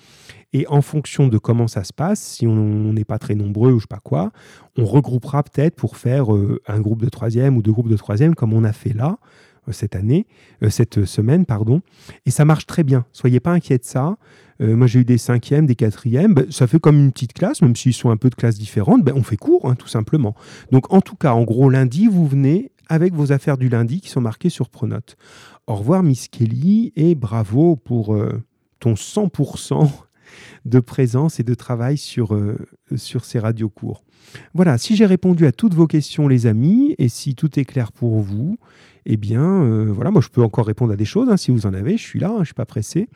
Et 0.51 0.65
en 0.67 0.81
fonction 0.81 1.27
de 1.27 1.37
comment 1.37 1.67
ça 1.67 1.83
se 1.83 1.93
passe, 1.93 2.19
si 2.19 2.47
on 2.47 2.91
n'est 2.91 3.05
pas 3.05 3.19
très 3.19 3.35
nombreux 3.35 3.71
ou 3.71 3.77
je 3.77 3.83
sais 3.83 3.87
pas 3.87 4.01
quoi, 4.03 4.31
on 4.77 4.85
regroupera 4.85 5.43
peut-être 5.43 5.75
pour 5.75 5.97
faire 5.97 6.33
euh, 6.33 6.59
un 6.65 6.81
groupe 6.81 7.03
de 7.03 7.09
3e 7.09 7.55
ou 7.55 7.61
deux 7.61 7.71
groupes 7.71 7.87
de 7.87 7.97
3e 7.97 8.33
comme 8.33 8.51
on 8.51 8.63
a 8.63 8.73
fait 8.73 8.93
là. 8.93 9.19
Euh, 9.67 9.71
cette 9.71 9.95
année, 9.95 10.25
euh, 10.63 10.69
cette 10.69 11.05
semaine, 11.05 11.45
pardon. 11.45 11.81
Et 12.25 12.31
ça 12.31 12.45
marche 12.45 12.65
très 12.65 12.83
bien. 12.83 13.05
Soyez 13.11 13.39
pas 13.39 13.51
inquiets 13.51 13.77
de 13.77 13.83
ça. 13.83 14.17
Euh, 14.59 14.75
moi, 14.75 14.87
j'ai 14.87 15.01
eu 15.01 15.05
des 15.05 15.19
cinquièmes, 15.19 15.67
des 15.67 15.75
quatrièmes. 15.75 16.33
Ben, 16.33 16.47
ça 16.49 16.65
fait 16.65 16.79
comme 16.79 16.97
une 16.97 17.11
petite 17.11 17.33
classe, 17.33 17.61
même 17.61 17.75
s'ils 17.75 17.93
sont 17.93 18.09
un 18.09 18.17
peu 18.17 18.29
de 18.29 18.35
classes 18.35 18.57
différentes. 18.57 19.03
Ben, 19.03 19.13
on 19.15 19.21
fait 19.21 19.37
court, 19.37 19.69
hein, 19.69 19.75
tout 19.75 19.87
simplement. 19.87 20.35
Donc, 20.71 20.91
en 20.91 21.01
tout 21.01 21.15
cas, 21.15 21.33
en 21.33 21.43
gros, 21.43 21.69
lundi, 21.69 22.07
vous 22.07 22.25
venez 22.27 22.71
avec 22.89 23.13
vos 23.13 23.31
affaires 23.31 23.57
du 23.57 23.69
lundi 23.69 24.01
qui 24.01 24.09
sont 24.09 24.21
marquées 24.21 24.49
sur 24.49 24.69
Pronote. 24.69 25.15
Au 25.67 25.75
revoir, 25.75 26.01
Miss 26.01 26.27
Kelly, 26.27 26.91
et 26.95 27.13
bravo 27.15 27.75
pour 27.75 28.17
ton 28.79 28.95
100% 28.95 29.89
de 30.65 30.79
présence 30.79 31.39
et 31.39 31.43
de 31.43 31.53
travail 31.53 31.97
sur, 31.97 32.37
sur 32.95 33.25
ces 33.25 33.39
radios 33.39 33.69
courts. 33.69 34.03
Voilà, 34.53 34.77
si 34.77 34.95
j'ai 34.95 35.05
répondu 35.05 35.45
à 35.45 35.51
toutes 35.51 35.73
vos 35.73 35.87
questions, 35.87 36.27
les 36.27 36.45
amis, 36.45 36.95
et 36.97 37.09
si 37.09 37.35
tout 37.35 37.59
est 37.59 37.65
clair 37.65 37.91
pour 37.91 38.19
vous, 38.19 38.57
eh 39.05 39.17
bien, 39.17 39.63
euh, 39.63 39.91
voilà, 39.91 40.11
moi 40.11 40.21
je 40.21 40.29
peux 40.29 40.43
encore 40.43 40.65
répondre 40.65 40.93
à 40.93 40.95
des 40.95 41.05
choses 41.05 41.29
hein, 41.29 41.37
si 41.37 41.51
vous 41.51 41.65
en 41.65 41.73
avez. 41.73 41.97
Je 41.97 42.03
suis 42.03 42.19
là, 42.19 42.29
hein, 42.29 42.35
je 42.37 42.39
ne 42.39 42.45
suis 42.45 42.53
pas 42.53 42.65
pressé. 42.65 43.09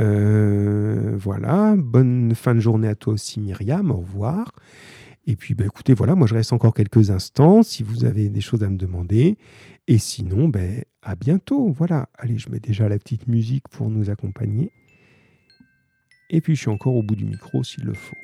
Euh, 0.00 1.12
voilà, 1.16 1.74
bonne 1.76 2.34
fin 2.34 2.54
de 2.54 2.60
journée 2.60 2.88
à 2.88 2.94
toi 2.94 3.14
aussi, 3.14 3.40
Myriam. 3.40 3.90
Au 3.90 3.98
revoir. 3.98 4.52
Et 5.26 5.36
puis, 5.36 5.54
ben, 5.54 5.66
écoutez, 5.66 5.94
voilà, 5.94 6.14
moi 6.14 6.26
je 6.26 6.34
reste 6.34 6.52
encore 6.52 6.74
quelques 6.74 7.10
instants 7.10 7.62
si 7.62 7.82
vous 7.82 8.04
avez 8.04 8.28
des 8.28 8.42
choses 8.42 8.62
à 8.62 8.68
me 8.68 8.76
demander. 8.76 9.38
Et 9.86 9.98
sinon, 9.98 10.48
ben, 10.48 10.82
à 11.02 11.14
bientôt. 11.16 11.70
Voilà, 11.70 12.08
allez, 12.18 12.38
je 12.38 12.50
mets 12.50 12.60
déjà 12.60 12.88
la 12.88 12.98
petite 12.98 13.26
musique 13.26 13.68
pour 13.68 13.88
nous 13.88 14.10
accompagner. 14.10 14.72
Et 16.30 16.40
puis, 16.40 16.54
je 16.54 16.60
suis 16.62 16.70
encore 16.70 16.94
au 16.94 17.02
bout 17.02 17.16
du 17.16 17.24
micro 17.24 17.62
s'il 17.62 17.84
le 17.84 17.94
faut. 17.94 18.23